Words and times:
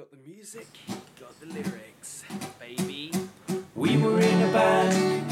got 0.00 0.10
the 0.10 0.30
music, 0.30 0.66
got 1.20 1.38
the 1.40 1.46
lyrics, 1.46 2.24
baby. 2.58 3.12
We 3.74 3.98
were 3.98 4.18
in 4.18 4.48
a 4.48 4.50
band, 4.50 5.30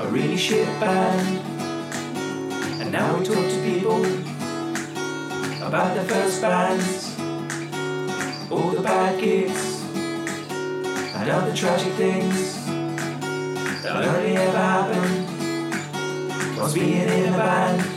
a 0.00 0.08
really 0.08 0.36
shit 0.36 0.66
band. 0.80 1.38
And 2.82 2.90
now 2.90 3.16
we 3.16 3.24
talk 3.24 3.36
to 3.36 3.62
people 3.62 4.04
about 5.64 5.94
their 5.94 6.04
first 6.06 6.42
bands, 6.42 7.16
all 8.50 8.72
the 8.72 8.82
bad 8.82 9.20
gigs, 9.20 9.80
and 9.94 11.30
other 11.30 11.54
tragic 11.54 11.92
things 11.92 12.66
that 12.66 13.94
only 13.94 14.36
ever 14.36 14.58
happened 14.58 15.28
was 16.58 16.74
being 16.74 17.08
in 17.08 17.32
a 17.32 17.36
band. 17.36 17.95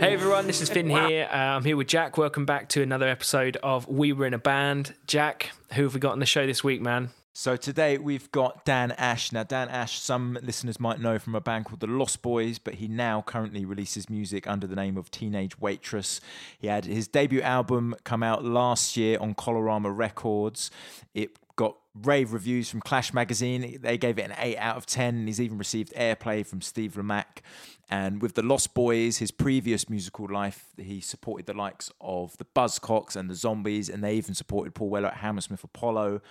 Hey 0.00 0.14
everyone, 0.14 0.46
this 0.46 0.62
is 0.62 0.70
Finn 0.70 0.88
here. 0.88 1.28
Uh, 1.30 1.36
I'm 1.36 1.62
here 1.62 1.76
with 1.76 1.86
Jack. 1.86 2.16
Welcome 2.16 2.46
back 2.46 2.70
to 2.70 2.80
another 2.80 3.06
episode 3.06 3.58
of 3.58 3.86
We 3.86 4.14
Were 4.14 4.24
in 4.24 4.32
a 4.32 4.38
Band. 4.38 4.94
Jack, 5.06 5.50
who 5.74 5.82
have 5.82 5.92
we 5.92 6.00
got 6.00 6.12
on 6.12 6.20
the 6.20 6.26
show 6.26 6.46
this 6.46 6.64
week, 6.64 6.80
man? 6.80 7.10
So 7.34 7.54
today 7.54 7.98
we've 7.98 8.32
got 8.32 8.64
Dan 8.64 8.92
Ash. 8.92 9.30
Now, 9.30 9.42
Dan 9.42 9.68
Ash, 9.68 10.00
some 10.00 10.38
listeners 10.42 10.80
might 10.80 11.00
know 11.00 11.18
from 11.18 11.34
a 11.34 11.40
band 11.42 11.66
called 11.66 11.80
the 11.80 11.86
Lost 11.86 12.22
Boys, 12.22 12.58
but 12.58 12.76
he 12.76 12.88
now 12.88 13.20
currently 13.20 13.66
releases 13.66 14.08
music 14.08 14.46
under 14.46 14.66
the 14.66 14.74
name 14.74 14.96
of 14.96 15.10
Teenage 15.10 15.60
Waitress. 15.60 16.22
He 16.58 16.68
had 16.68 16.86
his 16.86 17.06
debut 17.06 17.42
album 17.42 17.94
come 18.02 18.22
out 18.22 18.42
last 18.42 18.96
year 18.96 19.18
on 19.20 19.34
Colorama 19.34 19.94
Records. 19.94 20.70
It 21.12 21.36
got 21.60 21.76
rave 21.94 22.32
reviews 22.32 22.70
from 22.70 22.80
Clash 22.80 23.12
Magazine. 23.12 23.80
They 23.82 23.98
gave 23.98 24.18
it 24.18 24.22
an 24.22 24.34
8 24.38 24.56
out 24.56 24.78
of 24.78 24.86
10. 24.86 25.26
He's 25.26 25.42
even 25.42 25.58
received 25.58 25.92
airplay 25.92 26.46
from 26.46 26.62
Steve 26.62 26.94
Lamacq. 26.94 27.42
And 27.90 28.22
with 28.22 28.34
the 28.34 28.40
Lost 28.40 28.72
Boys, 28.72 29.18
his 29.18 29.30
previous 29.30 29.90
musical 29.90 30.26
life, 30.26 30.68
he 30.78 31.02
supported 31.02 31.44
the 31.44 31.52
likes 31.52 31.92
of 32.00 32.34
the 32.38 32.46
Buzzcocks 32.46 33.14
and 33.14 33.28
the 33.28 33.34
Zombies, 33.34 33.90
and 33.90 34.02
they 34.02 34.14
even 34.14 34.34
supported 34.34 34.74
Paul 34.74 34.88
Weller 34.88 35.08
at 35.08 35.18
Hammersmith 35.18 35.62
Apollo. 35.62 36.22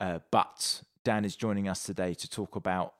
Uh, 0.00 0.20
but 0.30 0.82
Dan 1.04 1.26
is 1.26 1.36
joining 1.36 1.68
us 1.68 1.82
today 1.82 2.14
to 2.14 2.26
talk 2.26 2.56
about 2.56 2.94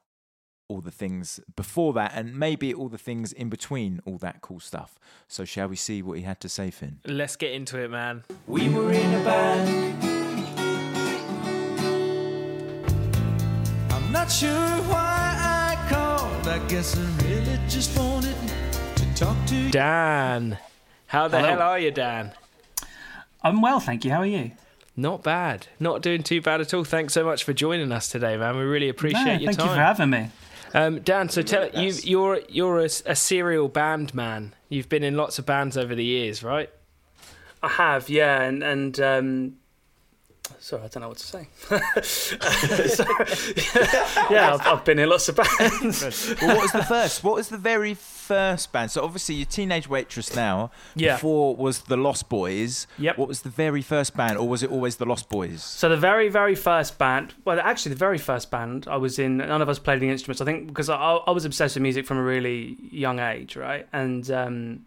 all 0.68 0.82
the 0.82 0.91
things 0.91 1.41
before 1.54 1.94
that 1.94 2.12
and 2.14 2.38
maybe 2.38 2.74
all 2.74 2.91
the 2.91 2.98
things 2.98 3.32
in 3.32 3.48
between 3.48 4.02
all 4.04 4.18
that 4.18 4.42
cool 4.42 4.60
stuff. 4.60 4.98
So, 5.26 5.46
shall 5.46 5.68
we 5.68 5.76
see 5.76 6.02
what 6.02 6.18
he 6.18 6.24
had 6.24 6.38
to 6.41 6.50
say, 6.50 6.70
Finn? 6.70 6.98
Let's 7.06 7.36
get 7.36 7.52
into 7.52 7.78
it, 7.78 7.91
man. 7.91 8.24
We 8.46 8.68
were 8.68 8.92
in 8.92 9.14
a 9.14 9.24
band. 9.24 10.16
Not 14.12 14.30
sure 14.30 14.50
why 14.50 15.36
I 15.38 15.88
called. 15.90 16.48
I 16.48 16.58
guess 16.68 16.96
I 16.96 17.02
really 17.24 17.58
just 17.68 17.96
wanted 17.98 18.36
to 18.96 19.14
talk 19.14 19.36
to 19.46 19.56
you. 19.56 19.70
Dan. 19.70 20.58
How 21.06 21.28
the 21.28 21.38
Hello. 21.38 21.48
hell 21.50 21.62
are 21.62 21.78
you, 21.78 21.90
Dan? 21.90 22.32
I'm 23.42 23.60
well, 23.60 23.80
thank 23.80 24.04
you. 24.04 24.10
How 24.10 24.18
are 24.20 24.26
you? 24.26 24.52
Not 24.96 25.22
bad. 25.22 25.66
Not 25.78 26.02
doing 26.02 26.22
too 26.22 26.40
bad 26.40 26.60
at 26.60 26.72
all. 26.74 26.82
Thanks 26.84 27.12
so 27.14 27.24
much 27.24 27.44
for 27.44 27.52
joining 27.52 27.92
us 27.92 28.08
today, 28.08 28.36
man. 28.36 28.56
We 28.56 28.64
really 28.64 28.88
appreciate 28.88 29.24
No, 29.24 29.32
your 29.32 29.52
thank 29.52 29.58
time. 29.58 29.68
you 29.68 29.74
for 29.74 29.80
having 29.80 30.10
me. 30.10 30.28
Um, 30.74 31.00
Dan, 31.00 31.28
so 31.28 31.42
tell 31.42 31.68
you, 31.70 31.92
you're 32.02 32.41
you're 32.48 32.80
a, 32.80 32.84
a 33.06 33.14
serial 33.14 33.68
band 33.68 34.14
man. 34.14 34.54
You've 34.68 34.88
been 34.88 35.04
in 35.04 35.16
lots 35.16 35.38
of 35.38 35.46
bands 35.46 35.76
over 35.76 35.94
the 35.94 36.04
years, 36.04 36.42
right? 36.42 36.70
I 37.62 37.68
have, 37.68 38.08
yeah, 38.10 38.42
and 38.42 38.62
and 38.62 38.98
um, 39.00 39.56
sorry, 40.58 40.83
I 40.83 40.89
don't 40.89 41.02
know 41.02 41.08
what 41.08 41.19
to 41.19 41.27
say. 41.27 41.48
Sorry. 42.02 43.08
yeah, 44.30 44.55
I've, 44.55 44.66
I've 44.66 44.84
been 44.84 44.98
in 44.98 45.08
lots 45.08 45.28
of 45.28 45.36
bands. 45.36 46.03
well, 46.41 46.56
what 46.56 46.62
was 46.62 46.72
the 46.72 46.84
first? 46.84 47.25
What 47.25 47.34
was 47.34 47.48
the 47.48 47.58
very 47.58 47.94
first 47.94 48.72
band? 48.72 48.91
So, 48.91 49.03
obviously, 49.05 49.36
you're 49.36 49.47
Teenage 49.47 49.88
Waitress 49.88 50.34
now. 50.34 50.70
Yeah. 50.94 51.14
Before 51.14 51.55
was 51.56 51.80
the 51.83 51.97
Lost 51.97 52.28
Boys. 52.28 52.86
Yep. 52.98 53.19
What 53.19 53.28
was 53.28 53.42
the 53.42 53.48
very 53.48 53.83
first 53.83 54.16
band, 54.16 54.38
or 54.38 54.48
was 54.48 54.62
it 54.62 54.70
always 54.70 54.97
the 54.97 55.06
Lost 55.06 55.28
Boys? 55.28 55.62
So 55.62 55.88
the 55.88 55.97
very, 55.97 56.28
very 56.28 56.55
first 56.55 56.98
band, 56.98 57.34
well, 57.44 57.58
actually 57.60 57.91
the 57.91 57.98
very 57.98 58.19
first 58.19 58.50
band 58.50 58.86
I 58.88 58.97
was 58.97 59.19
in, 59.19 59.38
none 59.38 59.62
of 59.62 59.69
us 59.69 59.78
played 59.78 60.00
the 60.00 60.08
instruments. 60.08 60.41
I 60.41 60.44
think 60.44 60.69
because 60.69 60.88
I, 60.88 60.97
I 60.97 61.31
was 61.31 61.44
obsessed 61.44 61.76
with 61.76 61.82
music 61.82 62.06
from 62.06 62.19
a 62.19 62.22
really 62.22 62.76
young 62.91 63.19
age, 63.19 63.56
right? 63.56 63.87
And 63.93 64.31
um, 64.31 64.84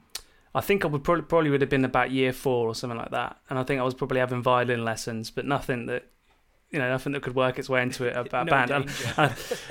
I 0.55 0.61
think 0.61 0.83
I 0.83 0.87
would 0.87 1.03
probably, 1.03 1.23
probably 1.23 1.49
would 1.51 1.61
have 1.61 1.69
been 1.69 1.85
about 1.85 2.11
year 2.11 2.33
four 2.33 2.67
or 2.67 2.75
something 2.75 2.97
like 2.97 3.11
that. 3.11 3.37
And 3.49 3.59
I 3.59 3.63
think 3.63 3.79
I 3.79 3.83
was 3.83 3.93
probably 3.93 4.19
having 4.19 4.41
violin 4.41 4.83
lessons, 4.83 5.29
but 5.29 5.45
nothing 5.45 5.85
that, 5.85 6.05
you 6.71 6.79
know, 6.79 6.89
nothing 6.89 7.13
that 7.13 7.21
could 7.21 7.35
work 7.35 7.59
its 7.59 7.69
way 7.69 7.81
into 7.83 8.05
it 8.05 8.15
about 8.15 8.45
No 8.47 8.51
band. 8.51 8.71
And- 8.71 8.89
uh, 9.17 9.29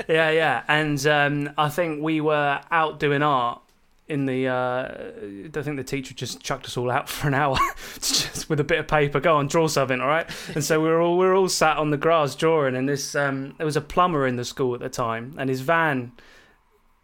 yeah, 0.09 0.31
yeah. 0.31 0.63
And 0.69 1.05
um, 1.07 1.51
I 1.59 1.69
think 1.69 2.03
we 2.03 2.21
were 2.21 2.61
out 2.71 3.01
doing 3.01 3.23
art 3.23 3.61
in 4.09 4.25
the. 4.25 4.49
Uh, 4.49 5.59
I 5.59 5.63
think 5.63 5.77
the 5.77 5.85
teacher 5.85 6.15
just 6.15 6.41
chucked 6.41 6.67
us 6.67 6.77
all 6.77 6.91
out 6.91 7.09
for 7.11 7.29
an 7.29 7.35
hour, 7.35 7.59
just 7.97 8.49
with 8.49 8.61
a 8.61 8.65
bit 8.65 8.79
of 8.79 8.87
paper. 8.89 9.21
Go 9.21 9.37
on, 9.37 9.49
draw 9.49 9.67
something, 9.67 10.01
all 10.01 10.09
right? 10.09 10.31
And 10.55 10.65
so 10.65 10.81
we 10.81 10.89
were 10.89 11.01
all 11.01 11.19
we 11.19 11.27
were 11.27 11.35
all 11.35 11.49
sat 11.49 11.77
on 11.77 11.91
the 11.91 11.97
grass 11.99 12.35
drawing. 12.35 12.75
And 12.77 12.89
this 12.89 13.15
um, 13.15 13.55
there 13.59 13.67
was 13.67 13.77
a 13.77 13.81
plumber 13.83 14.27
in 14.27 14.37
the 14.37 14.45
school 14.45 14.75
at 14.75 14.81
the 14.81 14.89
time, 14.89 15.35
and 15.39 15.51
his 15.51 15.61
van 15.61 16.13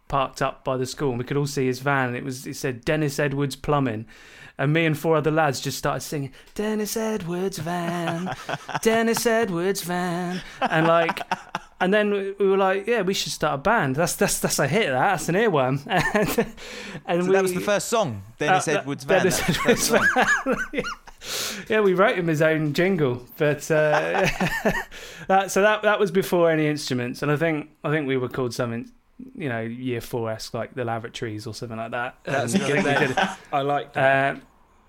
parked 0.07 0.41
up 0.41 0.63
by 0.63 0.77
the 0.77 0.85
school, 0.85 1.09
and 1.09 1.19
we 1.19 1.25
could 1.25 1.37
all 1.37 1.47
see 1.47 1.65
his 1.65 1.79
van. 1.79 2.09
And 2.09 2.17
it 2.17 2.23
was 2.23 2.45
it 2.47 2.55
said 2.55 2.85
Dennis 2.85 3.19
Edwards 3.19 3.55
Plumbing. 3.55 4.05
And 4.57 4.71
me 4.71 4.85
and 4.85 4.97
four 4.97 5.17
other 5.17 5.31
lads 5.31 5.59
just 5.59 5.77
started 5.77 5.99
singing 5.99 6.31
Dennis 6.53 6.95
Edwards 6.95 7.57
van, 7.57 8.33
Dennis 8.81 9.25
Edwards 9.25 9.81
van, 9.81 10.41
and 10.61 10.87
like, 10.87 11.19
and 11.81 11.93
then 11.93 12.33
we 12.39 12.47
were 12.47 12.55
like, 12.55 12.87
yeah, 12.87 13.01
we 13.01 13.13
should 13.13 13.33
start 13.33 13.55
a 13.55 13.57
band. 13.57 13.97
That's 13.97 14.15
that's 14.15 14.39
that's 14.39 14.57
a 14.59 14.65
hit. 14.67 14.87
That 14.91 15.09
that's 15.11 15.27
an 15.27 15.35
earworm. 15.35 15.81
And, 17.05 17.19
and 17.19 17.23
So 17.23 17.27
we, 17.29 17.33
that 17.35 17.41
was 17.43 17.53
the 17.53 17.59
first 17.59 17.89
song, 17.89 18.23
Dennis 18.39 18.69
Uh, 18.69 18.79
Edwards 18.79 19.03
Van. 19.03 19.17
Dennis 19.19 19.39
that 19.39 19.47
was 19.49 19.57
the 19.57 19.61
first 19.61 19.91
Edwards 19.91 20.83
song. 21.21 21.65
yeah, 21.69 21.81
we 21.81 21.93
wrote 21.93 22.17
him 22.17 22.27
his 22.27 22.41
own 22.41 22.71
jingle, 22.71 23.25
but 23.37 23.69
uh, 23.69 24.25
that 25.27 25.47
so 25.51 25.61
that 25.63 25.81
that 25.81 25.99
was 25.99 26.11
before 26.11 26.49
any 26.49 26.67
instruments, 26.67 27.21
and 27.21 27.29
I 27.29 27.35
think 27.35 27.71
I 27.83 27.89
think 27.91 28.07
we 28.07 28.15
were 28.15 28.29
called 28.29 28.53
something, 28.53 28.89
you 29.35 29.49
know, 29.49 29.61
year 29.61 30.01
four 30.01 30.29
esque 30.31 30.53
like 30.53 30.75
the 30.75 30.83
lavatories 30.83 31.47
or 31.47 31.53
something 31.53 31.77
like 31.77 31.91
that. 31.91 32.17
That's 32.23 32.53
And 32.53 32.63
good 32.63 32.83
think 32.83 32.85
we 32.85 32.91
name. 33.05 33.07
did- 33.15 33.17
I 33.53 33.61
like 33.61 33.93
that. 33.93 34.35
uh, 34.35 34.39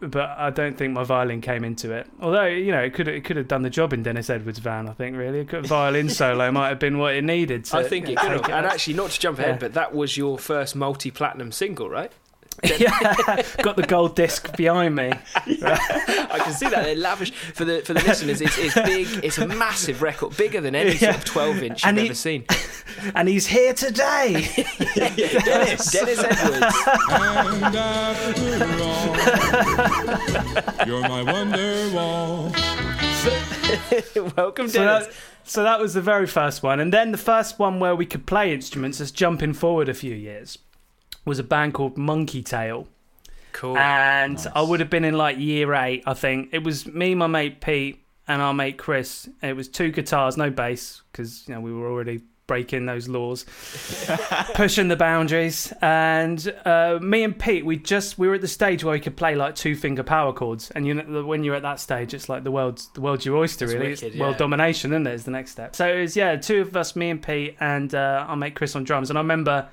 but 0.01 0.29
I 0.37 0.51
don't 0.51 0.77
think 0.77 0.93
my 0.93 1.05
violin 1.05 1.41
came 1.41 1.65
into 1.65 1.91
it. 1.93 2.07
Although 2.21 2.45
you 2.47 2.71
know, 2.71 2.81
it 2.83 2.93
could 2.93 3.09
it 3.09 3.25
could 3.25 3.37
have 3.39 3.49
done 3.49 3.63
the 3.63 3.71
job 3.71 3.93
in 3.95 4.03
Dennis 4.03 4.29
Edwards' 4.29 4.59
van. 4.59 4.89
I 4.89 4.93
think 4.93 5.17
really, 5.17 5.41
a 5.41 5.63
violin 5.63 6.11
solo 6.11 6.51
might 6.53 6.69
have 6.69 6.79
been 6.79 6.99
what 6.99 7.15
it 7.15 7.25
needed. 7.25 7.65
To, 7.67 7.79
I 7.79 7.85
think 7.85 8.09
it 8.11 8.19
could 8.19 8.33
have. 8.33 8.45
And 8.45 8.67
actually, 8.67 8.93
not 8.95 9.11
to 9.13 9.19
jump 9.21 9.39
ahead, 9.39 9.53
Yeah. 9.55 9.59
but 9.59 9.73
that 9.75 9.95
was 9.95 10.17
your 10.19 10.39
first 10.39 10.77
multi-platinum 10.77 11.51
single, 11.51 11.89
right? 11.89 12.13
Yeah, 12.65 13.43
got 13.63 13.77
the 13.77 13.85
gold 13.87 14.17
disc 14.17 14.57
behind 14.57 14.95
me. 14.95 15.13
I 15.37 16.41
can 16.43 16.53
see 16.53 16.69
that. 16.69 16.85
They're 16.85 16.97
lavish 16.97 17.33
for 17.33 17.65
the 17.65 17.81
for 17.83 17.95
the 17.95 18.03
listeners. 18.03 18.41
It's, 18.41 18.59
it's 18.59 18.75
big. 18.75 19.25
It's 19.25 19.39
a 19.39 19.47
massive 19.47 20.03
record, 20.03 20.37
bigger 20.37 20.61
than 20.61 20.75
any 20.75 20.97
sort 20.97 21.17
of 21.17 21.25
twelve 21.25 21.63
inch 21.63 21.85
you've 21.85 21.97
he- 21.97 22.05
ever 22.07 22.15
seen. 22.15 22.45
and 23.15 23.29
he's 23.29 23.47
here 23.47 23.73
today. 23.75 24.49
Dennis, 24.95 25.91
Dennis 25.93 26.19
Edwards. 26.19 26.77
And 27.11 27.77
after 27.77 28.43
all, 30.81 30.87
you're 30.87 31.09
my 31.09 31.23
wonder 31.23 31.91
wall. 31.95 32.53
Welcome, 34.37 34.69
So 34.69 34.85
Dennis. 34.85 35.07
that, 35.07 35.15
so 35.45 35.63
that 35.63 35.81
was 35.81 35.95
the 35.95 36.01
very 36.01 36.27
first 36.27 36.63
one, 36.63 36.81
and 36.81 36.93
then 36.93 37.13
the 37.13 37.19
first 37.19 37.59
one 37.59 37.81
where 37.81 37.95
we 37.97 38.07
could 38.07 38.27
play 38.27 38.53
instruments. 38.53 39.01
is 39.01 39.11
jumping 39.11 39.53
forward 39.53 39.89
a 39.89 39.95
few 39.95 40.15
years, 40.15 40.59
was 41.27 41.39
a 41.39 41.45
band 41.45 41.75
called 41.75 41.99
Monkey 41.99 42.43
Tail, 42.43 42.89
cool. 43.53 43.77
and 43.77 44.39
I 44.55 44.63
would 44.63 44.81
have 44.81 44.89
been 44.91 45.05
in 45.05 45.15
like 45.19 45.39
year 45.39 45.75
eight, 45.75 46.03
I 46.07 46.15
think. 46.15 46.51
It 46.53 46.63
was 46.65 46.87
me, 46.87 47.15
my 47.15 47.27
mate 47.27 47.61
Pete, 47.61 48.03
and 48.27 48.41
our 48.41 48.55
mate 48.55 48.79
Chris. 48.79 49.29
It 49.43 49.55
was 49.55 49.69
two 49.69 49.91
guitars, 49.91 50.37
no 50.39 50.49
bass, 50.51 51.03
because 51.13 51.47
you 51.47 51.55
know 51.55 51.61
we 51.61 51.73
were 51.73 51.91
already 51.91 52.23
breaking 52.47 52.87
those 52.87 53.09
laws, 53.09 53.45
pushing 54.55 54.87
the 54.87 54.95
boundaries. 54.95 55.73
And 55.83 56.55
uh, 56.65 56.99
me 57.03 57.25
and 57.25 57.37
Pete, 57.37 57.65
we 57.67 57.77
just 57.77 58.19
we 58.19 58.29
were 58.29 58.35
at 58.35 58.41
the 58.41 58.47
stage 58.49 58.85
where 58.85 58.93
we 58.93 59.01
could 59.01 59.17
play 59.17 59.35
like 59.35 59.57
two 59.57 59.75
finger 59.75 60.05
power 60.05 60.33
chords. 60.33 60.71
And 60.71 60.87
you 60.87 60.95
know, 60.95 61.25
when 61.25 61.43
you're 61.43 61.57
at 61.57 61.63
that 61.63 61.81
stage, 61.81 62.15
it's 62.15 62.29
like 62.29 62.45
the 62.45 62.53
world's 62.53 62.89
the 62.95 63.01
world's 63.01 63.27
your 63.27 63.37
oyster, 63.37 63.65
It's 63.65 63.75
really. 63.75 63.89
wicked, 63.91 64.05
it's 64.13 64.17
world 64.17 64.37
domination, 64.37 64.93
isn't 64.93 65.07
it? 65.09 65.15
Is 65.15 65.25
the 65.25 65.33
next 65.33 65.51
step. 65.53 65.75
So 65.75 65.89
it 65.93 66.01
was 66.01 66.17
yeah, 66.17 66.37
two 66.37 66.61
of 66.61 66.77
us, 66.77 66.95
me 66.95 67.11
and 67.11 67.21
Pete, 67.21 67.57
and 67.59 67.93
uh, 67.95 68.27
our 68.29 68.37
mate 68.37 68.55
Chris 68.55 68.77
on 68.77 68.85
drums. 68.85 69.11
And 69.11 69.19
I 69.19 69.23
remember 69.23 69.69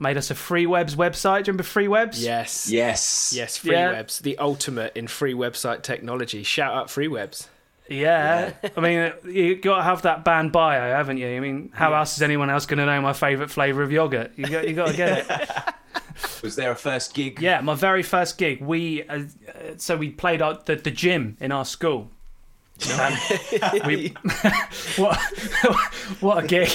made 0.00 0.16
us 0.16 0.30
a 0.30 0.34
Free 0.34 0.66
Webs 0.66 0.96
website. 0.96 1.44
Do 1.44 1.50
you 1.50 1.52
remember 1.52 1.62
Free 1.62 1.88
Webs? 1.88 2.22
yes. 2.22 2.68
Yes. 2.70 3.32
Yes, 3.36 3.56
free 3.58 3.72
Yeah. 3.72 3.90
webs, 3.92 4.18
the 4.20 4.36
ultimate 4.38 4.96
in 4.96 5.06
free 5.06 5.34
website 5.34 5.82
technology. 5.82 6.42
Shout 6.42 6.74
out 6.74 6.90
free 6.90 7.08
webs. 7.08 7.48
Yeah, 7.88 8.52
I 8.76 8.80
mean, 8.80 9.12
you 9.24 9.56
got 9.56 9.78
to 9.78 9.82
have 9.82 10.02
that 10.02 10.24
band 10.24 10.52
bio, 10.52 10.80
haven't 10.92 11.16
you? 11.18 11.26
I 11.26 11.40
mean, 11.40 11.70
how 11.74 11.92
else 11.92 12.14
is 12.16 12.22
anyone 12.22 12.48
else 12.48 12.64
going 12.64 12.78
to 12.78 12.86
know 12.86 13.00
my 13.00 13.12
favourite 13.12 13.50
flavour 13.50 13.82
of 13.82 13.90
yogurt? 13.90 14.30
You 14.36 14.46
got, 14.46 14.68
you 14.68 14.74
got 14.74 14.88
to 14.88 14.96
get 14.96 15.28
it. 15.28 15.60
Was 16.44 16.54
there 16.54 16.70
a 16.70 16.76
first 16.76 17.14
gig? 17.14 17.40
Yeah, 17.40 17.60
my 17.62 17.74
very 17.74 18.04
first 18.04 18.38
gig, 18.38 18.60
we 18.60 19.02
uh, 19.08 19.14
uh, 19.48 19.52
so 19.76 19.96
we 19.96 20.10
played 20.10 20.40
at 20.40 20.66
the, 20.66 20.76
the 20.76 20.92
gym 20.92 21.36
in 21.40 21.50
our 21.50 21.64
school. 21.64 22.10
Um, 22.96 23.12
we, 23.84 24.08
what 24.96 25.18
what 26.20 26.44
a 26.44 26.46
gig! 26.46 26.70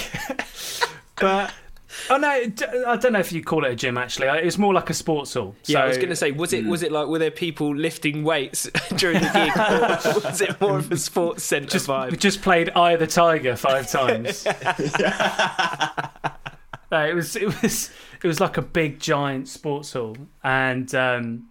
but 1.18 1.50
Oh 2.10 2.16
no, 2.18 2.28
I 2.28 2.96
don't 2.96 3.12
know 3.12 3.18
if 3.18 3.32
you 3.32 3.42
call 3.42 3.64
it 3.64 3.72
a 3.72 3.74
gym. 3.74 3.98
Actually, 3.98 4.28
it 4.28 4.44
was 4.44 4.58
more 4.58 4.72
like 4.72 4.90
a 4.90 4.94
sports 4.94 5.34
hall. 5.34 5.54
Yeah, 5.64 5.82
I 5.82 5.88
was 5.88 5.96
going 5.96 6.10
to 6.10 6.16
say, 6.16 6.30
was 6.30 6.52
it 6.52 6.64
was 6.64 6.82
it 6.82 6.92
like 6.92 7.08
were 7.08 7.18
there 7.18 7.30
people 7.30 7.74
lifting 7.74 8.22
weights 8.22 8.68
during 8.96 9.20
the 9.20 9.30
gig, 9.32 10.16
or 10.16 10.20
was 10.20 10.40
it 10.40 10.60
more 10.60 10.78
of 10.78 10.92
a 10.92 10.96
sports 10.96 11.42
centre 11.44 11.68
just 11.68 11.88
vibe? 11.88 12.10
we 12.10 12.16
just 12.16 12.42
played 12.42 12.70
Eye 12.76 12.92
of 12.92 13.00
the 13.00 13.06
Tiger 13.06 13.56
five 13.56 13.90
times. 13.90 14.46
No, 16.90 17.04
it 17.04 17.14
was 17.14 17.34
it 17.34 17.46
was 17.62 17.90
it 18.22 18.26
was 18.28 18.38
like 18.38 18.56
a 18.56 18.62
big 18.62 19.00
giant 19.00 19.48
sports 19.48 19.92
hall, 19.92 20.16
and 20.44 20.94
um, 20.94 21.48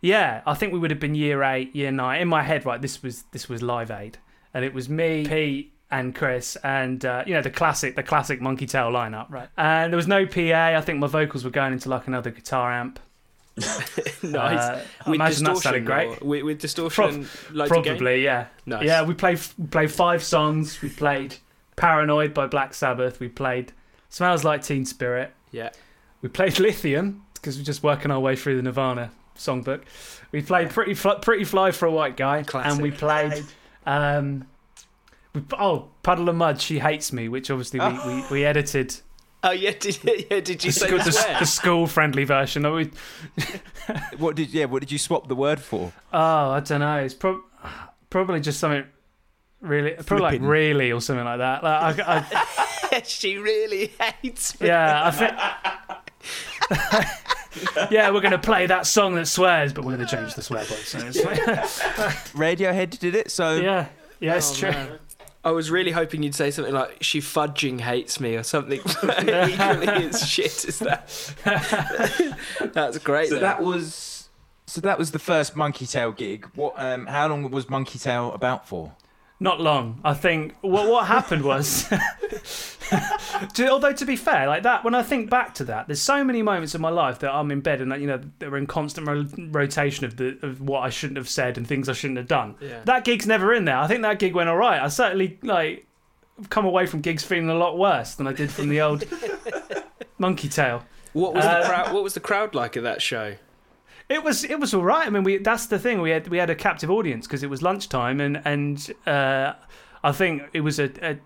yeah, 0.00 0.40
I 0.46 0.54
think 0.54 0.72
we 0.72 0.78
would 0.78 0.90
have 0.90 1.00
been 1.00 1.14
year 1.14 1.42
eight, 1.42 1.76
year 1.76 1.90
nine. 1.92 2.22
In 2.22 2.28
my 2.28 2.42
head, 2.42 2.64
right, 2.64 2.80
this 2.80 3.02
was 3.02 3.24
this 3.32 3.50
was 3.50 3.62
Live 3.62 3.90
Aid, 3.90 4.16
and 4.54 4.64
it 4.64 4.72
was 4.72 4.88
me, 4.88 5.26
Pete, 5.26 5.74
and 5.90 6.14
Chris, 6.14 6.56
and 6.62 7.04
uh, 7.04 7.24
you 7.26 7.34
know 7.34 7.42
the 7.42 7.50
classic 7.50 7.96
the 7.96 8.02
classic 8.02 8.40
Monkey 8.40 8.66
Tail 8.66 8.90
lineup, 8.90 9.30
right? 9.30 9.48
And 9.56 9.92
there 9.92 9.96
was 9.96 10.06
no 10.06 10.26
PA. 10.26 10.76
I 10.76 10.80
think 10.80 10.98
my 10.98 11.06
vocals 11.06 11.44
were 11.44 11.50
going 11.50 11.72
into 11.72 11.88
like 11.88 12.06
another 12.06 12.30
guitar 12.30 12.72
amp. 12.72 13.00
nice. 13.56 14.22
Uh, 14.22 14.84
I 15.06 15.12
imagine 15.12 15.44
that 15.44 15.56
sounded 15.58 15.84
great. 15.84 16.22
With, 16.22 16.44
with 16.44 16.60
distortion, 16.60 17.04
of 17.04 17.54
gain? 17.54 17.68
Probably, 17.68 18.24
yeah. 18.24 18.46
Nice. 18.64 18.84
Yeah, 18.84 19.02
we 19.02 19.14
played 19.14 19.40
we 19.58 19.66
played 19.66 19.90
five 19.90 20.22
songs. 20.22 20.80
We 20.80 20.88
played 20.88 21.36
"Paranoid" 21.76 22.32
by 22.32 22.46
Black 22.46 22.74
Sabbath. 22.74 23.20
We 23.20 23.28
played 23.28 23.72
"Smells 24.08 24.44
Like 24.44 24.62
Teen 24.62 24.84
Spirit." 24.84 25.32
Yeah. 25.50 25.70
We 26.22 26.28
played 26.28 26.58
"Lithium" 26.58 27.24
because 27.34 27.58
we're 27.58 27.64
just 27.64 27.82
working 27.82 28.10
our 28.10 28.20
way 28.20 28.36
through 28.36 28.56
the 28.56 28.62
Nirvana 28.62 29.10
songbook. 29.36 29.82
We 30.32 30.42
played 30.42 30.70
"Pretty 30.70 30.94
Fly, 30.94 31.16
Pretty 31.16 31.44
Fly 31.44 31.72
for 31.72 31.86
a 31.86 31.90
White 31.90 32.16
Guy," 32.16 32.44
Classic. 32.44 32.72
and 32.72 32.82
we 32.82 32.92
played. 32.92 33.44
Um, 33.86 34.46
oh, 35.58 35.88
"Puddle 36.02 36.28
of 36.28 36.36
Mudd." 36.36 36.60
She 36.60 36.78
hates 36.78 37.12
me, 37.12 37.28
which 37.28 37.50
obviously 37.50 37.80
we, 37.80 37.86
we, 37.86 37.92
ah. 37.94 38.28
we 38.30 38.44
edited 38.44 39.00
Oh 39.42 39.52
yeah, 39.52 39.70
did 39.78 39.98
yeah, 40.04 40.40
did 40.40 40.62
you 40.64 40.70
the, 40.70 40.72
say 40.72 40.86
school, 40.86 40.98
the 40.98 41.04
the, 41.04 41.36
the 41.40 41.46
school-friendly 41.46 42.24
version. 42.24 42.66
Oh, 42.66 42.76
we, 42.76 42.90
What 44.18 44.36
did 44.36 44.50
yeah? 44.50 44.66
What 44.66 44.80
did 44.80 44.92
you 44.92 44.98
swap 44.98 45.28
the 45.28 45.34
word 45.34 45.60
for? 45.60 45.92
oh, 46.12 46.50
I 46.50 46.60
don't 46.60 46.80
know. 46.80 46.98
It's 46.98 47.14
prob- 47.14 47.40
probably 48.10 48.40
just 48.40 48.60
something 48.60 48.84
really, 49.62 49.92
probably 49.92 50.38
like 50.38 50.40
really 50.42 50.92
or 50.92 51.00
something 51.00 51.24
like 51.24 51.38
that. 51.38 51.64
Like, 51.64 52.00
I, 52.00 52.26
I, 52.92 53.00
she 53.04 53.38
really 53.38 53.92
hates 53.98 54.60
me. 54.60 54.66
Yeah, 54.66 55.06
I 55.06 55.10
think. 55.10 55.32
yeah, 57.90 58.10
we're 58.10 58.20
going 58.20 58.32
to 58.32 58.38
play 58.38 58.66
that 58.66 58.86
song 58.86 59.14
that 59.14 59.26
swears, 59.26 59.72
but 59.72 59.86
we're 59.86 59.96
going 59.96 60.06
to 60.06 60.16
change 60.16 60.34
the 60.34 60.42
swear 60.42 60.60
words. 60.60 60.88
So 60.88 60.98
it's- 60.98 61.80
Radiohead 62.34 62.98
did 62.98 63.14
it. 63.14 63.30
So 63.30 63.56
yeah, 63.56 63.86
yeah, 64.20 64.36
it's 64.36 64.52
Oh, 64.52 64.54
true. 64.56 64.70
man. 64.70 64.98
I 65.42 65.52
was 65.52 65.70
really 65.70 65.90
hoping 65.92 66.22
you'd 66.22 66.34
say 66.34 66.50
something 66.50 66.74
like 66.74 67.02
"she 67.02 67.20
fudging 67.20 67.80
hates 67.80 68.20
me" 68.20 68.36
or 68.36 68.42
something 68.42 68.80
equally 69.02 69.88
as 69.88 70.28
shit 70.28 70.64
as 70.66 70.78
that. 70.80 72.36
That's 72.74 72.98
great. 72.98 73.28
so 73.30 73.36
though. 73.36 73.40
that 73.40 73.62
was 73.62 74.28
so 74.66 74.80
that 74.82 74.98
was 74.98 75.12
the 75.12 75.18
first 75.18 75.56
Monkey 75.56 75.86
Tail 75.86 76.12
gig. 76.12 76.46
What? 76.54 76.74
Um, 76.76 77.06
how 77.06 77.28
long 77.28 77.50
was 77.50 77.70
Monkey 77.70 77.98
Tail 77.98 78.32
about 78.32 78.68
for? 78.68 78.92
Not 79.40 79.60
long. 79.60 80.00
I 80.04 80.12
think 80.14 80.54
what 80.60 80.88
what 80.88 81.06
happened 81.06 81.44
was. 81.44 81.86
to, 83.54 83.68
although 83.68 83.92
to 83.92 84.04
be 84.04 84.16
fair, 84.16 84.46
like 84.46 84.62
that, 84.64 84.84
when 84.84 84.94
I 84.94 85.02
think 85.02 85.30
back 85.30 85.54
to 85.54 85.64
that, 85.64 85.86
there's 85.86 86.00
so 86.00 86.22
many 86.24 86.42
moments 86.42 86.74
in 86.74 86.80
my 86.80 86.90
life 86.90 87.18
that 87.20 87.32
I'm 87.32 87.50
in 87.50 87.60
bed 87.60 87.80
and 87.80 87.90
that 87.92 88.00
you 88.00 88.06
know 88.06 88.20
they're 88.38 88.56
in 88.56 88.66
constant 88.66 89.06
ro- 89.06 89.26
rotation 89.50 90.04
of 90.04 90.16
the 90.16 90.38
of 90.42 90.60
what 90.60 90.80
I 90.80 90.90
shouldn't 90.90 91.16
have 91.18 91.28
said 91.28 91.56
and 91.58 91.66
things 91.66 91.88
I 91.88 91.92
shouldn't 91.92 92.18
have 92.18 92.28
done. 92.28 92.56
Yeah. 92.60 92.80
That 92.84 93.04
gig's 93.04 93.26
never 93.26 93.52
in 93.54 93.64
there. 93.64 93.76
I 93.78 93.86
think 93.86 94.02
that 94.02 94.18
gig 94.18 94.34
went 94.34 94.48
all 94.48 94.56
right. 94.56 94.80
I 94.80 94.88
certainly 94.88 95.38
like 95.42 95.86
come 96.48 96.64
away 96.64 96.86
from 96.86 97.00
gigs 97.00 97.22
feeling 97.24 97.50
a 97.50 97.54
lot 97.54 97.76
worse 97.78 98.14
than 98.14 98.26
I 98.26 98.32
did 98.32 98.50
from 98.50 98.68
the 98.68 98.80
old 98.80 99.04
Monkey 100.18 100.48
Tail. 100.48 100.84
What 101.12 101.34
was 101.34 101.44
Uh, 101.44 101.60
the 101.60 101.66
crowd? 101.68 101.92
What 101.94 102.02
was 102.02 102.14
the 102.14 102.20
crowd 102.20 102.54
like 102.54 102.76
at 102.76 102.82
that 102.84 103.02
show? 103.02 103.34
It 104.08 104.24
was 104.24 104.44
it 104.44 104.58
was 104.58 104.74
all 104.74 104.82
right. 104.82 105.06
I 105.06 105.10
mean, 105.10 105.22
we 105.24 105.38
that's 105.38 105.66
the 105.66 105.78
thing. 105.78 106.00
We 106.00 106.10
had 106.10 106.28
we 106.28 106.38
had 106.38 106.50
a 106.50 106.54
captive 106.54 106.90
audience 106.90 107.26
because 107.26 107.42
it 107.42 107.50
was 107.50 107.62
lunchtime, 107.62 108.20
and 108.20 108.42
and 108.44 108.92
uh, 109.06 109.52
I 110.02 110.12
think 110.12 110.42
it 110.52 110.60
was 110.62 110.78
a, 110.80 110.90
a 111.02 111.16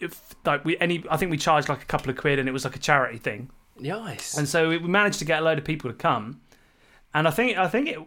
if 0.00 0.34
like 0.44 0.64
we 0.64 0.76
any 0.78 1.04
I 1.10 1.16
think 1.16 1.30
we 1.30 1.36
charged 1.38 1.68
like 1.68 1.82
a 1.82 1.86
couple 1.86 2.10
of 2.10 2.16
quid, 2.16 2.38
and 2.38 2.48
it 2.48 2.52
was 2.52 2.64
like 2.64 2.76
a 2.76 2.80
charity 2.80 3.18
thing, 3.18 3.50
Nice. 3.78 4.36
and 4.36 4.48
so 4.48 4.68
we 4.68 4.78
managed 4.80 5.18
to 5.20 5.24
get 5.24 5.40
a 5.40 5.44
load 5.44 5.58
of 5.58 5.64
people 5.64 5.90
to 5.90 5.96
come, 5.96 6.40
and 7.14 7.26
I 7.28 7.30
think 7.30 7.56
I 7.58 7.68
think 7.68 7.88
it. 7.88 7.98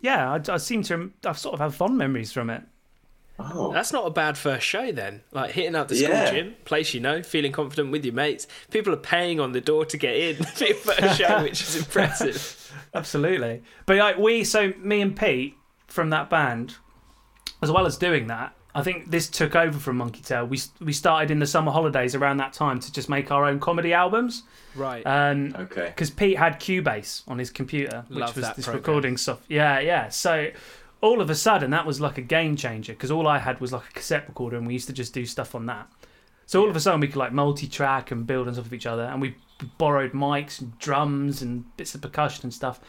Yeah, 0.00 0.32
I, 0.32 0.52
I 0.52 0.56
seem 0.56 0.82
to. 0.84 1.12
I 1.24 1.32
sort 1.32 1.54
of 1.54 1.60
have 1.60 1.74
fond 1.74 1.96
memories 1.96 2.32
from 2.32 2.50
it. 2.50 2.62
Oh, 3.38 3.72
That's 3.72 3.92
not 3.92 4.06
a 4.06 4.10
bad 4.10 4.36
first 4.36 4.64
show 4.66 4.92
then. 4.92 5.22
Like 5.32 5.52
hitting 5.52 5.74
up 5.74 5.88
the 5.88 5.96
school 5.96 6.10
Yeah. 6.10 6.30
gym, 6.30 6.54
place 6.64 6.92
you 6.94 7.00
know, 7.00 7.22
feeling 7.22 7.50
confident 7.50 7.90
with 7.90 8.04
your 8.04 8.14
mates. 8.14 8.46
People 8.70 8.92
are 8.92 8.96
paying 8.98 9.40
on 9.40 9.52
the 9.52 9.60
door 9.60 9.84
to 9.86 9.96
get 9.96 10.14
in 10.16 10.36
for 10.44 10.64
your 10.64 10.76
first 10.76 11.18
show, 11.18 11.42
which 11.42 11.60
is 11.62 11.76
impressive. 11.76 12.72
Absolutely. 12.94 13.62
But 13.86 13.96
like 13.96 14.18
we, 14.18 14.44
so 14.44 14.72
me 14.78 15.00
and 15.00 15.16
Pete 15.16 15.56
from 15.88 16.10
that 16.10 16.30
band, 16.30 16.76
as 17.62 17.70
well 17.70 17.86
as 17.86 17.96
doing 17.96 18.26
that, 18.28 18.54
I 18.74 18.82
think 18.82 19.10
this 19.10 19.28
took 19.28 19.54
over 19.54 19.78
from 19.78 19.98
Monkey 19.98 20.22
Tail. 20.22 20.46
We 20.46 20.58
we 20.80 20.92
started 20.92 21.30
in 21.30 21.38
the 21.38 21.46
summer 21.46 21.70
holidays 21.70 22.14
around 22.14 22.38
that 22.38 22.52
time 22.52 22.80
to 22.80 22.92
just 22.92 23.08
make 23.08 23.30
our 23.30 23.44
own 23.44 23.60
comedy 23.60 23.92
albums. 23.92 24.44
Right. 24.74 25.06
Um, 25.06 25.54
okay. 25.58 25.86
because 25.86 26.10
Pete 26.10 26.38
had 26.38 26.58
Cubase 26.58 27.22
on 27.28 27.38
his 27.38 27.50
computer, 27.50 28.04
which 28.08 28.18
Love 28.18 28.36
was 28.36 28.50
this 28.54 28.64
program. 28.64 28.76
recording 28.76 29.16
soft. 29.18 29.44
Yeah, 29.48 29.78
yeah. 29.80 30.08
So 30.08 30.50
all 31.02 31.20
of 31.20 31.28
a 31.28 31.34
sudden, 31.34 31.70
that 31.70 31.84
was 31.84 32.00
like 32.00 32.16
a 32.16 32.22
game 32.22 32.56
changer 32.56 32.92
because 32.94 33.10
all 33.10 33.26
I 33.26 33.38
had 33.38 33.60
was 33.60 33.72
like 33.72 33.82
a 33.90 33.92
cassette 33.92 34.26
recorder, 34.26 34.56
and 34.56 34.66
we 34.66 34.72
used 34.72 34.86
to 34.86 34.94
just 34.94 35.12
do 35.12 35.26
stuff 35.26 35.54
on 35.54 35.66
that. 35.66 35.86
So 36.46 36.60
all 36.62 36.70
of 36.70 36.76
a 36.76 36.80
sudden, 36.80 37.00
we 37.00 37.08
could 37.08 37.16
like 37.16 37.32
multi-track 37.32 38.10
and 38.10 38.26
build 38.26 38.48
on 38.48 38.54
top 38.54 38.64
of 38.64 38.72
each 38.72 38.86
other, 38.86 39.04
and 39.04 39.20
we 39.20 39.36
borrowed 39.78 40.12
mics 40.12 40.60
and 40.60 40.78
drums 40.78 41.42
and 41.42 41.64
bits 41.76 41.94
of 41.94 42.00
percussion 42.00 42.44
and 42.44 42.54
stuff. 42.54 42.80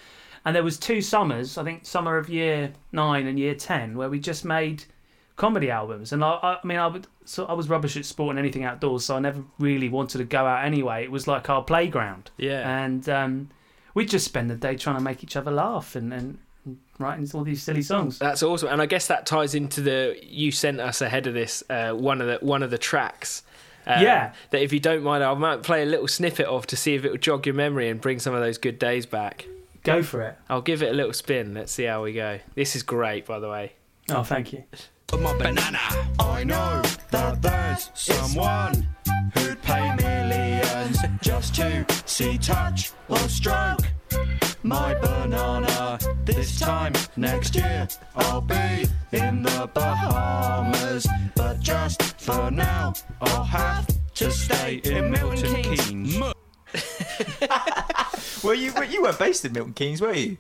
And 0.46 0.56
there 0.56 0.64
was 0.64 0.78
two 0.78 1.02
summers, 1.02 1.58
I 1.58 1.64
think, 1.64 1.86
summer 1.86 2.18
of 2.18 2.30
year 2.30 2.74
nine 2.92 3.28
and 3.28 3.38
year 3.38 3.56
ten, 3.56 3.98
where 3.98 4.10
we 4.10 4.20
just 4.20 4.46
made 4.46 4.86
comedy 5.36 5.70
albums. 5.72 6.12
And 6.12 6.24
I, 6.24 6.32
I, 6.32 6.60
I 6.64 6.68
mean, 6.68 6.78
I 6.78 6.88
would, 6.88 7.08
so 7.26 7.46
I 7.46 7.54
was 7.54 7.70
rubbish 7.70 7.98
at 7.98 8.06
sport 8.06 8.32
and 8.32 8.40
anything 8.40 8.64
outdoors, 8.64 9.06
so 9.06 9.16
I 9.16 9.20
never 9.20 9.44
really 9.60 9.90
wanted 9.90 10.20
to 10.20 10.24
go 10.26 10.46
out 10.46 10.66
anyway. 10.66 11.04
It 11.04 11.12
was 11.12 11.28
like 11.28 11.50
our 11.50 11.64
playground 11.64 12.32
yeah. 12.38 12.84
and 12.84 13.08
um, 13.10 13.50
we'd 13.94 14.10
just 14.10 14.26
spend 14.26 14.50
the 14.50 14.56
day 14.56 14.76
trying 14.76 14.98
to 14.98 15.02
make 15.02 15.24
each 15.24 15.36
other 15.36 15.52
laugh 15.52 15.96
and, 15.96 16.14
and, 16.14 16.38
and 16.66 16.78
writing 17.00 17.30
all 17.34 17.44
these 17.44 17.64
silly 17.64 17.82
songs. 17.82 18.20
That's 18.20 18.44
awesome, 18.44 18.70
and 18.70 18.82
I 18.82 18.86
guess 18.86 19.08
that 19.08 19.26
ties 19.26 19.56
into 19.56 19.82
the 19.82 20.18
you 20.22 20.52
sent 20.52 20.80
us 20.80 21.02
ahead 21.02 21.28
of 21.28 21.34
this 21.34 21.64
uh, 21.70 21.94
one 21.94 22.22
of 22.22 22.28
the 22.28 22.46
one 22.46 22.64
of 22.64 22.70
the 22.70 22.78
tracks. 22.78 23.44
um, 23.86 24.02
Yeah. 24.02 24.34
That 24.52 24.62
if 24.62 24.72
you 24.72 24.80
don't 24.80 25.04
mind, 25.04 25.24
I 25.24 25.34
might 25.34 25.64
play 25.64 25.84
a 25.84 25.86
little 25.86 26.08
snippet 26.08 26.46
of 26.46 26.68
to 26.68 26.78
see 26.78 26.96
if 26.96 27.06
it 27.06 27.12
will 27.12 27.18
jog 27.18 27.46
your 27.46 27.56
memory 27.56 27.90
and 27.90 28.00
bring 28.00 28.20
some 28.20 28.34
of 28.34 28.42
those 28.42 28.58
good 28.58 28.80
days 28.80 29.06
back. 29.06 29.46
Go 29.84 30.02
for 30.02 30.22
it. 30.22 30.38
I'll 30.50 30.62
give 30.62 30.82
it 30.82 30.92
a 30.92 30.94
little 30.94 31.12
spin. 31.12 31.54
Let's 31.54 31.72
see 31.74 31.84
how 31.84 32.04
we 32.04 32.14
go. 32.14 32.40
This 32.56 32.76
is 32.76 32.84
great, 32.84 33.26
by 33.26 33.40
the 33.40 33.50
way. 33.50 33.74
Oh, 34.10 34.24
thank 34.24 34.54
you. 34.54 34.64
My 35.18 35.38
banana. 35.38 35.80
I 36.20 36.44
know 36.44 36.82
that 37.12 37.42
there's 37.42 37.90
someone 37.94 38.88
who'd 39.34 39.62
pay 39.62 39.96
millions 39.96 40.98
just 41.22 41.56
to 41.56 41.86
see, 42.06 42.38
touch, 42.38 42.92
or 43.10 43.18
stroke 43.30 43.82
my 44.64 44.94
banana. 44.96 46.00
This 46.26 46.60
time 46.60 46.94
next 47.16 47.56
year, 47.56 47.88
I'll 48.16 48.42
be 48.42 48.88
in 49.12 49.44
the 49.44 49.70
Bahamas. 49.74 51.08
But 51.36 51.60
just 51.60 52.20
for 52.20 52.50
now, 52.52 52.94
I'll 53.22 53.44
have 53.44 53.88
to 54.16 54.32
stay 54.32 54.82
in 54.84 55.12
Milton 55.12 55.62
Keynes. 55.64 56.34
Well, 58.44 58.56
you 58.56 58.74
you 58.90 59.02
weren't 59.02 59.20
based 59.20 59.46
in 59.46 59.54
Milton 59.54 59.72
Keynes, 59.74 60.02
were 60.02 60.14
you? 60.14 60.38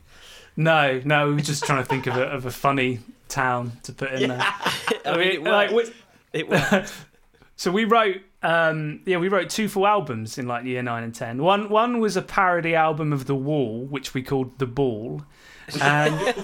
No, 0.55 1.01
no, 1.03 1.29
we 1.29 1.35
were 1.35 1.41
just 1.41 1.63
trying 1.65 1.81
to 1.83 1.87
think 1.89 2.07
of 2.07 2.15
a, 2.15 2.23
of 2.23 2.45
a 2.45 2.51
funny 2.51 2.99
town 3.27 3.71
to 3.83 3.93
put 3.93 4.11
in 4.13 4.29
there. 4.29 4.39
I 5.05 5.17
mean, 5.17 5.27
it 5.29 5.43
like, 5.43 5.71
we- 5.71 5.91
It 6.31 6.47
worked. 6.49 6.93
so 7.55 7.71
we 7.71 7.85
wrote, 7.85 8.17
um, 8.43 9.01
yeah, 9.05 9.17
we 9.17 9.29
wrote 9.29 9.49
two 9.49 9.67
full 9.67 9.87
albums 9.87 10.37
in 10.37 10.47
like 10.47 10.65
year 10.65 10.83
nine 10.83 11.03
and 11.03 11.15
ten. 11.15 11.41
One, 11.41 11.69
one 11.69 11.99
was 11.99 12.15
a 12.17 12.21
parody 12.21 12.75
album 12.75 13.13
of 13.13 13.25
The 13.25 13.35
Wall, 13.35 13.85
which 13.85 14.13
we 14.13 14.21
called 14.21 14.59
The 14.59 14.67
Ball, 14.67 15.23
and 15.81 16.13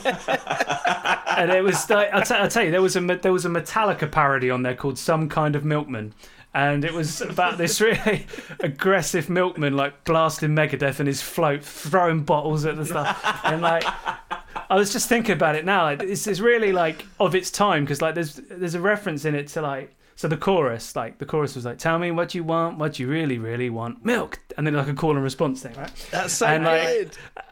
and 1.38 1.52
it 1.52 1.64
was 1.64 1.90
I'll, 1.92 2.22
t- 2.24 2.34
I'll 2.36 2.48
tell 2.50 2.64
you 2.64 2.72
there 2.72 2.82
was 2.82 2.96
a 2.96 3.02
there 3.02 3.34
was 3.34 3.46
a 3.46 3.50
Metallica 3.50 4.10
parody 4.12 4.50
on 4.50 4.64
there 4.64 4.76
called 4.76 4.98
Some 4.98 5.30
Kind 5.30 5.56
of 5.56 5.64
Milkman. 5.66 6.14
And 6.54 6.84
it 6.84 6.94
was 6.94 7.22
about 7.22 7.58
this 7.58 7.80
really 7.80 8.26
aggressive 8.60 9.30
milkman, 9.30 9.76
like 9.76 10.04
blasting 10.04 10.56
Megadeth 10.56 11.00
in 11.00 11.06
his 11.06 11.22
float, 11.22 11.64
throwing 11.64 12.24
bottles 12.24 12.66
at 12.66 12.76
the 12.76 12.86
stuff, 12.86 13.42
and 13.44 13.62
like 13.62 13.86
I 14.70 14.76
was 14.76 14.92
just 14.92 15.10
thinking 15.10 15.34
about 15.34 15.56
it 15.56 15.66
now. 15.66 15.84
Like 15.84 16.00
this 16.00 16.28
is 16.28 16.42
really 16.42 16.72
like 16.72 17.06
of 17.20 17.36
its 17.36 17.52
time 17.52 17.84
because 17.84 18.02
like 18.02 18.16
there's 18.16 18.36
there's 18.50 18.76
a 18.76 18.82
reference 18.82 19.26
in 19.26 19.36
it 19.36 19.48
to 19.50 19.62
like 19.62 19.96
so 20.16 20.28
the 20.28 20.38
chorus 20.38 20.96
like 20.96 21.18
the 21.18 21.26
chorus 21.26 21.56
was 21.56 21.66
like 21.66 21.78
tell 21.78 21.98
me 22.00 22.12
what 22.12 22.36
you 22.36 22.44
want, 22.44 22.78
what 22.78 23.00
you 23.00 23.08
really 23.08 23.38
really 23.38 23.70
want, 23.70 24.04
milk, 24.04 24.40
and 24.58 24.66
then 24.66 24.74
like 24.74 24.88
a 24.88 24.94
call 24.94 25.12
and 25.12 25.24
response 25.24 25.62
thing, 25.62 25.76
right? 25.76 25.92
That's 26.12 26.34
so 26.34 26.48
And, 26.48 26.66
like, 26.66 26.84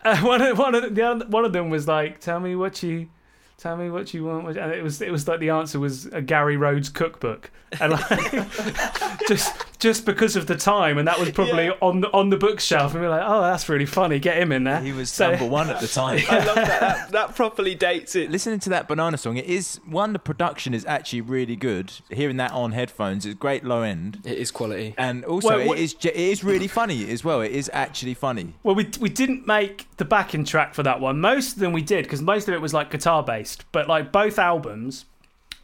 good. 0.03 0.23
One 0.23 0.41
of 0.41 0.57
one 0.57 0.75
of 0.75 0.95
the 0.95 1.25
one 1.27 1.45
of 1.45 1.53
them 1.53 1.69
was 1.69 1.87
like 1.87 2.19
tell 2.19 2.39
me 2.39 2.55
what 2.55 2.81
you. 2.81 3.09
Tell 3.57 3.75
me 3.75 3.89
what 3.89 4.13
you 4.13 4.23
want, 4.23 4.47
and 4.55 4.71
it 4.71 4.83
was 4.83 5.01
it 5.01 5.11
was 5.11 5.27
like 5.27 5.39
the 5.39 5.49
answer 5.49 5.79
was 5.79 6.05
a 6.07 6.21
Gary 6.21 6.57
Rhodes 6.57 6.89
cookbook, 6.89 7.49
and 7.79 7.93
like 7.93 8.31
just 9.27 9.76
just 9.79 10.05
because 10.05 10.35
of 10.35 10.47
the 10.47 10.55
time, 10.55 10.97
and 10.97 11.07
that 11.07 11.19
was 11.19 11.29
probably 11.31 11.69
on 11.81 12.01
the, 12.01 12.11
on 12.11 12.29
the 12.29 12.37
bookshelf, 12.37 12.93
and 12.93 13.01
we 13.01 13.07
are 13.07 13.11
like, 13.11 13.23
oh, 13.23 13.41
that's 13.41 13.69
really 13.69 13.85
funny. 13.85 14.17
Get 14.19 14.37
him 14.37 14.51
in 14.51 14.63
there. 14.63 14.79
He 14.81 14.91
was 14.91 15.11
So- 15.11 15.29
number 15.31 15.45
one 15.45 15.69
at 15.69 15.79
the 15.81 15.87
time. 16.01 16.19
I 16.29 16.37
love 16.45 16.55
that. 16.55 16.79
that. 16.79 17.11
That 17.11 17.35
properly 17.35 17.75
dates 17.75 18.15
it. 18.15 18.31
Listening 18.31 18.59
to 18.61 18.69
that 18.71 18.87
banana 18.87 19.17
song, 19.17 19.37
it 19.37 19.45
is 19.45 19.79
one. 19.85 20.13
The 20.13 20.19
production 20.19 20.73
is 20.73 20.85
actually 20.85 21.21
really 21.21 21.55
good. 21.55 21.91
Hearing 22.09 22.37
that 22.37 22.51
on 22.53 22.71
headphones 22.71 23.25
is 23.25 23.35
great 23.35 23.63
low 23.63 23.81
end, 23.83 24.19
It 24.25 24.37
is 24.37 24.49
quality. 24.51 24.95
and 24.97 25.23
also 25.25 25.49
Well, 25.49 25.67
what- 25.67 25.77
it 25.77 25.83
is 25.83 25.93
ge- 25.93 26.05
it 26.07 26.15
is 26.15 26.43
really 26.43 26.67
funny 26.67 27.09
as 27.11 27.23
well. 27.23 27.41
It 27.41 27.51
is 27.51 27.69
actually 27.73 28.13
funny. 28.15 28.53
Well, 28.63 28.75
we 28.75 28.89
we 28.99 29.09
didn't 29.09 29.45
make 29.45 29.87
the 29.97 30.05
backing 30.05 30.43
track 30.43 30.73
for 30.73 30.83
that 30.83 30.99
one. 30.99 31.19
Most 31.21 31.53
of 31.53 31.59
them 31.59 31.71
we 31.71 31.81
did 31.81 32.03
because 32.05 32.21
most 32.21 32.47
of 32.47 32.53
it 32.53 32.61
was 32.61 32.73
like 32.73 32.89
guitar 32.91 33.21
based. 33.23 33.65
But 33.71 33.87
like 33.87 34.11
both 34.11 34.39
albums 34.39 35.05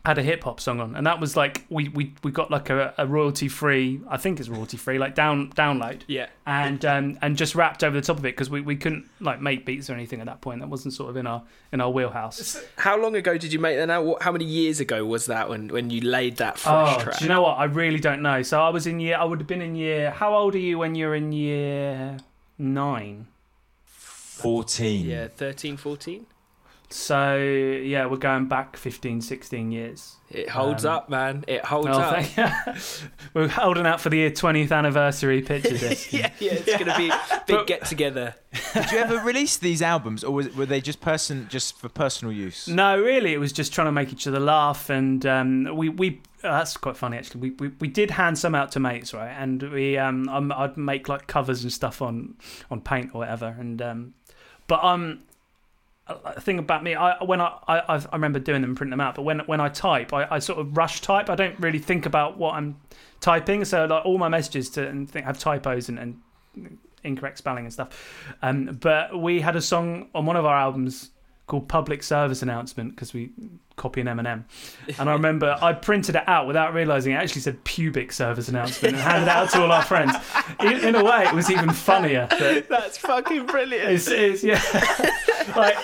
had 0.05 0.17
a 0.17 0.21
hip 0.21 0.43
hop 0.43 0.59
song 0.59 0.81
on, 0.81 0.97
and 0.97 1.07
that 1.07 1.21
was 1.21 1.37
like 1.37 1.63
we 1.69 1.87
we, 1.87 2.13
we 2.23 2.31
got 2.31 2.51
like 2.51 2.69
a, 2.69 2.93
a 2.97 3.07
royalty 3.07 3.47
free. 3.47 4.01
I 4.09 4.17
think 4.17 4.37
it's 4.41 4.49
royalty 4.49 4.75
free, 4.75 4.99
like 4.99 5.15
down 5.15 5.49
download, 5.53 6.01
Yeah. 6.07 6.27
and 6.45 6.83
um 6.83 7.17
and 7.21 7.37
just 7.37 7.55
rapped 7.55 7.85
over 7.85 7.95
the 7.95 8.05
top 8.05 8.17
of 8.17 8.25
it 8.25 8.35
because 8.35 8.49
we, 8.49 8.59
we 8.59 8.75
couldn't 8.75 9.09
like 9.21 9.39
make 9.41 9.65
beats 9.65 9.89
or 9.89 9.93
anything 9.93 10.19
at 10.19 10.25
that 10.25 10.41
point. 10.41 10.59
That 10.59 10.67
wasn't 10.67 10.93
sort 10.93 11.09
of 11.09 11.15
in 11.15 11.25
our 11.25 11.41
in 11.71 11.79
our 11.79 11.89
wheelhouse. 11.89 12.61
How 12.75 13.01
long 13.01 13.15
ago 13.15 13.37
did 13.37 13.53
you 13.53 13.59
make 13.59 13.77
that? 13.77 13.85
Now, 13.85 14.01
What- 14.01 14.23
how 14.23 14.33
many 14.33 14.43
years 14.43 14.81
ago 14.81 15.05
was 15.05 15.27
that 15.27 15.47
when 15.47 15.69
when 15.69 15.89
you 15.89 16.01
laid 16.01 16.35
that 16.37 16.57
fresh 16.59 16.97
Oh, 16.97 17.01
track? 17.01 17.19
do 17.19 17.23
you 17.23 17.29
know 17.29 17.41
what? 17.41 17.57
I 17.57 17.63
really 17.63 17.99
don't 17.99 18.21
know. 18.21 18.41
So 18.43 18.61
I 18.61 18.69
was 18.69 18.85
in 18.85 18.99
year. 18.99 19.15
I 19.17 19.23
would 19.23 19.39
have 19.39 19.47
been 19.47 19.61
in 19.61 19.75
year. 19.75 20.11
How 20.11 20.35
old 20.35 20.53
are 20.55 20.57
you 20.59 20.79
when 20.79 20.95
you're 20.95 21.15
in 21.15 21.31
year 21.31 22.17
nine? 22.57 23.27
Fourteen. 23.85 25.05
yeah, 25.05 25.27
13, 25.29 25.77
14? 25.77 26.25
So 26.93 27.37
yeah, 27.37 28.05
we're 28.05 28.17
going 28.17 28.45
back 28.45 28.77
15, 28.77 29.21
16 29.21 29.71
years. 29.71 30.15
It 30.29 30.47
holds 30.49 30.85
Um, 30.85 30.93
up, 30.95 31.09
man. 31.09 31.43
It 31.47 31.65
holds 31.65 31.87
Oh, 31.87 31.93
up. 31.93 32.23
thank. 32.23 32.77
We're 33.33 33.47
holding 33.47 33.87
out 33.87 33.99
for 33.99 34.09
the 34.09 34.17
year 34.17 34.29
20th 34.31 34.71
anniversary 34.71 35.41
picture 35.41 35.75
disc. 35.77 36.13
yeah, 36.13 36.29
yeah, 36.39 36.53
it's 36.53 36.77
gonna 36.77 36.95
be 36.95 37.09
a 37.09 37.19
big 37.47 37.55
But- 37.57 37.67
get 37.67 37.85
together. 37.85 38.35
Did 38.75 38.91
you 38.91 38.97
ever 38.99 39.17
release 39.19 39.57
these 39.57 39.81
albums, 39.81 40.23
or 40.23 40.33
was, 40.33 40.55
were 40.55 40.67
they 40.67 40.81
just 40.81 41.01
person 41.01 41.47
just 41.49 41.77
for 41.79 41.89
personal 41.89 42.31
use? 42.31 42.67
No, 42.67 42.99
really, 43.01 43.33
it 43.33 43.39
was 43.39 43.51
just 43.51 43.73
trying 43.73 43.85
to 43.87 43.91
make 43.91 44.11
each 44.13 44.27
other 44.27 44.39
laugh, 44.39 44.89
and 44.91 45.25
um, 45.25 45.69
we 45.75 45.89
we 45.89 46.21
uh, 46.43 46.57
that's 46.59 46.77
quite 46.77 46.95
funny 46.97 47.17
actually. 47.17 47.41
We, 47.41 47.49
we 47.51 47.67
we 47.79 47.87
did 47.87 48.11
hand 48.11 48.37
some 48.37 48.53
out 48.53 48.71
to 48.73 48.79
mates, 48.79 49.13
right? 49.15 49.31
And 49.35 49.63
we 49.71 49.97
um 49.97 50.29
um, 50.29 50.51
I'd 50.55 50.77
make 50.77 51.09
like 51.09 51.25
covers 51.25 51.63
and 51.63 51.73
stuff 51.73 52.01
on 52.03 52.35
on 52.69 52.81
paint 52.81 53.11
or 53.15 53.19
whatever, 53.19 53.55
and 53.59 53.81
um, 53.81 54.13
but 54.67 54.83
um. 54.83 55.21
Thing 56.39 56.59
about 56.59 56.83
me, 56.83 56.95
I 56.95 57.23
when 57.23 57.39
I, 57.39 57.57
I 57.65 57.81
I 57.95 58.01
remember 58.11 58.37
doing 58.37 58.61
them 58.61 58.75
printing 58.75 58.91
them 58.91 58.99
out, 58.99 59.15
but 59.15 59.21
when 59.21 59.39
when 59.39 59.61
I 59.61 59.69
type, 59.69 60.11
I, 60.11 60.27
I 60.29 60.39
sort 60.39 60.59
of 60.59 60.75
rush 60.75 60.99
type. 60.99 61.29
I 61.29 61.35
don't 61.35 61.57
really 61.61 61.79
think 61.79 62.05
about 62.05 62.37
what 62.37 62.55
I'm 62.55 62.75
typing, 63.21 63.63
so 63.63 63.85
like 63.85 64.05
all 64.05 64.17
my 64.17 64.27
messages 64.27 64.69
to 64.71 64.85
and 64.85 65.09
think, 65.09 65.25
have 65.25 65.39
typos 65.39 65.87
and, 65.87 65.97
and 65.97 66.77
incorrect 67.05 67.37
spelling 67.37 67.63
and 67.63 67.73
stuff. 67.73 68.35
Um, 68.41 68.77
but 68.81 69.17
we 69.17 69.39
had 69.39 69.55
a 69.55 69.61
song 69.61 70.09
on 70.13 70.25
one 70.25 70.35
of 70.35 70.45
our 70.45 70.57
albums 70.57 71.11
called 71.47 71.67
"Public 71.67 72.03
Service 72.03 72.41
Announcement" 72.41 72.95
because 72.95 73.13
we 73.13 73.31
copy 73.75 74.01
an 74.01 74.07
Eminem, 74.07 74.43
and 74.99 75.09
I 75.09 75.13
remember 75.13 75.57
I 75.61 75.73
printed 75.73 76.15
it 76.15 76.27
out 76.27 76.47
without 76.47 76.73
realizing 76.73 77.13
it 77.13 77.17
actually 77.17 77.41
said 77.41 77.63
"pubic 77.63 78.11
service 78.11 78.47
announcement" 78.47 78.95
and 78.95 79.03
handed 79.03 79.23
it 79.23 79.29
out 79.29 79.49
to 79.51 79.61
all 79.61 79.71
our 79.71 79.83
friends. 79.83 80.15
In, 80.59 80.73
in 80.73 80.95
a 80.95 81.03
way, 81.03 81.25
it 81.25 81.33
was 81.33 81.49
even 81.51 81.71
funnier. 81.71 82.27
That 82.31 82.69
That's 82.69 82.97
fucking 82.97 83.45
brilliant. 83.47 83.89
it's, 83.91 84.07
it's 84.07 84.43
yeah, 84.43 84.61
like 85.55 85.77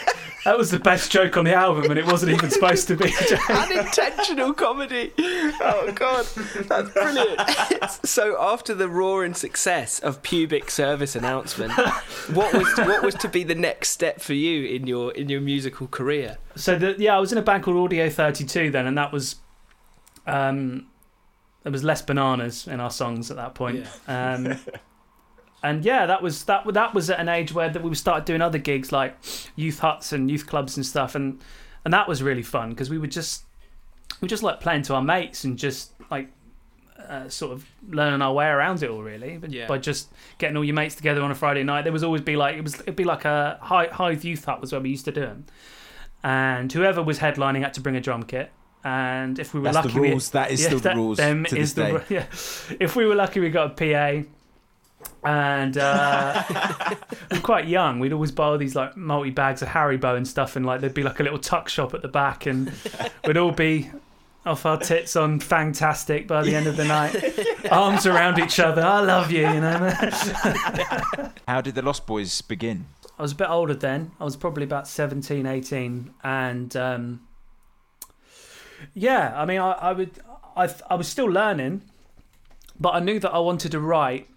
that 0.45 0.57
was 0.57 0.71
the 0.71 0.79
best 0.79 1.11
joke 1.11 1.37
on 1.37 1.45
the 1.45 1.53
album, 1.53 1.85
and 1.85 1.99
it 1.99 2.05
wasn't 2.05 2.31
even 2.31 2.49
supposed 2.49 2.87
to 2.87 2.95
be. 2.95 3.05
a 3.05 3.29
joke. 3.29 3.49
Unintentional 3.49 4.53
comedy. 4.53 5.11
Oh 5.19 5.91
god, 5.93 6.25
that's 6.67 6.89
brilliant. 6.91 7.41
so 8.05 8.41
after 8.41 8.73
the 8.73 8.87
roaring 8.87 9.33
success 9.33 9.99
of 9.99 10.21
pubic 10.21 10.71
service 10.71 11.15
announcement, 11.15 11.73
what 12.33 12.53
was 12.53 12.77
what 12.77 13.03
was 13.03 13.15
to 13.15 13.27
be 13.27 13.43
the 13.43 13.55
next 13.55 13.89
step 13.89 14.21
for 14.21 14.33
you 14.33 14.65
in 14.67 14.87
your 14.87 15.11
in 15.11 15.29
your 15.29 15.41
musical 15.41 15.87
career? 15.87 16.37
So 16.55 16.77
the, 16.77 16.95
yeah, 16.97 17.15
I 17.15 17.19
was 17.19 17.31
in 17.31 17.37
a 17.37 17.41
band 17.43 17.63
called 17.63 17.77
Audio 17.77 18.09
Thirty 18.09 18.45
Two 18.45 18.71
then, 18.71 18.85
and 18.85 18.97
that 18.97 19.11
was 19.11 19.35
um, 20.25 20.87
there 21.63 21.71
was 21.71 21.83
less 21.83 22.01
bananas 22.01 22.67
in 22.67 22.79
our 22.79 22.91
songs 22.91 23.29
at 23.29 23.37
that 23.37 23.55
point. 23.55 23.85
Um, 24.07 24.57
and 25.63 25.83
yeah, 25.85 26.05
that 26.05 26.21
was 26.21 26.43
that. 26.45 26.65
That 26.73 26.93
was 26.93 27.09
at 27.09 27.19
an 27.19 27.29
age 27.29 27.53
where 27.53 27.69
that 27.69 27.83
we 27.83 27.93
started 27.95 28.25
doing 28.25 28.41
other 28.41 28.57
gigs 28.57 28.91
like 28.91 29.17
youth 29.55 29.79
huts 29.79 30.11
and 30.13 30.29
youth 30.31 30.47
clubs 30.47 30.77
and 30.77 30.85
stuff, 30.85 31.15
and 31.15 31.39
and 31.85 31.93
that 31.93 32.07
was 32.07 32.21
really 32.23 32.43
fun 32.43 32.69
because 32.69 32.89
we 32.89 32.97
were 32.97 33.07
just 33.07 33.43
we 34.21 34.27
just 34.27 34.43
like 34.43 34.59
playing 34.59 34.83
to 34.83 34.93
our 34.95 35.01
mates 35.03 35.43
and 35.43 35.57
just 35.57 35.93
like. 36.11 36.29
Uh, 37.07 37.27
sort 37.27 37.51
of 37.53 37.65
learning 37.89 38.21
our 38.21 38.33
way 38.33 38.45
around 38.45 38.83
it 38.83 38.89
all, 38.89 39.01
really, 39.01 39.37
but 39.37 39.49
Yeah. 39.51 39.65
by 39.65 39.79
just 39.79 40.09
getting 40.37 40.55
all 40.57 40.63
your 40.63 40.75
mates 40.75 40.93
together 40.93 41.21
on 41.23 41.31
a 41.31 41.33
Friday 41.35 41.63
night. 41.63 41.83
There 41.83 41.93
was 41.93 42.03
always 42.03 42.21
be 42.21 42.35
like 42.35 42.55
it 42.55 42.61
was 42.61 42.75
it'd 42.81 42.95
be 42.97 43.05
like 43.05 43.25
a 43.25 43.57
high 43.63 43.87
Hythe 43.87 44.23
Youth 44.23 44.45
Hut 44.45 44.61
was 44.61 44.73
where 44.73 44.81
we 44.81 44.89
used 44.89 45.05
to 45.05 45.11
do 45.11 45.21
them, 45.21 45.45
and 46.23 46.71
whoever 46.71 47.01
was 47.01 47.17
headlining 47.19 47.61
had 47.63 47.73
to 47.75 47.81
bring 47.81 47.95
a 47.95 48.01
drum 48.01 48.23
kit. 48.23 48.51
And 48.83 49.39
if 49.39 49.53
we 49.53 49.59
were 49.59 49.71
That's 49.71 49.75
lucky, 49.87 49.93
the 49.93 49.99
we- 50.01 50.19
That 50.33 50.51
is 50.51 50.61
yeah, 50.61 50.67
still 50.67 50.79
the 50.79 50.83
that- 50.83 50.95
rules 50.97 51.17
them 51.17 51.45
to 51.45 51.57
is 51.57 51.73
this 51.73 51.91
the 51.91 51.99
day. 51.99 52.05
yeah. 52.15 52.25
If 52.79 52.95
we 52.95 53.05
were 53.05 53.15
lucky, 53.15 53.39
we 53.39 53.49
got 53.49 53.71
a 53.81 54.21
PA, 54.23 54.27
and 55.23 55.77
uh, 55.77 56.43
we're 57.31 57.41
quite 57.41 57.67
young. 57.67 57.99
We'd 57.99 58.13
always 58.13 58.31
borrow 58.31 58.57
these 58.57 58.75
like 58.75 58.95
multi 58.95 59.29
bags 59.29 59.61
of 59.61 59.69
Haribo 59.69 60.15
and 60.15 60.27
stuff, 60.27 60.55
and 60.55 60.65
like 60.65 60.81
there'd 60.81 60.93
be 60.93 61.03
like 61.03 61.19
a 61.19 61.23
little 61.23 61.39
tuck 61.39 61.69
shop 61.69 61.93
at 61.93 62.01
the 62.01 62.07
back, 62.07 62.45
and 62.45 62.71
we'd 63.25 63.37
all 63.37 63.51
be 63.51 63.89
off 64.45 64.65
our 64.65 64.77
tits 64.77 65.15
on 65.15 65.39
fantastic 65.39 66.27
by 66.27 66.41
the 66.41 66.55
end 66.55 66.65
of 66.65 66.77
the 66.77 66.85
night, 66.85 67.15
arms 67.71 68.05
around 68.05 68.39
each 68.39 68.59
other. 68.59 68.81
I 68.81 69.01
love 69.01 69.31
you, 69.31 69.41
you 69.41 69.61
know. 69.61 69.93
How 71.47 71.61
did 71.61 71.75
the 71.75 71.81
Lost 71.81 72.07
Boys 72.07 72.41
begin? 72.41 72.85
I 73.17 73.21
was 73.21 73.33
a 73.33 73.35
bit 73.35 73.49
older 73.49 73.73
then. 73.73 74.11
I 74.19 74.23
was 74.23 74.37
probably 74.37 74.63
about 74.63 74.87
17, 74.87 75.45
18. 75.45 76.13
And 76.23 76.75
um, 76.77 77.27
yeah, 78.93 79.33
I 79.35 79.45
mean, 79.45 79.59
I, 79.59 79.71
I 79.71 79.91
would, 79.91 80.11
I, 80.55 80.73
I 80.89 80.95
was 80.95 81.09
still 81.09 81.25
learning, 81.25 81.81
but 82.79 82.91
I 82.91 83.01
knew 83.01 83.19
that 83.19 83.31
I 83.31 83.39
wanted 83.39 83.71
to 83.73 83.79
write, 83.81 84.29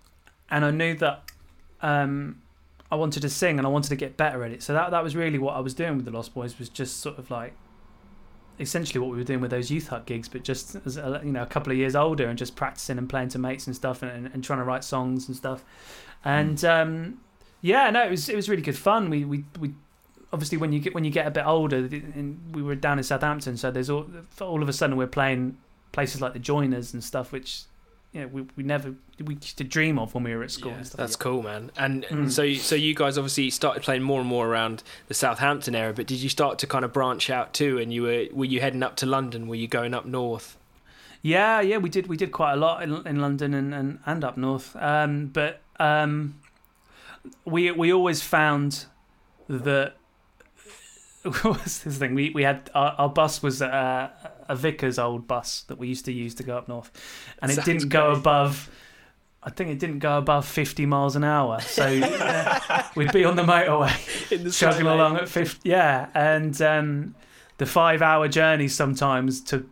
and 0.53 0.65
I 0.65 0.71
knew 0.71 0.95
that 0.99 1.25
um, 1.81 2.43
I 2.91 2.95
wanted 2.95 3.23
to 3.23 3.31
sing, 3.31 3.59
and 3.59 3.67
I 3.67 3.71
wanted 3.71 3.89
to 3.89 3.97
get 3.97 4.17
better 4.17 4.45
at 4.45 4.53
it. 4.53 4.63
So 4.63 4.75
that 4.75 4.91
that 4.93 5.03
was 5.03 5.17
really 5.17 5.39
what 5.39 5.57
I 5.57 5.61
was 5.61 5.75
doing 5.75 5.97
with 5.97 6.05
the 6.05 6.13
Lost 6.13 6.35
Boys 6.35 6.59
was 6.59 6.69
just 6.69 7.01
sort 7.01 7.19
of 7.19 7.31
like 7.31 7.55
essentially 8.61 9.01
what 9.01 9.11
we 9.11 9.17
were 9.17 9.25
doing 9.25 9.41
with 9.41 9.51
those 9.51 9.71
youth 9.71 9.89
hut 9.89 10.05
gigs, 10.05 10.29
but 10.29 10.45
just 10.45 10.77
as 10.87 10.99
a, 10.99 11.21
you 11.25 11.33
know 11.33 11.43
a 11.43 11.47
couple 11.47 11.73
of 11.73 11.79
years 11.79 11.97
older 11.97 12.29
and 12.29 12.39
just 12.39 12.55
practicing 12.55 12.99
and 12.99 13.09
playing 13.09 13.31
to 13.31 13.39
mates 13.39 13.67
and 13.67 13.75
stuff, 13.75 14.03
and, 14.03 14.31
and 14.33 14.45
trying 14.45 14.59
to 14.59 14.65
write 14.65 14.85
songs 14.85 15.27
and 15.27 15.37
stuff. 15.37 15.65
And 16.25 16.63
um, 16.65 17.21
yeah, 17.63 17.89
no, 17.91 18.05
it 18.05 18.11
was 18.11 18.29
it 18.29 18.37
was 18.37 18.49
really 18.49 18.63
good 18.63 18.79
fun. 18.79 19.09
We 19.09 19.25
we 19.25 19.45
we 19.59 19.73
obviously 20.31 20.59
when 20.59 20.73
you 20.73 20.81
get 20.81 20.95
when 20.95 21.05
you 21.05 21.11
get 21.11 21.27
a 21.27 21.31
bit 21.31 21.47
older, 21.47 21.79
and 21.79 22.55
we 22.55 22.63
were 22.63 22.75
down 22.75 22.99
in 22.99 23.05
Southampton, 23.05 23.57
so 23.57 23.71
there's 23.71 23.89
all 23.89 24.07
all 24.39 24.63
of 24.63 24.69
a 24.69 24.73
sudden 24.75 24.99
we're 24.99 25.07
playing 25.07 25.57
places 25.93 26.21
like 26.21 26.35
the 26.35 26.39
Joiners 26.39 26.93
and 26.93 27.03
stuff, 27.03 27.33
which 27.33 27.63
know 28.21 28.27
we, 28.27 28.43
we 28.57 28.63
never 28.63 28.95
we 29.25 29.35
used 29.37 29.57
to 29.59 29.65
dream 29.65 29.99
of 29.99 30.15
when 30.15 30.23
we 30.25 30.35
were 30.35 30.43
at 30.43 30.51
school. 30.51 30.73
Yeah, 30.73 30.77
and 30.79 30.87
stuff 30.87 30.99
that's 30.99 31.15
like 31.15 31.21
cool, 31.21 31.43
man. 31.43 31.71
And 31.77 32.05
Mm. 32.05 32.31
so, 32.31 32.43
you- 32.43 32.57
so 32.57 32.75
you 32.75 32.95
guys 32.95 33.17
obviously 33.17 33.49
started 33.51 33.83
playing 33.83 34.03
more 34.03 34.21
and 34.21 34.29
more 34.29 34.47
around 34.47 34.83
the 35.09 35.15
Southampton 35.15 35.75
area. 35.75 35.93
But 35.95 36.07
did 36.07 36.19
you 36.19 36.29
start 36.29 36.59
to 36.59 36.67
kind 36.67 36.85
of 36.85 36.93
branch 36.93 37.31
out 37.31 37.55
too? 37.55 37.79
And 37.79 37.93
you 37.93 38.03
were 38.03 38.27
were 38.33 38.45
you 38.45 38.61
heading 38.61 38.83
up 38.83 38.97
to 38.97 39.07
London? 39.07 39.49
Were 39.49 39.55
you 39.55 39.69
going 39.69 39.95
up 39.95 40.05
north? 40.05 40.57
Yeah, 41.23 41.61
yeah, 41.61 41.79
we 41.79 41.89
did. 41.89 42.07
We 42.09 42.17
did 42.17 42.33
quite 42.33 42.53
a 42.55 42.57
lot 42.57 42.83
in, 42.83 43.07
in 43.07 43.21
London 43.21 43.55
and, 43.55 43.73
and, 43.73 43.99
and 44.05 44.25
up 44.25 44.37
north. 44.37 44.75
Um, 44.77 45.27
but 45.29 45.61
um, 45.79 46.35
we 47.45 47.71
we 47.71 47.93
always 47.93 48.21
found 48.23 48.87
that 49.49 49.95
what 51.23 51.45
was 51.45 51.83
this 51.85 51.99
thing? 51.99 52.15
We 52.15 52.31
we 52.31 52.43
had 52.43 52.71
our, 52.75 52.95
our 52.99 53.09
bus 53.09 53.43
was 53.43 53.63
a, 53.63 54.11
a 54.49 54.57
vicar's 54.57 54.99
old 54.99 55.27
bus 55.27 55.63
that 55.69 55.79
we 55.79 55.89
used 55.89 56.05
to 56.07 56.13
use 56.13 56.35
to 56.37 56.43
go 56.43 56.57
up 56.57 56.69
north, 56.69 56.91
and 57.41 57.51
it 57.51 57.55
Sounds 57.55 57.67
didn't 57.67 57.89
go 57.89 58.11
great. 58.11 58.19
above. 58.19 58.71
I 59.45 59.51
think 59.51 59.71
it 59.71 59.79
didn't 59.81 59.99
go 59.99 60.19
above 60.19 60.47
fifty 60.47 60.87
miles 60.87 61.17
an 61.17 61.25
hour, 61.25 61.61
so 61.61 61.85
uh, 62.03 62.83
we'd 62.95 63.13
be 63.13 63.25
on 63.25 63.35
the 63.37 63.43
motorway 63.43 64.33
In 64.33 64.45
the 64.45 64.51
chugging 64.51 64.83
slow 64.83 64.95
along 64.95 65.17
at 65.17 65.29
50 65.29 65.69
yeah 65.69 66.09
and 66.15 66.61
um, 66.63 67.15
the 67.59 67.67
five 67.67 68.03
hour 68.03 68.29
journeys 68.29 68.73
sometimes 68.75 69.41
to 69.43 69.69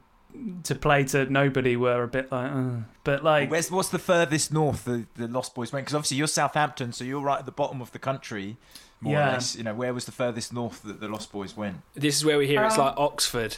to 0.65 0.75
play 0.75 1.05
to 1.05 1.27
nobody 1.27 1.77
were 1.77 2.03
a 2.03 2.09
bit 2.09 2.33
like 2.33 2.51
uh, 2.51 2.71
but 3.05 3.23
like 3.23 3.51
Where's, 3.51 3.71
what's 3.71 3.91
the 3.91 3.99
furthest 4.01 4.53
north 4.53 4.85
the, 4.85 5.07
the 5.17 5.29
Lost 5.29 5.55
Boys 5.55 5.73
went? 5.73 5.87
Because 5.87 5.95
obviously 5.95 6.17
you're 6.17 6.27
Southampton, 6.27 6.93
so 6.93 7.05
you're 7.05 7.21
right 7.23 7.39
at 7.39 7.47
the 7.47 7.53
bottom 7.53 7.81
of 7.81 7.93
the 7.93 7.99
country, 7.99 8.57
more 9.01 9.15
or 9.15 9.17
Yeah. 9.19 9.33
less. 9.33 9.57
You 9.57 9.63
know, 9.65 9.75
where 9.75 9.93
was 9.95 10.05
the 10.05 10.13
furthest 10.13 10.53
north 10.53 10.83
that 10.83 11.01
the 11.01 11.09
Lost 11.09 11.33
Boys 11.33 11.57
went? 11.57 11.77
This 11.95 12.17
is 12.17 12.25
where 12.25 12.39
we 12.39 12.47
hear 12.47 12.63
it's 12.65 12.77
Um, 12.79 12.85
like 12.87 12.95
Oxford. 12.99 13.57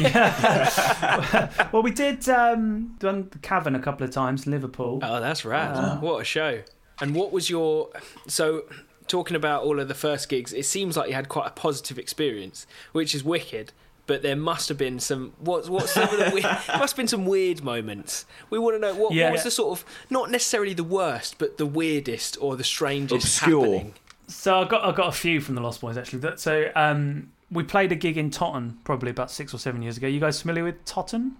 yeah 0.00 1.68
well 1.72 1.82
we 1.82 1.90
did 1.90 2.28
um 2.28 2.94
done 2.98 3.28
the 3.30 3.38
cavern 3.38 3.74
a 3.74 3.80
couple 3.80 4.04
of 4.04 4.10
times 4.10 4.46
Liverpool 4.46 5.00
Oh, 5.02 5.20
that's 5.20 5.44
rad! 5.44 5.76
Uh, 5.76 5.96
what 5.98 6.20
a 6.20 6.24
show! 6.24 6.62
And 7.00 7.14
what 7.14 7.32
was 7.32 7.50
your 7.50 7.90
so? 8.26 8.64
Talking 9.06 9.36
about 9.36 9.64
all 9.64 9.80
of 9.80 9.88
the 9.88 9.94
first 9.94 10.30
gigs, 10.30 10.54
it 10.54 10.64
seems 10.64 10.96
like 10.96 11.08
you 11.10 11.14
had 11.14 11.28
quite 11.28 11.46
a 11.46 11.50
positive 11.50 11.98
experience, 11.98 12.66
which 12.92 13.14
is 13.14 13.22
wicked. 13.22 13.72
but 14.06 14.22
there 14.22 14.36
must 14.36 14.68
have 14.70 14.78
been 14.78 14.98
some. 15.00 15.32
What 15.38 15.68
what's 15.68 15.92
some 15.92 16.04
of 16.08 16.16
the 16.16 16.30
weird, 16.32 16.44
must 16.44 16.68
have 16.68 16.96
been 16.96 17.08
some 17.08 17.26
weird 17.26 17.62
moments. 17.62 18.24
We 18.50 18.58
want 18.58 18.76
to 18.76 18.78
know 18.78 18.94
what, 18.94 19.12
Yeah. 19.12 19.24
what 19.26 19.32
was 19.34 19.42
the 19.44 19.50
sort 19.50 19.78
of 19.78 19.84
not 20.08 20.30
necessarily 20.30 20.72
the 20.74 20.84
worst, 20.84 21.36
but 21.38 21.58
the 21.58 21.66
weirdest 21.66 22.38
or 22.40 22.56
the 22.56 22.64
strangest 22.64 23.26
Obscure. 23.26 23.60
happening. 23.64 23.94
So 24.26 24.60
I 24.60 24.64
got 24.66 24.84
I 24.84 24.92
got 24.92 25.08
a 25.08 25.12
few 25.12 25.40
from 25.40 25.54
the 25.54 25.60
Lost 25.60 25.80
Boys 25.80 25.96
actually. 25.98 26.20
That- 26.20 26.40
So 26.40 26.70
um, 26.74 27.30
we 27.50 27.62
played 27.62 27.92
a 27.92 27.96
gig 27.96 28.16
in 28.16 28.30
Totton 28.30 28.78
probably 28.84 29.10
about 29.10 29.30
six 29.30 29.52
or 29.54 29.58
seven 29.58 29.82
years 29.82 29.96
ago. 29.96 30.06
You 30.06 30.20
guys 30.20 30.40
familiar 30.40 30.64
with 30.64 30.84
Totton? 30.84 31.36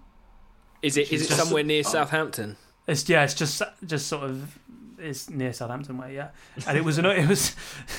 Is 0.82 0.96
it 0.96 1.10
is 1.12 1.22
it 1.22 1.28
Just- 1.28 1.40
somewhere 1.40 1.62
near 1.64 1.82
Southampton? 1.82 2.56
It's 2.86 3.08
yeah, 3.08 3.24
it's 3.24 3.34
just 3.34 3.62
just 3.86 4.06
sort 4.06 4.24
of 4.24 4.58
it's 4.98 5.28
near 5.28 5.52
Southampton 5.52 5.98
way, 5.98 6.14
yeah. 6.14 6.28
And 6.66 6.76
it 6.78 6.84
was 6.84 6.98
an 6.98 7.06
it 7.06 7.26
was 7.28 7.54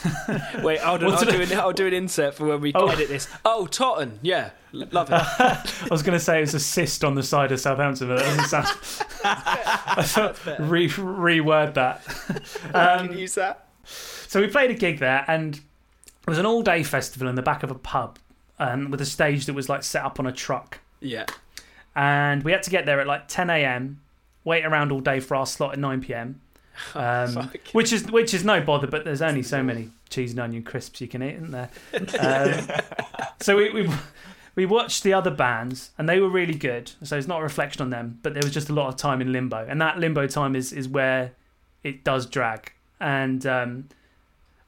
Wait, 0.63 0.79
I'll 0.79 0.97
do, 0.97 1.09
I'll, 1.09 1.23
do 1.25 1.41
an, 1.41 1.53
I'll 1.53 1.71
do 1.73 1.87
an 1.87 1.93
insert 1.93 2.35
for 2.35 2.45
when 2.45 2.61
we 2.61 2.71
Oh. 2.73 2.87
edit 2.87 3.07
this. 3.09 3.27
Oh, 3.43 3.65
Totton, 3.67 4.19
yeah, 4.21 4.51
love 4.71 5.09
it. 5.11 5.13
I 5.39 5.87
was 5.91 6.03
going 6.03 6.17
to 6.17 6.23
say 6.23 6.37
it 6.37 6.41
was 6.41 6.53
a 6.53 6.59
cyst 6.59 7.03
on 7.03 7.15
the 7.15 7.21
side 7.23 7.51
of 7.51 7.59
Southampton, 7.59 8.07
but 8.07 8.19
that 8.19 8.25
doesn't 8.25 8.45
sound. 8.45 8.67
I 9.23 10.03
thought 10.03 10.37
re 10.59 10.87
reword 10.87 11.73
that. 11.75 12.03
Can 12.71 12.75
Um, 13.09 13.11
you 13.11 13.19
use 13.19 13.35
that? 13.35 13.67
So 14.27 14.41
we 14.41 14.47
played 14.47 14.71
a 14.71 14.73
gig 14.73 14.99
there, 14.99 15.23
and 15.27 15.55
it 15.55 16.27
was 16.27 16.37
an 16.37 16.45
all-day 16.45 16.83
festival 16.83 17.27
in 17.27 17.35
the 17.35 17.41
back 17.41 17.63
of 17.63 17.71
a 17.71 17.75
pub, 17.75 18.19
um, 18.59 18.91
with 18.91 19.01
a 19.01 19.05
stage 19.05 19.45
that 19.45 19.53
was 19.53 19.69
like 19.69 19.83
set 19.83 20.03
up 20.03 20.19
on 20.19 20.25
a 20.27 20.31
truck. 20.31 20.79
Yeah. 20.99 21.25
And 21.95 22.43
we 22.43 22.51
had 22.51 22.63
to 22.63 22.69
get 22.69 22.85
there 22.85 22.99
at 22.99 23.07
like 23.07 23.27
10 23.27 23.49
a.m. 23.49 24.01
Wait 24.43 24.65
around 24.65 24.91
all 24.91 24.99
day 24.99 25.19
for 25.19 25.35
our 25.35 25.45
slot 25.45 25.73
at 25.73 25.79
9 25.79 26.01
p.m. 26.01 26.41
Um, 26.93 27.31
Fuck. 27.31 27.69
which 27.71 27.93
is 27.93 28.11
which 28.11 28.33
is 28.33 28.43
no 28.43 28.59
bother, 28.59 28.85
but 28.85 29.05
there's 29.05 29.21
only 29.21 29.43
so 29.43 29.63
many 29.63 29.91
cheese 30.09 30.31
and 30.31 30.41
onion 30.41 30.61
crisps 30.61 30.99
you 30.99 31.07
can 31.07 31.23
eat, 31.23 31.35
isn't 31.35 31.51
there? 31.51 31.69
Um, 32.19 32.67
so 33.41 33.55
we, 33.55 33.69
we 33.71 33.89
we 34.55 34.65
watched 34.65 35.03
the 35.03 35.13
other 35.13 35.31
bands, 35.31 35.91
and 35.97 36.09
they 36.09 36.19
were 36.19 36.27
really 36.27 36.53
good. 36.53 36.91
So 37.01 37.17
it's 37.17 37.27
not 37.27 37.39
a 37.39 37.43
reflection 37.43 37.81
on 37.81 37.91
them, 37.91 38.19
but 38.23 38.33
there 38.33 38.43
was 38.43 38.53
just 38.53 38.69
a 38.69 38.73
lot 38.73 38.89
of 38.89 38.97
time 38.97 39.21
in 39.21 39.31
limbo, 39.31 39.65
and 39.65 39.79
that 39.79 39.99
limbo 39.99 40.27
time 40.27 40.53
is 40.53 40.73
is 40.73 40.89
where 40.89 41.31
it 41.83 42.03
does 42.03 42.25
drag. 42.25 42.73
And 42.99 43.45
um, 43.45 43.87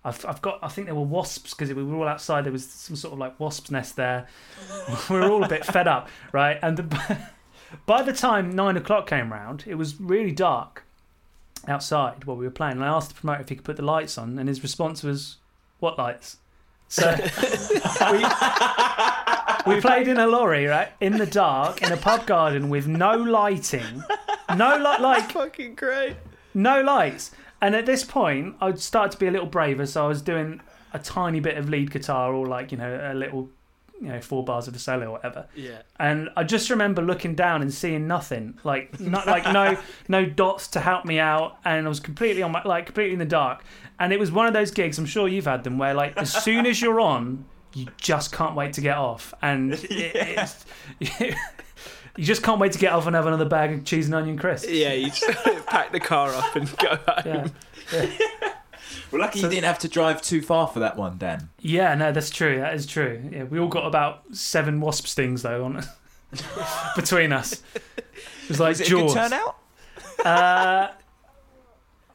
I've 0.08 0.26
I've 0.26 0.42
got 0.42 0.60
I 0.62 0.70
think 0.70 0.88
there 0.88 0.96
were 0.96 1.02
wasps 1.02 1.54
because 1.54 1.74
we 1.74 1.84
were 1.84 1.96
all 1.96 2.08
outside. 2.08 2.46
There 2.46 2.52
was 2.54 2.66
some 2.68 2.96
sort 2.96 3.14
of 3.14 3.20
like 3.20 3.40
wasp's 3.40 3.70
nest 3.72 3.96
there. 3.96 4.28
we 5.10 5.16
were 5.20 5.30
all 5.30 5.44
a 5.44 5.50
bit 5.50 5.66
fed 5.66 5.88
up, 5.88 6.08
right? 6.32 6.58
And 6.62 6.78
the, 6.78 7.18
by 7.86 8.02
the 8.04 8.14
time 8.14 8.56
nine 8.56 8.78
o'clock 8.78 9.08
came 9.08 9.32
round, 9.32 9.66
it 9.68 9.76
was 9.76 10.00
really 10.00 10.32
dark 10.32 10.84
outside 11.68 12.24
while 12.24 12.38
we 12.38 12.46
were 12.46 12.52
playing. 12.52 12.74
And 12.78 12.86
I 12.86 12.88
asked 12.88 13.10
the 13.10 13.16
promoter 13.16 13.42
if 13.42 13.50
he 13.50 13.56
could 13.56 13.66
put 13.66 13.76
the 13.76 13.84
lights 13.84 14.18
on, 14.18 14.40
and 14.40 14.48
his 14.48 14.64
response 14.64 15.04
was, 15.04 15.38
"What 15.80 15.98
lights?" 15.98 16.38
So 16.90 17.12
we, 18.12 18.24
we 19.76 19.82
played 19.82 20.08
in 20.08 20.18
a 20.18 20.28
lorry, 20.28 20.66
right, 20.68 20.90
in 21.02 21.18
the 21.18 21.26
dark, 21.26 21.82
in 21.82 21.92
a 21.92 21.98
pub 21.98 22.26
garden 22.26 22.70
with 22.70 22.88
no 22.88 23.16
lighting, 23.18 24.04
no 24.56 24.78
light, 24.78 25.02
like 25.02 25.32
Fucking 25.34 25.76
great. 25.76 26.16
no 26.54 26.82
lights. 26.82 27.32
And 27.62 27.76
at 27.76 27.86
this 27.86 28.04
point, 28.04 28.56
I'd 28.62 28.80
start 28.80 29.12
to 29.12 29.18
be 29.18 29.28
a 29.28 29.32
little 29.32 29.48
braver, 29.48 29.86
so 29.86 30.06
I 30.06 30.08
was 30.08 30.22
doing 30.22 30.62
a 30.94 31.00
tiny 31.00 31.40
bit 31.40 31.58
of 31.58 31.70
lead 31.70 31.92
guitar 31.92 32.34
or 32.34 32.46
like 32.46 32.72
you 32.72 32.78
know 32.78 33.12
a 33.12 33.14
little, 33.14 33.50
you 34.00 34.08
know, 34.08 34.22
four 34.22 34.44
bars 34.44 34.68
of 34.68 34.76
a 34.76 34.80
solo 34.80 35.08
or 35.08 35.12
whatever. 35.14 35.48
Yeah. 35.56 35.82
And 36.00 36.30
I 36.38 36.44
just 36.44 36.70
remember 36.70 37.02
looking 37.02 37.36
down 37.36 37.62
and 37.62 37.74
seeing 37.74 38.08
nothing, 38.08 38.60
like 38.64 39.00
not 39.00 39.28
like 39.28 39.52
no 39.52 39.78
no 40.08 40.26
dots 40.26 40.68
to 40.70 40.80
help 40.80 41.06
me 41.06 41.20
out, 41.20 41.58
and 41.66 41.86
I 41.86 41.90
was 41.90 42.00
completely 42.00 42.44
on 42.44 42.52
my 42.52 42.62
like 42.64 42.86
completely 42.86 43.14
in 43.14 43.20
the 43.20 43.26
dark. 43.26 43.64
And 44.00 44.14
it 44.14 44.20
was 44.20 44.32
one 44.32 44.46
of 44.46 44.54
those 44.54 44.70
gigs. 44.72 45.00
I'm 45.00 45.08
sure 45.08 45.28
you've 45.28 45.46
had 45.46 45.64
them 45.64 45.78
where 45.78 45.94
like 45.94 46.16
as 46.18 46.32
soon 46.32 46.68
as 46.68 46.82
you're 46.82 47.00
on, 47.00 47.46
you 47.74 47.88
just 47.98 48.32
can't 48.32 48.56
wait 48.56 48.74
to 48.74 48.82
get 48.82 48.98
off, 48.98 49.34
and 49.42 49.74
it, 49.90 49.92
it's. 49.92 50.66
You 52.18 52.26
just 52.26 52.44
can't 52.44 52.60
wait 52.60 52.72
to 52.74 52.80
get 52.80 52.92
off 52.94 53.06
and 53.08 53.16
have 53.16 53.28
another 53.28 53.46
bag 53.46 53.72
of 53.74 53.86
cheese 53.86 54.08
and 54.08 54.16
onion 54.16 54.38
crisps. 54.38 54.70
Yeah, 54.72 54.92
you 54.94 55.08
just 55.12 55.24
pack 55.68 55.92
the 55.92 56.00
car 56.00 56.30
up 56.34 56.56
and 56.56 56.76
go 56.78 56.98
home. 57.08 57.52
Yeah. 57.94 58.10
We're 59.12 59.20
lucky 59.20 59.40
you 59.40 59.48
didn't 59.50 59.64
have 59.66 59.80
to 59.80 59.88
drive 59.88 60.22
too 60.22 60.42
far 60.42 60.68
for 60.68 60.80
that 60.80 60.98
one, 60.98 61.18
Dan. 61.18 61.50
Yeah, 61.60 61.96
no, 61.96 62.12
that's 62.12 62.30
true. 62.30 62.58
That 62.60 62.74
is 62.74 62.86
true. 62.86 63.22
Yeah, 63.32 63.44
we 63.44 63.58
all 63.60 63.70
got 63.70 63.86
about 63.86 64.24
seven 64.36 64.82
wasp 64.82 65.08
stings 65.08 65.44
though 65.44 65.64
on 65.64 65.84
between 66.96 67.32
us. 67.32 67.62
It 67.76 67.84
was 68.50 68.60
like 68.60 68.70
Was 68.70 68.82
it 68.82 68.88
a 68.88 68.90
Jaws. 68.90 69.14
good 69.14 69.20
turnout? 69.30 69.58
Uh, 70.26 70.88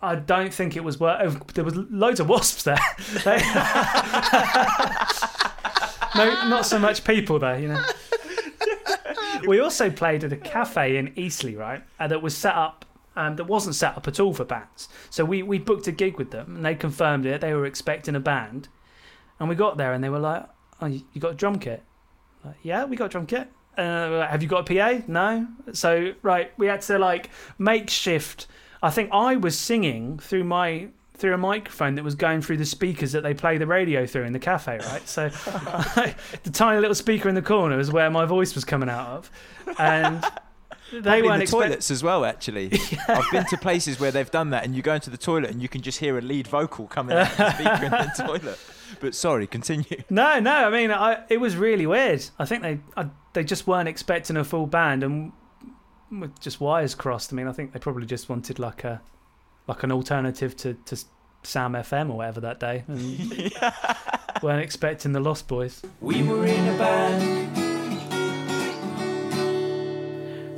I 0.02 0.16
don't 0.16 0.52
think 0.52 0.76
it 0.76 0.84
was 0.84 0.98
worth. 1.00 1.54
There 1.54 1.64
was 1.64 1.76
loads 1.76 2.18
of 2.20 2.28
wasps 2.28 2.64
there. 2.64 2.76
No, 6.14 6.26
not 6.48 6.66
so 6.66 6.78
much 6.78 7.04
people 7.04 7.38
there. 7.38 7.58
You 7.58 7.68
know. 7.68 7.82
We 9.46 9.60
also 9.60 9.90
played 9.90 10.24
at 10.24 10.32
a 10.32 10.36
cafe 10.36 10.96
in 10.96 11.12
Eastleigh, 11.16 11.56
right? 11.56 11.82
Uh, 11.98 12.08
that 12.08 12.22
was 12.22 12.36
set 12.36 12.54
up. 12.54 12.84
Um, 13.14 13.36
that 13.36 13.44
wasn't 13.44 13.74
set 13.74 13.94
up 13.94 14.08
at 14.08 14.18
all 14.18 14.32
for 14.32 14.44
bands. 14.44 14.88
So 15.10 15.22
we, 15.22 15.42
we 15.42 15.58
booked 15.58 15.86
a 15.86 15.92
gig 15.92 16.16
with 16.16 16.30
them, 16.30 16.56
and 16.56 16.64
they 16.64 16.74
confirmed 16.74 17.26
it. 17.26 17.42
They 17.42 17.52
were 17.52 17.66
expecting 17.66 18.16
a 18.16 18.20
band, 18.20 18.68
and 19.38 19.50
we 19.50 19.54
got 19.54 19.76
there, 19.76 19.92
and 19.92 20.02
they 20.02 20.08
were 20.08 20.18
like, 20.18 20.46
"Oh, 20.80 20.86
you 20.86 21.02
got 21.18 21.32
a 21.32 21.34
drum 21.34 21.58
kit?" 21.58 21.82
Like, 22.42 22.56
yeah, 22.62 22.84
we 22.84 22.96
got 22.96 23.06
a 23.06 23.08
drum 23.10 23.26
kit. 23.26 23.48
Uh, 23.76 24.26
have 24.26 24.42
you 24.42 24.48
got 24.48 24.70
a 24.70 24.74
PA? 24.74 25.04
No. 25.06 25.46
So 25.72 26.14
right, 26.22 26.52
we 26.58 26.66
had 26.66 26.82
to 26.82 26.98
like 26.98 27.30
makeshift. 27.58 28.46
I 28.82 28.90
think 28.90 29.10
I 29.12 29.36
was 29.36 29.58
singing 29.58 30.18
through 30.18 30.44
my 30.44 30.88
through 31.22 31.32
a 31.32 31.38
microphone 31.38 31.94
that 31.94 32.02
was 32.02 32.16
going 32.16 32.42
through 32.42 32.56
the 32.56 32.66
speakers 32.66 33.12
that 33.12 33.22
they 33.22 33.32
play 33.32 33.56
the 33.56 33.66
radio 33.66 34.04
through 34.04 34.24
in 34.24 34.32
the 34.32 34.40
cafe, 34.40 34.78
right? 34.78 35.08
So 35.08 35.28
the 36.42 36.50
tiny 36.52 36.80
little 36.80 36.96
speaker 36.96 37.28
in 37.28 37.36
the 37.36 37.42
corner 37.42 37.78
is 37.78 37.92
where 37.92 38.10
my 38.10 38.24
voice 38.26 38.56
was 38.56 38.64
coming 38.64 38.88
out 38.90 39.06
of, 39.08 39.30
and 39.78 40.20
they 40.90 41.00
Probably 41.00 41.18
in 41.20 41.24
weren't 41.24 41.38
the 41.38 41.42
expecting. 41.44 41.68
toilets 41.68 41.90
as 41.92 42.02
well. 42.02 42.24
Actually, 42.24 42.72
I've 43.08 43.30
been 43.30 43.46
to 43.46 43.56
places 43.56 44.00
where 44.00 44.10
they've 44.10 44.30
done 44.30 44.50
that, 44.50 44.64
and 44.64 44.74
you 44.74 44.82
go 44.82 44.94
into 44.94 45.10
the 45.10 45.16
toilet 45.16 45.50
and 45.50 45.62
you 45.62 45.68
can 45.68 45.80
just 45.80 46.00
hear 46.00 46.18
a 46.18 46.20
lead 46.20 46.48
vocal 46.48 46.88
coming 46.88 47.16
out 47.16 47.30
of 47.30 47.36
the 47.38 47.52
speaker 47.54 47.84
in 47.84 47.90
the 47.92 48.12
toilet. 48.26 48.58
But 49.00 49.14
sorry, 49.14 49.46
continue. 49.46 50.02
No, 50.10 50.40
no. 50.40 50.52
I 50.52 50.70
mean, 50.70 50.90
I, 50.90 51.22
it 51.30 51.40
was 51.40 51.56
really 51.56 51.86
weird. 51.86 52.24
I 52.38 52.44
think 52.44 52.62
they 52.62 52.80
I, 52.96 53.06
they 53.32 53.44
just 53.44 53.66
weren't 53.68 53.88
expecting 53.88 54.36
a 54.36 54.42
full 54.44 54.66
band, 54.66 55.02
and 55.04 55.32
with 56.10 56.38
just 56.40 56.60
wires 56.60 56.96
crossed. 56.96 57.32
I 57.32 57.36
mean, 57.36 57.46
I 57.46 57.52
think 57.52 57.72
they 57.72 57.78
probably 57.78 58.06
just 58.06 58.28
wanted 58.28 58.58
like 58.58 58.82
a 58.84 59.00
like 59.66 59.82
an 59.82 59.92
alternative 59.92 60.56
to 60.58 60.74
to 60.74 60.96
Sam 61.42 61.72
FM 61.72 62.10
or 62.10 62.18
whatever 62.18 62.40
that 62.40 62.60
day, 62.60 62.84
and 62.86 63.52
weren't 64.42 64.62
expecting 64.62 65.12
the 65.12 65.20
Lost 65.20 65.48
Boys. 65.48 65.82
We 66.00 66.22
were 66.22 66.46
in 66.46 66.68
a 66.68 66.78
band. 66.78 67.72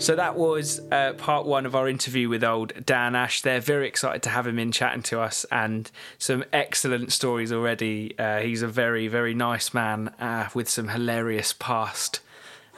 So 0.05 0.14
that 0.17 0.37
was 0.37 0.83
uh, 0.93 1.14
part 1.14 1.47
one 1.47 1.64
of 1.64 1.75
our 1.75 1.88
interview 1.88 2.29
with 2.29 2.45
old 2.45 2.85
Dan 2.85 3.14
Ash. 3.14 3.40
They're 3.40 3.59
very 3.59 3.88
excited 3.88 4.23
to 4.25 4.29
have 4.29 4.47
him 4.47 4.59
in 4.59 4.71
chatting 4.71 5.03
to 5.05 5.21
us 5.21 5.47
and 5.51 5.90
some 6.19 6.45
excellent 6.53 7.11
stories 7.11 7.51
already. 7.51 8.14
Uh, 8.19 8.40
he's 8.40 8.61
a 8.61 8.69
very, 8.69 9.09
very 9.09 9.33
nice 9.33 9.73
man 9.73 10.09
uh, 10.21 10.51
with 10.53 10.69
some 10.69 10.88
hilarious 10.88 11.55
past. 11.55 12.21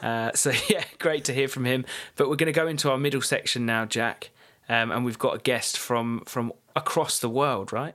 Uh, 0.00 0.30
so, 0.34 0.52
yeah, 0.68 0.84
great 1.00 1.24
to 1.24 1.32
hear 1.32 1.48
from 1.48 1.64
him. 1.64 1.84
But 2.14 2.28
we're 2.28 2.36
going 2.36 2.46
to 2.46 2.52
go 2.52 2.68
into 2.68 2.92
our 2.92 2.98
middle 2.98 3.22
section 3.22 3.66
now, 3.66 3.86
Jack. 3.86 4.30
Um, 4.68 4.90
and 4.90 5.04
we've 5.04 5.18
got 5.18 5.36
a 5.36 5.38
guest 5.38 5.78
from, 5.78 6.22
from 6.26 6.52
across 6.74 7.18
the 7.20 7.28
world, 7.28 7.72
right? 7.72 7.94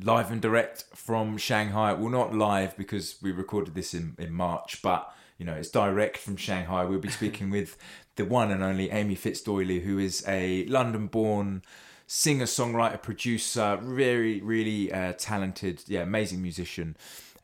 live 0.00 0.30
and 0.30 0.40
direct 0.40 0.84
from 0.94 1.36
Shanghai. 1.36 1.92
Well, 1.92 2.10
not 2.10 2.34
live 2.34 2.76
because 2.76 3.16
we 3.22 3.32
recorded 3.32 3.74
this 3.74 3.94
in, 3.94 4.14
in 4.18 4.32
March, 4.32 4.80
but 4.82 5.12
you 5.38 5.46
know, 5.46 5.54
it's 5.54 5.70
direct 5.70 6.18
from 6.18 6.36
Shanghai. 6.36 6.84
We'll 6.84 6.98
be 6.98 7.10
speaking 7.20 7.50
with 7.50 7.76
the 8.16 8.24
one 8.24 8.50
and 8.50 8.62
only 8.62 8.90
Amy 8.90 9.16
Fitzdoyley, 9.16 9.82
who 9.82 9.98
is 9.98 10.24
a 10.26 10.66
London 10.66 11.06
born 11.06 11.62
singer, 12.06 12.44
songwriter, 12.44 13.00
producer, 13.00 13.78
very, 13.80 14.40
really 14.42 14.92
uh, 14.92 15.14
talented, 15.18 15.82
yeah, 15.86 16.02
amazing 16.02 16.42
musician. 16.42 16.96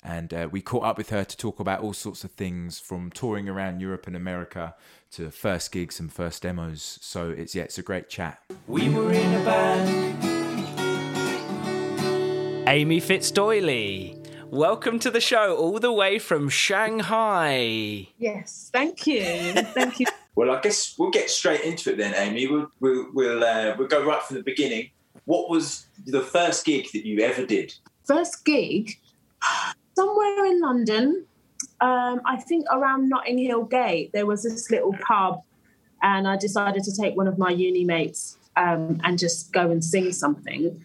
And 0.04 0.32
uh, 0.32 0.48
we 0.50 0.60
caught 0.60 0.84
up 0.84 0.96
with 0.96 1.10
her 1.10 1.24
to 1.24 1.36
talk 1.36 1.58
about 1.60 1.80
all 1.80 1.92
sorts 1.92 2.24
of 2.24 2.30
things 2.32 2.78
from 2.78 3.10
touring 3.10 3.48
around 3.48 3.80
Europe 3.80 4.06
and 4.06 4.14
America 4.14 4.74
to 5.12 5.30
first 5.30 5.72
gigs 5.72 5.98
and 5.98 6.12
first 6.12 6.42
demos. 6.42 6.98
So 7.02 7.30
it's 7.30 7.54
yeah, 7.54 7.64
it's 7.64 7.78
a 7.78 7.82
great 7.82 8.08
chat. 8.08 8.40
We 8.66 8.88
were 8.88 9.12
in 9.12 9.34
a 9.34 9.44
band. 9.44 10.38
Amy 12.68 13.00
Fitzdoyley. 13.00 14.14
Welcome 14.50 14.98
to 15.00 15.10
the 15.10 15.20
show, 15.20 15.56
all 15.56 15.78
the 15.78 15.92
way 15.92 16.18
from 16.18 16.48
Shanghai. 16.48 18.08
Yes, 18.18 18.70
thank 18.72 19.06
you. 19.06 19.22
Thank 19.22 20.00
you. 20.00 20.06
Well, 20.34 20.52
I 20.52 20.60
guess 20.60 20.94
we'll 20.96 21.10
get 21.10 21.30
straight 21.30 21.62
into 21.62 21.90
it 21.90 21.96
then, 21.96 22.14
Amy. 22.14 22.46
We'll 22.46 22.70
we'll 22.78 23.08
we'll, 23.12 23.42
uh, 23.42 23.74
we'll 23.76 23.88
go 23.88 24.06
right 24.06 24.22
from 24.22 24.36
the 24.36 24.44
beginning. 24.44 24.90
What 25.24 25.50
was 25.50 25.86
the 26.06 26.20
first 26.20 26.64
gig 26.64 26.86
that 26.92 27.04
you 27.04 27.18
ever 27.24 27.44
did? 27.44 27.74
First 28.04 28.44
gig, 28.44 29.00
somewhere 29.98 30.46
in 30.46 30.60
London, 30.60 31.26
um, 31.80 32.20
I 32.24 32.36
think 32.36 32.66
around 32.70 33.08
Notting 33.08 33.38
Hill 33.38 33.64
Gate, 33.64 34.10
there 34.12 34.26
was 34.26 34.44
this 34.44 34.70
little 34.70 34.94
pub, 35.06 35.42
and 36.02 36.28
I 36.28 36.36
decided 36.36 36.84
to 36.84 36.96
take 36.96 37.16
one 37.16 37.26
of 37.26 37.36
my 37.36 37.50
uni 37.50 37.84
mates 37.84 38.38
um, 38.56 39.00
and 39.02 39.18
just 39.18 39.52
go 39.52 39.70
and 39.72 39.84
sing 39.84 40.12
something. 40.12 40.80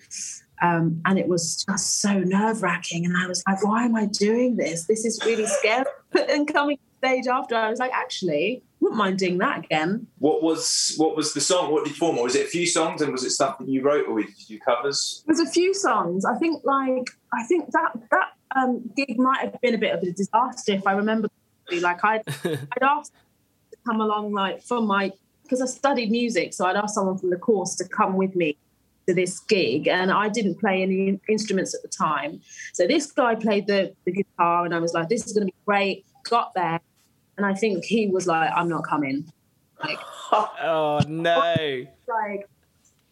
Um, 0.63 1.01
and 1.05 1.19
it 1.19 1.27
was 1.27 1.63
just 1.69 2.01
so 2.01 2.19
nerve 2.19 2.63
wracking. 2.63 3.05
And 3.05 3.15
I 3.15 3.27
was 3.27 3.43
like, 3.47 3.63
why 3.63 3.83
am 3.83 3.95
I 3.95 4.05
doing 4.05 4.55
this? 4.55 4.85
This 4.85 5.05
is 5.05 5.21
really 5.25 5.45
scary. 5.45 5.85
But 6.11 6.27
then 6.27 6.45
coming 6.45 6.77
stage 6.99 7.25
after, 7.25 7.55
I 7.55 7.71
was 7.71 7.79
like, 7.79 7.91
actually, 7.91 8.61
wouldn't 8.79 8.99
mind 8.99 9.17
doing 9.17 9.39
that 9.39 9.65
again. 9.65 10.05
What 10.19 10.43
was 10.43 10.93
what 10.97 11.17
was 11.17 11.33
the 11.33 11.41
song? 11.41 11.71
What 11.71 11.83
did 11.83 11.93
you 11.93 11.97
form? 11.97 12.17
Was 12.17 12.35
it 12.35 12.45
a 12.45 12.49
few 12.49 12.67
songs, 12.67 13.01
and 13.01 13.11
was 13.11 13.23
it 13.23 13.31
stuff 13.31 13.57
that 13.57 13.67
you 13.67 13.81
wrote, 13.81 14.07
or 14.07 14.21
did 14.21 14.29
you 14.37 14.57
do 14.57 14.59
covers? 14.59 15.23
There's 15.25 15.39
a 15.39 15.49
few 15.49 15.73
songs. 15.73 16.23
I 16.23 16.35
think 16.35 16.63
like 16.63 17.09
I 17.33 17.43
think 17.45 17.71
that 17.71 17.93
that 18.11 18.27
um, 18.55 18.89
gig 18.95 19.17
might 19.17 19.41
have 19.41 19.61
been 19.61 19.75
a 19.75 19.77
bit 19.77 19.93
of 19.93 20.03
a 20.03 20.11
disaster 20.11 20.73
if 20.73 20.87
I 20.87 20.93
remember. 20.93 21.29
Like 21.81 22.03
I'd 22.03 22.23
I'd 22.45 22.83
asked 22.83 23.13
to 23.71 23.77
come 23.85 24.01
along 24.01 24.33
like 24.33 24.63
from 24.63 24.85
my 24.85 25.11
because 25.43 25.61
I 25.61 25.65
studied 25.65 26.11
music, 26.11 26.53
so 26.53 26.65
I'd 26.65 26.75
asked 26.75 26.95
someone 26.95 27.17
from 27.17 27.29
the 27.29 27.37
course 27.37 27.75
to 27.75 27.87
come 27.87 28.15
with 28.15 28.35
me 28.35 28.57
to 29.07 29.13
this 29.13 29.39
gig, 29.39 29.87
and 29.87 30.11
I 30.11 30.29
didn't 30.29 30.59
play 30.59 30.81
any 30.81 31.19
instruments 31.27 31.75
at 31.75 31.81
the 31.81 31.89
time. 31.89 32.41
So 32.73 32.87
this 32.87 33.11
guy 33.11 33.35
played 33.35 33.67
the, 33.67 33.93
the 34.05 34.11
guitar, 34.11 34.65
and 34.65 34.73
I 34.73 34.79
was 34.79 34.93
like, 34.93 35.09
"This 35.09 35.25
is 35.25 35.33
going 35.33 35.47
to 35.47 35.51
be 35.51 35.57
great." 35.65 36.05
Got 36.29 36.53
there, 36.53 36.79
and 37.37 37.45
I 37.45 37.53
think 37.53 37.83
he 37.85 38.07
was 38.07 38.27
like, 38.27 38.49
"I'm 38.55 38.69
not 38.69 38.85
coming." 38.85 39.31
Like 39.83 39.99
Oh 40.31 41.01
no. 41.07 41.85
like, 42.07 42.49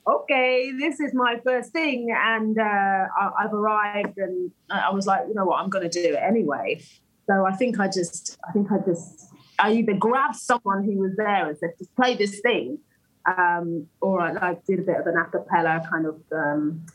okay, 0.08 0.72
this 0.78 1.00
is 1.00 1.14
my 1.14 1.40
first 1.44 1.72
thing, 1.72 2.14
and 2.16 2.58
uh, 2.58 2.64
I, 2.64 3.30
I've 3.40 3.54
arrived, 3.54 4.18
and 4.18 4.52
I 4.70 4.80
I 4.80 4.90
was 4.92 5.06
like, 5.06 5.22
you 5.28 5.34
know 5.34 5.46
what, 5.46 5.62
I'm 5.62 5.70
going 5.70 5.90
to 5.90 6.02
do 6.02 6.14
it 6.14 6.20
anyway. 6.22 6.82
So 7.28 7.46
I 7.46 7.54
think 7.54 7.80
I 7.80 7.88
just, 7.88 8.38
I 8.48 8.52
think 8.52 8.72
I 8.72 8.80
just, 8.86 9.30
I 9.60 9.74
either 9.74 9.94
grabbed 9.94 10.36
someone 10.36 10.84
who 10.84 10.98
was 10.98 11.16
there 11.18 11.48
and 11.48 11.58
said, 11.58 11.72
just 11.78 11.96
play 11.96 12.16
this 12.16 12.40
thing, 12.42 12.80
um, 13.26 13.88
or 14.02 14.22
I 14.22 14.32
like 14.32 14.66
did 14.66 14.80
a 14.80 14.84
bit 14.84 14.98
of 14.98 15.08
an 15.08 15.18
a 15.18 15.26
cappella 15.26 15.86
kind 15.90 16.06
of 16.06 16.22
um, 16.32 16.86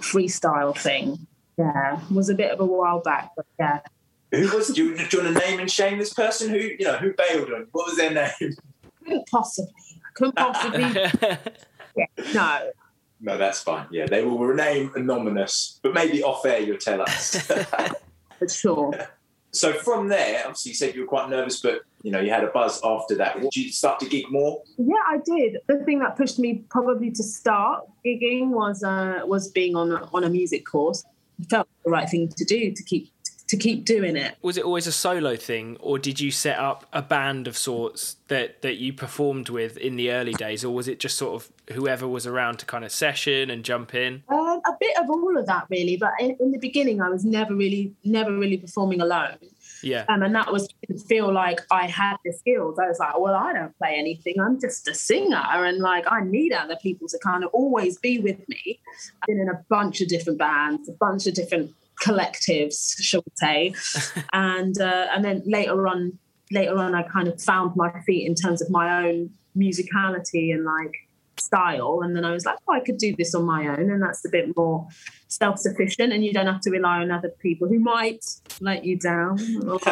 freestyle 0.00 0.76
thing. 0.76 1.26
Yeah, 1.56 2.00
it 2.00 2.14
was 2.14 2.28
a 2.28 2.34
bit 2.34 2.50
of 2.50 2.60
a 2.60 2.66
while 2.66 3.00
back, 3.00 3.30
but 3.36 3.46
yeah. 3.58 3.80
Who 4.32 4.56
was? 4.56 4.68
Do 4.68 4.84
you, 4.84 4.96
do 4.96 5.16
you 5.16 5.24
want 5.24 5.36
to 5.36 5.46
name 5.46 5.60
and 5.60 5.70
shame 5.70 5.98
this 5.98 6.14
person? 6.14 6.50
Who 6.50 6.56
you 6.56 6.84
know? 6.84 6.96
Who 6.96 7.12
bailed 7.12 7.52
on? 7.52 7.66
What 7.72 7.88
was 7.88 7.96
their 7.96 8.12
name? 8.12 8.54
Couldn't 9.04 9.28
possibly, 9.28 9.72
couldn't 10.14 10.36
possibly, 10.36 10.84
yeah, 11.96 12.06
no. 12.34 12.70
No, 13.22 13.36
that's 13.36 13.62
fine. 13.62 13.86
Yeah, 13.90 14.06
they 14.06 14.24
will 14.24 14.38
remain 14.38 14.90
anonymous, 14.94 15.78
but 15.82 15.92
maybe 15.92 16.22
off 16.22 16.44
air 16.46 16.60
you'll 16.60 16.78
tell 16.78 17.02
us. 17.02 17.36
For 18.38 18.48
sure. 18.48 19.08
so 19.50 19.74
from 19.74 20.08
there, 20.08 20.40
obviously 20.40 20.70
you 20.70 20.74
said 20.74 20.94
you 20.94 21.02
were 21.02 21.06
quite 21.06 21.28
nervous, 21.28 21.60
but 21.60 21.82
you 22.02 22.10
know 22.10 22.20
you 22.20 22.30
had 22.30 22.44
a 22.44 22.46
buzz 22.46 22.80
after 22.82 23.14
that. 23.16 23.38
Did 23.40 23.54
you 23.54 23.70
start 23.70 24.00
to 24.00 24.08
gig 24.08 24.30
more? 24.30 24.62
Yeah, 24.78 24.94
I 25.06 25.18
did. 25.18 25.58
The 25.66 25.84
thing 25.84 25.98
that 25.98 26.16
pushed 26.16 26.38
me 26.38 26.64
probably 26.70 27.10
to 27.10 27.22
start 27.22 27.84
gigging 28.04 28.48
was 28.48 28.82
uh, 28.82 29.20
was 29.26 29.48
being 29.48 29.76
on 29.76 29.92
a, 29.92 30.08
on 30.14 30.24
a 30.24 30.30
music 30.30 30.64
course. 30.64 31.04
It 31.38 31.50
felt 31.50 31.68
the 31.84 31.90
right 31.90 32.08
thing 32.08 32.28
to 32.28 32.44
do 32.44 32.72
to 32.72 32.82
keep 32.82 33.10
to 33.50 33.56
keep 33.56 33.84
doing 33.84 34.16
it. 34.16 34.36
Was 34.42 34.56
it 34.56 34.64
always 34.64 34.86
a 34.86 34.92
solo 34.92 35.34
thing, 35.34 35.76
or 35.80 35.98
did 35.98 36.20
you 36.20 36.30
set 36.30 36.56
up 36.56 36.86
a 36.92 37.02
band 37.02 37.48
of 37.48 37.58
sorts 37.58 38.16
that 38.28 38.62
that 38.62 38.76
you 38.76 38.92
performed 38.92 39.48
with 39.48 39.76
in 39.76 39.96
the 39.96 40.12
early 40.12 40.32
days, 40.34 40.64
or 40.64 40.72
was 40.72 40.86
it 40.86 41.00
just 41.00 41.18
sort 41.18 41.34
of 41.34 41.74
whoever 41.74 42.06
was 42.06 42.28
around 42.28 42.60
to 42.60 42.66
kind 42.66 42.84
of 42.84 42.92
session 42.92 43.50
and 43.50 43.64
jump 43.64 43.92
in? 43.92 44.22
Um, 44.28 44.60
a 44.64 44.72
bit 44.78 44.96
of 45.00 45.10
all 45.10 45.36
of 45.36 45.46
that, 45.46 45.66
really. 45.68 45.96
But 45.96 46.12
in, 46.20 46.36
in 46.38 46.52
the 46.52 46.58
beginning, 46.58 47.02
I 47.02 47.08
was 47.08 47.24
never 47.24 47.52
really 47.52 47.92
never 48.04 48.32
really 48.32 48.56
performing 48.56 49.00
alone. 49.00 49.38
Yeah. 49.82 50.04
Um, 50.08 50.22
and 50.22 50.32
that 50.36 50.52
was 50.52 50.68
feel 51.08 51.32
like 51.32 51.60
I 51.72 51.88
had 51.88 52.18
the 52.24 52.32
skills. 52.32 52.78
I 52.78 52.86
was 52.86 53.00
like, 53.00 53.18
well, 53.18 53.34
I 53.34 53.52
don't 53.52 53.76
play 53.78 53.96
anything. 53.96 54.34
I'm 54.40 54.60
just 54.60 54.86
a 54.86 54.94
singer, 54.94 55.42
and 55.44 55.78
like 55.78 56.04
I 56.08 56.20
need 56.20 56.52
other 56.52 56.76
people 56.76 57.08
to 57.08 57.18
kind 57.18 57.42
of 57.42 57.50
always 57.52 57.98
be 57.98 58.20
with 58.20 58.48
me. 58.48 58.78
I've 59.22 59.26
been 59.26 59.40
in 59.40 59.48
a 59.48 59.60
bunch 59.68 60.00
of 60.00 60.06
different 60.06 60.38
bands, 60.38 60.88
a 60.88 60.92
bunch 60.92 61.26
of 61.26 61.34
different 61.34 61.72
collectives, 62.02 62.96
shall 63.00 63.22
we 63.24 63.32
say, 63.34 63.74
and 64.32 64.80
uh, 64.80 65.06
and 65.12 65.24
then 65.24 65.42
later 65.46 65.86
on, 65.86 66.18
later 66.50 66.76
on, 66.78 66.94
I 66.94 67.02
kind 67.02 67.28
of 67.28 67.40
found 67.40 67.76
my 67.76 67.90
feet 68.00 68.26
in 68.26 68.34
terms 68.34 68.62
of 68.62 68.70
my 68.70 69.04
own 69.04 69.30
musicality 69.56 70.52
and 70.54 70.64
like 70.64 70.94
style, 71.38 72.00
and 72.02 72.14
then 72.16 72.24
I 72.24 72.32
was 72.32 72.44
like, 72.44 72.58
oh, 72.68 72.74
I 72.74 72.80
could 72.80 72.98
do 72.98 73.14
this 73.16 73.34
on 73.34 73.44
my 73.44 73.68
own, 73.68 73.90
and 73.90 74.02
that's 74.02 74.24
a 74.24 74.28
bit 74.28 74.56
more 74.56 74.86
self-sufficient, 75.28 76.12
and 76.12 76.24
you 76.24 76.32
don't 76.32 76.46
have 76.46 76.60
to 76.62 76.70
rely 76.70 76.98
on 76.98 77.10
other 77.10 77.30
people 77.40 77.68
who 77.68 77.78
might 77.78 78.24
let 78.60 78.84
you 78.84 78.96
down. 78.98 79.38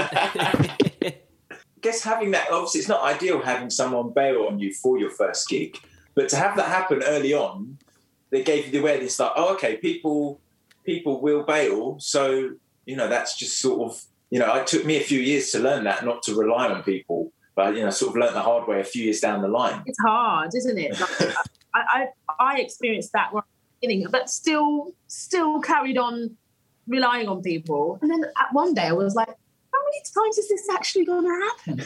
I 1.79 1.81
guess 1.81 2.03
having 2.03 2.33
that 2.33 2.51
obviously 2.51 2.81
it's 2.81 2.89
not 2.89 3.03
ideal 3.05 3.41
having 3.41 3.71
someone 3.71 4.11
bail 4.13 4.47
on 4.49 4.59
you 4.59 4.75
for 4.75 4.99
your 4.99 5.11
first 5.11 5.49
gig, 5.49 5.79
but 6.15 6.29
to 6.31 6.37
have 6.37 6.57
that 6.57 6.67
happen 6.67 7.03
early 7.05 7.33
on, 7.33 7.79
they 8.31 8.43
gave 8.43 8.67
you 8.67 8.73
the 8.73 8.79
awareness 8.79 9.19
like, 9.21 9.33
oh, 9.37 9.55
okay, 9.55 9.77
people 9.77 10.41
people 10.89 11.21
will 11.21 11.43
bail, 11.43 12.01
so 12.01 12.51
you 12.87 12.97
know 12.97 13.09
that's 13.09 13.37
just 13.37 13.61
sort 13.61 13.81
of 13.87 14.03
you 14.31 14.39
know 14.39 14.55
it 14.55 14.67
took 14.67 14.85
me 14.87 14.97
a 14.97 15.05
few 15.11 15.21
years 15.21 15.51
to 15.53 15.59
learn 15.59 15.85
that, 15.85 16.05
not 16.05 16.23
to 16.23 16.35
rely 16.35 16.69
on 16.69 16.83
people, 16.83 17.31
but 17.55 17.77
you 17.77 17.83
know 17.83 17.91
sort 17.91 18.11
of 18.11 18.17
learned 18.17 18.35
the 18.35 18.41
hard 18.51 18.67
way 18.67 18.81
a 18.81 18.85
few 18.85 19.05
years 19.05 19.21
down 19.21 19.43
the 19.43 19.49
line. 19.49 19.83
it's 19.85 20.01
hard, 20.01 20.51
isn't 20.57 20.79
it? 20.79 20.99
Like, 20.99 21.21
I, 21.75 21.81
I 21.97 22.07
I 22.39 22.61
experienced 22.61 23.13
that 23.13 23.29
right 23.35 23.41
at 23.41 23.81
the 23.81 23.87
beginning, 23.87 24.07
but 24.11 24.31
still 24.31 24.93
still 25.09 25.61
carried 25.61 25.99
on 25.99 26.37
relying 26.87 27.29
on 27.29 27.43
people. 27.43 27.99
And 28.01 28.11
then 28.11 28.25
at 28.25 28.49
one 28.53 28.73
day 28.73 28.87
I 28.87 28.93
was 28.93 29.15
like, 29.15 29.29
how 29.29 29.81
many 29.85 30.01
times 30.17 30.39
is 30.39 30.49
this 30.49 30.69
actually 30.73 31.05
going 31.05 31.25
to 31.25 31.37
happen? 31.47 31.77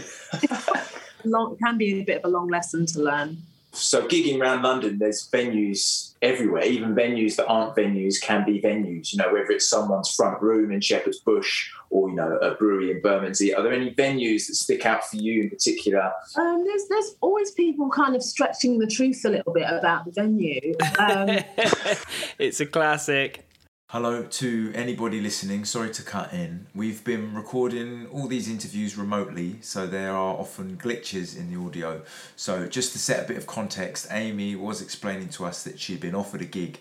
long, 1.24 1.52
it 1.54 1.58
can 1.58 1.76
be 1.76 2.00
a 2.00 2.04
bit 2.04 2.18
of 2.18 2.24
a 2.24 2.28
long 2.28 2.48
lesson 2.48 2.86
to 2.86 3.00
learn. 3.00 3.38
So 3.72 4.06
gigging 4.06 4.38
around 4.38 4.62
London, 4.62 4.98
there's 4.98 5.28
venues 5.28 6.12
everywhere. 6.20 6.64
Even 6.64 6.94
venues 6.94 7.36
that 7.36 7.46
aren't 7.46 7.74
venues 7.74 8.20
can 8.20 8.44
be 8.44 8.60
venues. 8.60 9.12
You 9.12 9.18
know, 9.18 9.32
whether 9.32 9.50
it's 9.50 9.68
someone's 9.68 10.14
front 10.14 10.42
room 10.42 10.70
in 10.70 10.80
Shepherd's 10.80 11.20
Bush 11.20 11.70
or 11.88 12.10
you 12.10 12.14
know 12.14 12.36
a 12.36 12.54
brewery 12.54 12.90
in 12.90 13.00
Bermondsey. 13.00 13.54
Are 13.54 13.62
there 13.62 13.72
any 13.72 13.94
venues 13.94 14.46
that 14.46 14.56
stick 14.56 14.84
out 14.84 15.04
for 15.04 15.16
you 15.16 15.44
in 15.44 15.50
particular? 15.50 16.12
Um, 16.36 16.64
there's 16.64 16.86
there's 16.88 17.16
always 17.22 17.50
people 17.52 17.88
kind 17.88 18.14
of 18.14 18.22
stretching 18.22 18.78
the 18.78 18.86
truth 18.86 19.24
a 19.24 19.30
little 19.30 19.52
bit 19.52 19.66
about 19.68 20.04
the 20.04 20.10
venue. 20.12 20.74
Um, 20.98 21.38
it's 22.38 22.60
a 22.60 22.66
classic. 22.66 23.46
Hello 23.92 24.22
to 24.22 24.72
anybody 24.74 25.20
listening. 25.20 25.66
Sorry 25.66 25.90
to 25.90 26.02
cut 26.02 26.32
in. 26.32 26.66
We've 26.74 27.04
been 27.04 27.34
recording 27.34 28.06
all 28.06 28.26
these 28.26 28.48
interviews 28.48 28.96
remotely, 28.96 29.58
so 29.60 29.86
there 29.86 30.12
are 30.12 30.34
often 30.34 30.78
glitches 30.78 31.38
in 31.38 31.52
the 31.52 31.60
audio. 31.60 32.00
So, 32.34 32.66
just 32.66 32.92
to 32.92 32.98
set 32.98 33.22
a 33.22 33.28
bit 33.28 33.36
of 33.36 33.46
context, 33.46 34.06
Amy 34.10 34.56
was 34.56 34.80
explaining 34.80 35.28
to 35.36 35.44
us 35.44 35.62
that 35.64 35.78
she'd 35.78 36.00
been 36.00 36.14
offered 36.14 36.40
a 36.40 36.46
gig 36.46 36.78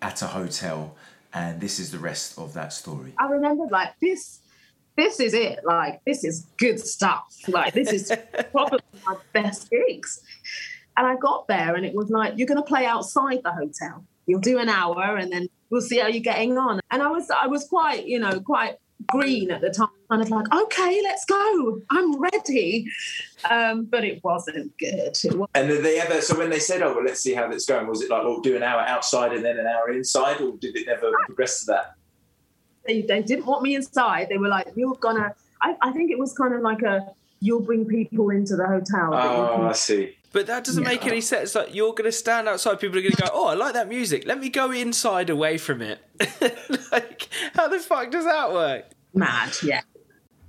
at 0.00 0.22
a 0.22 0.28
hotel, 0.28 0.94
and 1.34 1.60
this 1.60 1.80
is 1.80 1.90
the 1.90 1.98
rest 1.98 2.38
of 2.38 2.54
that 2.54 2.72
story. 2.72 3.14
I 3.18 3.26
remember 3.26 3.64
like 3.72 3.98
this 4.00 4.38
this 4.96 5.18
is 5.18 5.34
it 5.34 5.58
like 5.64 6.04
this 6.04 6.22
is 6.22 6.46
good 6.56 6.78
stuff 6.78 7.34
like 7.48 7.74
this 7.74 7.92
is 7.92 8.12
probably 8.52 8.78
my 9.04 9.16
best 9.32 9.70
gigs 9.70 10.20
and 10.96 11.04
I 11.04 11.16
got 11.16 11.48
there 11.48 11.74
and 11.74 11.84
it 11.84 11.94
was 11.94 12.10
like 12.10 12.34
you're 12.36 12.46
going 12.46 12.62
to 12.62 12.68
play 12.68 12.86
outside 12.86 13.40
the 13.42 13.52
hotel 13.52 14.04
you'll 14.26 14.40
do 14.40 14.58
an 14.58 14.68
hour 14.68 15.16
and 15.16 15.32
then 15.32 15.48
we'll 15.70 15.80
see 15.80 15.98
how 15.98 16.06
you're 16.06 16.22
getting 16.22 16.58
on 16.58 16.80
and 16.90 17.02
I 17.02 17.08
was 17.08 17.30
I 17.30 17.46
was 17.46 17.64
quite 17.66 18.06
you 18.06 18.18
know 18.18 18.40
quite 18.40 18.76
green 19.06 19.50
at 19.50 19.60
the 19.60 19.70
time 19.70 19.88
kind 20.10 20.22
of 20.22 20.30
like 20.30 20.52
okay 20.52 21.00
let's 21.02 21.24
go 21.24 21.80
I'm 21.90 22.18
ready 22.20 22.86
um, 23.48 23.84
but 23.84 24.02
it 24.04 24.22
wasn't 24.24 24.76
good 24.78 25.16
it 25.22 25.34
was 25.34 25.48
And 25.54 25.68
did 25.68 25.84
they 25.84 26.00
ever? 26.00 26.20
So 26.20 26.36
when 26.36 26.50
they 26.50 26.58
said, 26.58 26.82
"Oh, 26.82 26.94
well, 26.94 27.04
let's 27.04 27.20
see 27.20 27.32
how 27.32 27.48
that's 27.48 27.64
going," 27.64 27.86
was 27.86 28.02
it 28.02 28.10
like, 28.10 28.24
"Well, 28.24 28.40
do 28.40 28.56
an 28.56 28.64
hour 28.64 28.80
outside 28.80 29.32
and 29.32 29.44
then 29.44 29.56
an 29.58 29.66
hour 29.66 29.92
inside," 29.92 30.40
or 30.40 30.56
did 30.56 30.76
it 30.76 30.86
never 30.88 31.12
progress 31.26 31.60
to 31.60 31.66
that? 31.66 31.94
they, 32.88 33.02
they 33.02 33.22
didn't 33.22 33.46
want 33.46 33.62
me 33.62 33.76
inside 33.76 34.28
they 34.28 34.38
were 34.38 34.48
like 34.48 34.66
you're 34.74 34.94
gonna 34.94 35.32
I, 35.62 35.76
I 35.82 35.92
think 35.92 36.10
it 36.10 36.18
was 36.18 36.32
kind 36.32 36.54
of 36.54 36.62
like 36.62 36.82
a 36.82 37.12
you'll 37.40 37.60
bring 37.60 37.84
people 37.84 38.30
into 38.30 38.56
the 38.56 38.66
hotel 38.66 39.10
Oh, 39.12 39.62
I 39.68 39.72
see. 39.72 40.16
But 40.32 40.46
that 40.46 40.64
doesn't 40.64 40.84
make 40.84 41.06
any 41.06 41.22
sense. 41.22 41.54
Like 41.54 41.74
you're 41.74 41.92
going 41.92 42.04
to 42.04 42.12
stand 42.12 42.48
outside, 42.48 42.80
people 42.80 42.98
are 42.98 43.02
going 43.02 43.14
to 43.14 43.22
go, 43.22 43.28
"Oh, 43.32 43.46
I 43.46 43.54
like 43.54 43.74
that 43.74 43.88
music. 43.88 44.24
Let 44.26 44.38
me 44.38 44.50
go 44.50 44.70
inside, 44.70 45.30
away 45.30 45.56
from 45.56 45.80
it." 45.80 46.00
like, 46.92 47.28
how 47.54 47.68
the 47.68 47.78
fuck 47.78 48.10
does 48.10 48.24
that 48.24 48.52
work? 48.52 48.84
mad 49.14 49.52
yeah 49.62 49.80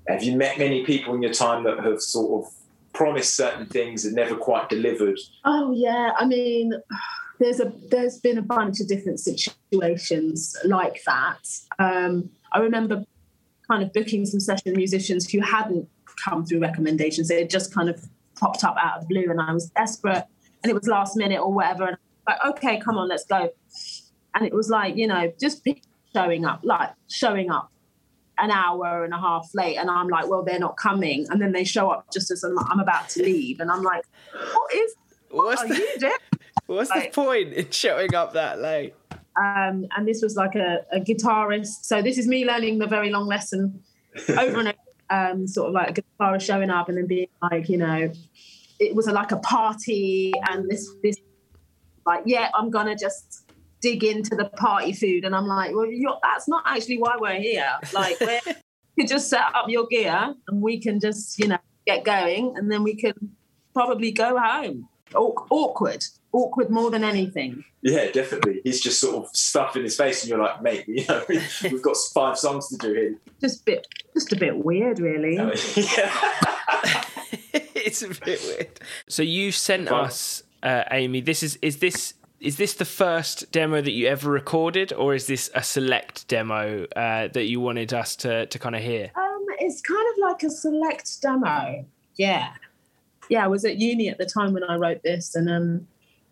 Have 0.07 0.23
you 0.23 0.37
met 0.37 0.57
many 0.57 0.85
people 0.85 1.13
in 1.13 1.21
your 1.21 1.33
time 1.33 1.63
that 1.63 1.79
have 1.79 2.01
sort 2.01 2.43
of 2.45 2.53
promised 2.93 3.35
certain 3.35 3.65
things 3.65 4.05
and 4.05 4.15
never 4.15 4.35
quite 4.35 4.69
delivered? 4.69 5.19
Oh 5.45 5.71
yeah, 5.71 6.11
I 6.17 6.25
mean, 6.25 6.73
there's 7.39 7.59
a 7.59 7.71
there's 7.89 8.19
been 8.19 8.37
a 8.37 8.41
bunch 8.41 8.79
of 8.79 8.87
different 8.87 9.19
situations 9.19 10.57
like 10.65 11.01
that. 11.05 11.47
Um, 11.77 12.29
I 12.51 12.59
remember 12.59 13.05
kind 13.69 13.83
of 13.83 13.93
booking 13.93 14.25
some 14.25 14.39
session 14.39 14.73
musicians 14.75 15.29
who 15.29 15.41
hadn't 15.41 15.87
come 16.23 16.45
through 16.45 16.59
recommendations; 16.59 17.27
they 17.27 17.39
had 17.39 17.49
just 17.49 17.73
kind 17.73 17.89
of 17.89 18.03
popped 18.39 18.63
up 18.63 18.75
out 18.79 19.01
of 19.01 19.07
blue, 19.07 19.29
and 19.29 19.41
I 19.41 19.53
was 19.53 19.69
desperate, 19.71 20.25
and 20.63 20.69
it 20.69 20.73
was 20.73 20.87
last 20.87 21.15
minute 21.15 21.39
or 21.39 21.51
whatever. 21.51 21.85
And 21.85 21.97
I 22.27 22.31
was 22.31 22.39
like, 22.43 22.57
okay, 22.57 22.79
come 22.79 22.97
on, 22.97 23.07
let's 23.07 23.25
go. 23.25 23.49
And 24.35 24.45
it 24.45 24.53
was 24.53 24.69
like, 24.69 24.95
you 24.95 25.07
know, 25.07 25.31
just 25.39 25.67
showing 26.15 26.45
up, 26.45 26.61
like 26.63 26.91
showing 27.07 27.51
up 27.51 27.71
an 28.37 28.51
hour 28.51 29.03
and 29.03 29.13
a 29.13 29.19
half 29.19 29.49
late, 29.53 29.77
and 29.77 29.89
I'm 29.89 30.07
like, 30.07 30.27
well, 30.29 30.43
they're 30.43 30.59
not 30.59 30.77
coming, 30.77 31.27
and 31.29 31.41
then 31.41 31.51
they 31.51 31.63
show 31.63 31.89
up 31.89 32.07
just 32.11 32.31
as 32.31 32.43
I'm, 32.43 32.57
I'm 32.59 32.79
about 32.79 33.09
to 33.09 33.23
leave, 33.23 33.59
and 33.59 33.71
I'm 33.71 33.83
like, 33.83 34.03
what 34.33 34.73
is 34.73 34.95
What's 35.31 35.61
are 35.61 35.67
the, 35.67 35.75
you 35.75 35.99
doing? 35.99 36.13
what's 36.65 36.89
the 36.91 37.09
point 37.13 37.53
in 37.53 37.69
showing 37.69 38.15
up 38.15 38.33
that 38.33 38.59
late? 38.59 38.93
um, 39.39 39.87
and 39.95 40.07
this 40.07 40.21
was 40.21 40.35
like 40.35 40.55
a, 40.55 40.85
a 40.91 40.99
guitarist. 40.99 41.83
So 41.83 42.01
this 42.01 42.17
is 42.17 42.27
me 42.27 42.45
learning 42.45 42.79
the 42.79 42.87
very 42.87 43.09
long 43.09 43.27
lesson 43.27 43.81
over 44.29 44.59
and 44.59 44.67
over. 44.69 44.77
um, 45.09 45.47
sort 45.47 45.69
of 45.69 45.73
like 45.73 45.97
a 45.97 46.01
guitarist 46.01 46.41
showing 46.41 46.69
up 46.69 46.89
and 46.89 46.97
then 46.97 47.07
being 47.07 47.27
like, 47.41 47.69
you 47.69 47.77
know, 47.77 48.11
it 48.79 48.95
was 48.95 49.07
like 49.07 49.31
a 49.31 49.37
party 49.37 50.33
and 50.49 50.69
this 50.69 50.89
this 51.03 51.17
like, 52.05 52.23
yeah, 52.25 52.49
I'm 52.53 52.69
gonna 52.69 52.95
just 52.95 53.51
dig 53.81 54.03
into 54.03 54.35
the 54.35 54.45
party 54.45 54.93
food, 54.93 55.25
and 55.25 55.35
I'm 55.35 55.45
like, 55.45 55.75
well, 55.75 55.85
you're, 55.85 56.17
that's 56.23 56.47
not 56.47 56.63
actually 56.65 56.97
why 56.97 57.15
we're 57.19 57.39
here. 57.39 57.69
Like, 57.93 58.19
we're 58.21 58.39
you 58.95 59.07
just 59.07 59.29
set 59.29 59.43
up 59.55 59.69
your 59.69 59.87
gear 59.87 60.35
and 60.47 60.61
we 60.61 60.79
can 60.79 60.99
just, 60.99 61.39
you 61.39 61.47
know, 61.47 61.59
get 61.85 62.03
going, 62.03 62.55
and 62.57 62.71
then 62.71 62.83
we 62.83 62.95
can 62.95 63.13
probably 63.73 64.11
go 64.11 64.37
home. 64.37 64.89
Aw- 65.15 65.45
awkward, 65.49 66.03
awkward 66.33 66.69
more 66.69 66.91
than 66.91 67.03
anything. 67.03 67.63
Yeah, 67.81 68.11
definitely. 68.11 68.61
He's 68.63 68.81
just 68.81 68.99
sort 68.99 69.15
of 69.15 69.35
stuff 69.35 69.75
in 69.75 69.83
his 69.83 69.95
face, 69.95 70.23
and 70.23 70.29
you're 70.29 70.39
like, 70.39 70.61
mate, 70.61 70.85
you 70.87 71.05
know, 71.07 71.23
we've 71.29 71.81
got 71.81 71.95
five 72.13 72.37
songs 72.37 72.67
to 72.69 72.77
do 72.77 72.93
here. 72.93 73.15
Just 73.39 73.61
a 73.61 73.63
bit, 73.65 73.87
just 74.13 74.33
a 74.33 74.35
bit 74.35 74.57
weird, 74.57 74.99
really. 74.99 75.35
yeah. 75.75 76.55
It's 77.89 78.01
a 78.03 78.25
bit 78.25 78.41
weird. 78.47 78.79
So 79.07 79.21
you 79.23 79.51
sent 79.51 79.89
Well- 79.89 80.05
us, 80.05 80.43
uh, 80.63 80.83
Amy. 80.91 81.21
This 81.21 81.43
is 81.43 81.57
is 81.61 81.77
this 81.77 82.13
is 82.39 82.55
this 82.55 82.73
the 82.75 82.85
first 82.85 83.51
demo 83.51 83.81
that 83.81 83.91
you 83.91 84.07
ever 84.07 84.31
recorded, 84.31 84.93
or 84.93 85.13
is 85.13 85.27
this 85.27 85.49
a 85.53 85.61
select 85.63 86.27
demo 86.27 86.85
uh, 86.95 87.27
that 87.35 87.45
you 87.51 87.59
wanted 87.59 87.93
us 87.93 88.15
to 88.17 88.45
to 88.45 88.59
kind 88.59 88.75
of 88.75 88.81
hear? 88.81 89.11
Um, 89.15 89.45
it's 89.59 89.81
kind 89.81 90.07
of 90.11 90.15
like 90.27 90.43
a 90.43 90.49
select 90.49 91.21
demo. 91.21 91.85
Yeah. 92.15 92.49
Yeah, 93.29 93.43
I 93.45 93.47
was 93.47 93.63
at 93.65 93.77
uni 93.77 94.09
at 94.09 94.17
the 94.17 94.25
time 94.25 94.53
when 94.53 94.63
I 94.63 94.75
wrote 94.75 95.03
this 95.03 95.35
and 95.35 95.49
um 95.49 95.87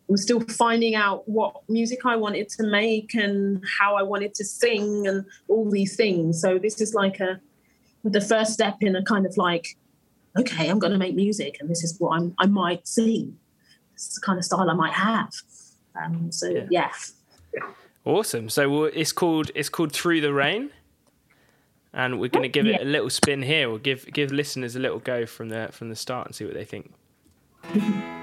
was 0.07 0.23
still 0.23 0.39
finding 0.39 0.95
out 0.95 1.27
what 1.27 1.51
music 1.67 1.99
I 2.05 2.15
wanted 2.15 2.47
to 2.57 2.63
make 2.63 3.13
and 3.13 3.61
how 3.77 3.95
I 3.95 4.03
wanted 4.03 4.33
to 4.35 4.45
sing 4.45 5.05
and 5.05 5.25
all 5.49 5.69
these 5.69 5.97
things. 5.97 6.41
So 6.41 6.57
this 6.57 6.79
is 6.79 6.93
like 6.93 7.19
a 7.19 7.41
the 8.05 8.21
first 8.21 8.53
step 8.53 8.77
in 8.81 8.95
a 8.95 9.03
kind 9.03 9.25
of 9.25 9.35
like, 9.37 9.75
okay, 10.39 10.69
I'm 10.69 10.79
gonna 10.79 10.97
make 10.97 11.15
music 11.15 11.57
and 11.59 11.69
this 11.69 11.83
is 11.83 11.99
what 11.99 12.17
I'm 12.17 12.33
I 12.39 12.45
might 12.45 12.87
sing. 12.87 13.37
This 13.93 14.07
is 14.09 14.15
the 14.15 14.21
kind 14.21 14.37
of 14.37 14.45
style 14.45 14.69
I 14.69 14.73
might 14.73 14.93
have. 14.93 15.31
Um, 15.95 16.31
so 16.31 16.47
Yeah. 16.49 16.65
yeah. 16.69 16.91
Awesome. 18.05 18.47
So 18.49 18.85
it's 18.85 19.11
called 19.11 19.51
it's 19.55 19.69
called 19.69 19.91
Through 19.91 20.21
the 20.21 20.31
Rain, 20.33 20.69
and 21.93 22.19
we're 22.19 22.29
going 22.29 22.43
to 22.43 22.49
give 22.49 22.65
it 22.65 22.79
a 22.81 22.85
little 22.85 23.09
spin 23.09 23.41
here. 23.41 23.67
We'll 23.69 23.79
give 23.79 24.05
give 24.13 24.31
listeners 24.31 24.75
a 24.77 24.79
little 24.79 24.99
go 24.99 25.25
from 25.25 25.49
the 25.49 25.69
from 25.73 25.89
the 25.89 25.95
start 25.95 26.27
and 26.27 26.35
see 26.35 26.45
what 26.45 26.53
they 26.53 26.63
think. 26.63 26.93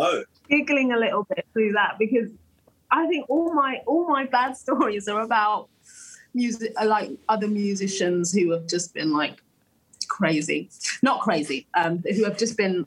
Bravo. 0.00 0.24
giggling 0.48 0.92
a 0.92 0.98
little 0.98 1.26
bit 1.34 1.46
through 1.52 1.72
that 1.72 1.96
because 1.98 2.30
I 2.90 3.06
think 3.06 3.26
all 3.28 3.52
my 3.54 3.80
all 3.86 4.08
my 4.08 4.24
bad 4.26 4.56
stories 4.64 5.08
are 5.08 5.20
about 5.20 5.68
music, 6.34 6.72
like 6.84 7.10
other 7.28 7.48
musicians 7.48 8.32
who 8.32 8.50
have 8.52 8.66
just 8.66 8.94
been 8.94 9.12
like 9.12 9.42
crazy, 10.08 10.70
not 11.02 11.20
crazy, 11.20 11.66
um, 11.74 11.98
who 11.98 12.24
have 12.24 12.36
just 12.38 12.56
been 12.56 12.86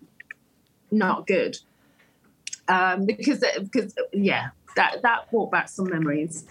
not 0.91 1.27
good. 1.27 1.57
Um, 2.67 3.05
because 3.05 3.43
because 3.59 3.93
yeah, 4.13 4.49
that 4.75 5.01
that 5.03 5.29
brought 5.31 5.51
back 5.51 5.69
some 5.69 5.89
memories. 5.89 6.45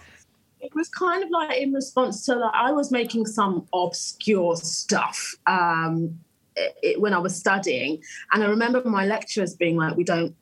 It 0.61 0.73
was 0.75 0.87
kind 0.87 1.21
of 1.23 1.29
like 1.29 1.57
in 1.57 1.73
response 1.73 2.25
to 2.27 2.35
that 2.35 2.51
I 2.53 2.71
was 2.71 2.89
making 2.89 3.25
some 3.25 3.67
obscure 3.73 4.55
stuff 4.55 5.35
um, 5.45 6.17
it, 6.55 6.75
it- 6.81 7.01
when 7.01 7.13
I 7.13 7.17
was 7.17 7.35
studying, 7.35 8.01
and 8.31 8.43
I 8.43 8.47
remember 8.47 8.81
my 8.85 9.05
lecturers 9.05 9.55
being 9.55 9.75
like, 9.75 9.97
"We 9.97 10.03
don't 10.05 10.33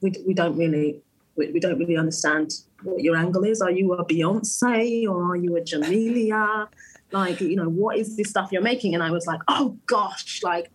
we, 0.00 0.12
we 0.26 0.34
don't 0.34 0.56
really 0.56 1.00
we, 1.36 1.50
we 1.52 1.60
don't 1.60 1.78
really 1.78 1.96
understand 1.96 2.52
what 2.82 3.02
your 3.02 3.16
angle 3.16 3.44
is. 3.44 3.60
Are 3.62 3.70
you 3.70 3.92
a 3.94 4.04
Beyonce 4.04 5.08
or 5.08 5.32
are 5.32 5.36
you 5.36 5.56
a 5.56 5.60
Jamelia? 5.60 6.68
Like, 7.12 7.40
you 7.40 7.56
know, 7.56 7.68
what 7.68 7.96
is 7.96 8.16
this 8.16 8.30
stuff 8.30 8.50
you're 8.52 8.62
making? 8.62 8.94
And 8.94 9.02
I 9.02 9.10
was 9.10 9.26
like, 9.26 9.40
oh 9.48 9.78
gosh, 9.86 10.42
like 10.42 10.70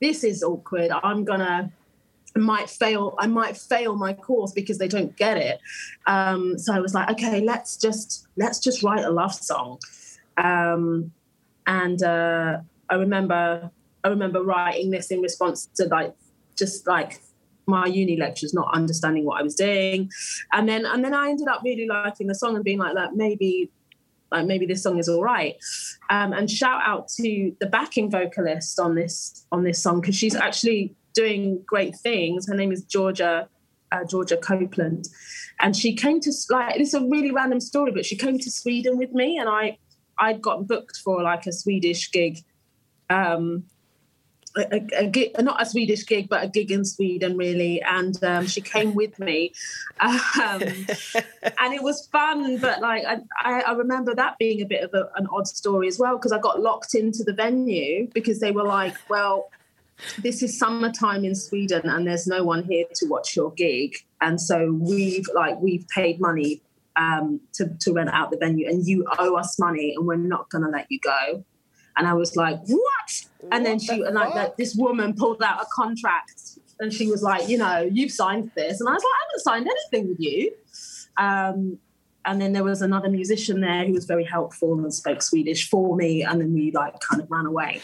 this 0.00 0.24
is 0.24 0.42
awkward. 0.42 0.90
I'm 1.02 1.24
gonna 1.24 1.72
I 2.36 2.40
might 2.40 2.68
fail. 2.68 3.14
I 3.18 3.26
might 3.26 3.56
fail 3.56 3.94
my 3.96 4.12
course 4.12 4.52
because 4.52 4.78
they 4.78 4.88
don't 4.88 5.16
get 5.16 5.36
it. 5.36 5.60
Um, 6.06 6.58
so 6.58 6.74
I 6.74 6.80
was 6.80 6.92
like, 6.92 7.10
okay, 7.12 7.40
let's 7.40 7.76
just 7.76 8.26
let's 8.36 8.58
just 8.58 8.82
write 8.82 9.04
a 9.04 9.10
love 9.10 9.34
song. 9.34 9.78
Um, 10.36 11.12
and 11.66 12.02
uh, 12.02 12.58
I 12.90 12.94
remember 12.96 13.70
I 14.02 14.08
remember 14.08 14.42
writing 14.42 14.90
this 14.90 15.10
in 15.10 15.20
response 15.20 15.68
to 15.76 15.84
like 15.86 16.14
just 16.56 16.86
like 16.86 17.20
my 17.66 17.86
uni 17.86 18.16
lectures 18.16 18.52
not 18.54 18.72
understanding 18.74 19.24
what 19.24 19.40
I 19.40 19.42
was 19.42 19.54
doing, 19.54 20.10
and 20.52 20.68
then 20.68 20.86
and 20.86 21.04
then 21.04 21.14
I 21.14 21.28
ended 21.28 21.48
up 21.48 21.62
really 21.64 21.86
liking 21.86 22.26
the 22.26 22.34
song 22.34 22.56
and 22.56 22.64
being 22.64 22.78
like, 22.78 22.94
like 22.94 23.12
maybe 23.14 23.70
like 24.30 24.46
maybe 24.46 24.66
this 24.66 24.82
song 24.82 24.98
is 24.98 25.08
all 25.08 25.22
right. 25.22 25.56
Um, 26.10 26.32
and 26.32 26.50
shout 26.50 26.82
out 26.84 27.08
to 27.16 27.54
the 27.60 27.66
backing 27.66 28.10
vocalist 28.10 28.78
on 28.80 28.94
this 28.94 29.46
on 29.52 29.64
this 29.64 29.82
song 29.82 30.00
because 30.00 30.16
she's 30.16 30.34
actually 30.34 30.94
doing 31.14 31.62
great 31.66 31.96
things. 31.96 32.46
Her 32.48 32.54
name 32.54 32.72
is 32.72 32.82
Georgia 32.84 33.48
uh, 33.92 34.04
Georgia 34.04 34.36
Copeland, 34.36 35.08
and 35.60 35.76
she 35.76 35.94
came 35.94 36.20
to 36.20 36.32
like 36.50 36.76
this 36.76 36.88
is 36.88 36.94
a 36.94 37.06
really 37.06 37.30
random 37.30 37.60
story, 37.60 37.92
but 37.92 38.04
she 38.04 38.16
came 38.16 38.38
to 38.38 38.50
Sweden 38.50 38.98
with 38.98 39.12
me, 39.12 39.38
and 39.38 39.48
I 39.48 39.78
I 40.18 40.34
got 40.34 40.66
booked 40.66 40.98
for 40.98 41.22
like 41.22 41.46
a 41.46 41.52
Swedish 41.52 42.10
gig. 42.10 42.38
Um, 43.10 43.64
a, 44.56 44.86
a, 44.96 45.06
gig, 45.06 45.32
not 45.40 45.60
a 45.60 45.66
Swedish 45.66 46.06
gig, 46.06 46.28
but 46.28 46.44
a 46.44 46.48
gig 46.48 46.70
in 46.70 46.84
Sweden, 46.84 47.36
really. 47.36 47.82
And 47.82 48.22
um, 48.22 48.46
she 48.46 48.60
came 48.60 48.94
with 48.94 49.18
me, 49.18 49.52
um, 50.00 50.62
and 50.62 51.74
it 51.74 51.82
was 51.82 52.06
fun. 52.06 52.58
But 52.58 52.80
like, 52.80 53.04
I, 53.04 53.18
I, 53.40 53.60
I 53.62 53.72
remember 53.72 54.14
that 54.14 54.38
being 54.38 54.62
a 54.62 54.66
bit 54.66 54.84
of 54.84 54.94
a, 54.94 55.10
an 55.16 55.26
odd 55.32 55.48
story 55.48 55.88
as 55.88 55.98
well 55.98 56.16
because 56.16 56.32
I 56.32 56.38
got 56.38 56.60
locked 56.60 56.94
into 56.94 57.24
the 57.24 57.32
venue 57.32 58.08
because 58.12 58.40
they 58.40 58.52
were 58.52 58.64
like, 58.64 58.96
"Well, 59.08 59.50
this 60.18 60.42
is 60.42 60.58
summertime 60.58 61.24
in 61.24 61.34
Sweden, 61.34 61.88
and 61.88 62.06
there's 62.06 62.26
no 62.26 62.44
one 62.44 62.64
here 62.64 62.84
to 62.94 63.06
watch 63.06 63.34
your 63.34 63.50
gig, 63.52 63.96
and 64.20 64.40
so 64.40 64.72
we've 64.72 65.28
like 65.34 65.60
we've 65.60 65.86
paid 65.88 66.20
money." 66.20 66.60
Um, 66.96 67.40
to, 67.54 67.76
to 67.80 67.92
rent 67.92 68.10
out 68.10 68.30
the 68.30 68.36
venue, 68.36 68.68
and 68.68 68.86
you 68.86 69.04
owe 69.18 69.34
us 69.34 69.58
money, 69.58 69.94
and 69.96 70.06
we're 70.06 70.14
not 70.14 70.48
going 70.48 70.62
to 70.62 70.70
let 70.70 70.86
you 70.90 71.00
go. 71.00 71.44
And 71.96 72.06
I 72.06 72.14
was 72.14 72.36
like, 72.36 72.58
"What?" 72.66 73.24
And 73.52 73.64
then 73.64 73.78
she 73.78 74.02
and 74.02 74.14
like 74.14 74.34
that, 74.34 74.56
this 74.56 74.74
woman 74.74 75.14
pulled 75.14 75.42
out 75.42 75.62
a 75.62 75.66
contract, 75.72 76.58
and 76.80 76.92
she 76.92 77.06
was 77.06 77.22
like, 77.22 77.48
"You 77.48 77.58
know, 77.58 77.88
you've 77.90 78.12
signed 78.12 78.50
this," 78.54 78.80
and 78.80 78.88
I 78.88 78.92
was 78.92 79.02
like, 79.02 79.12
"I 79.12 79.24
haven't 79.26 79.42
signed 79.42 79.68
anything 79.68 80.08
with 80.08 80.20
you." 80.20 80.52
Um, 81.16 81.78
and 82.26 82.40
then 82.40 82.52
there 82.52 82.64
was 82.64 82.82
another 82.82 83.08
musician 83.08 83.60
there 83.60 83.84
who 83.84 83.92
was 83.92 84.06
very 84.06 84.24
helpful 84.24 84.78
and 84.78 84.92
spoke 84.92 85.22
Swedish 85.22 85.68
for 85.68 85.96
me, 85.96 86.22
and 86.22 86.40
then 86.40 86.54
we 86.54 86.70
like 86.72 86.98
kind 87.00 87.22
of 87.22 87.30
ran 87.30 87.46
away. 87.46 87.80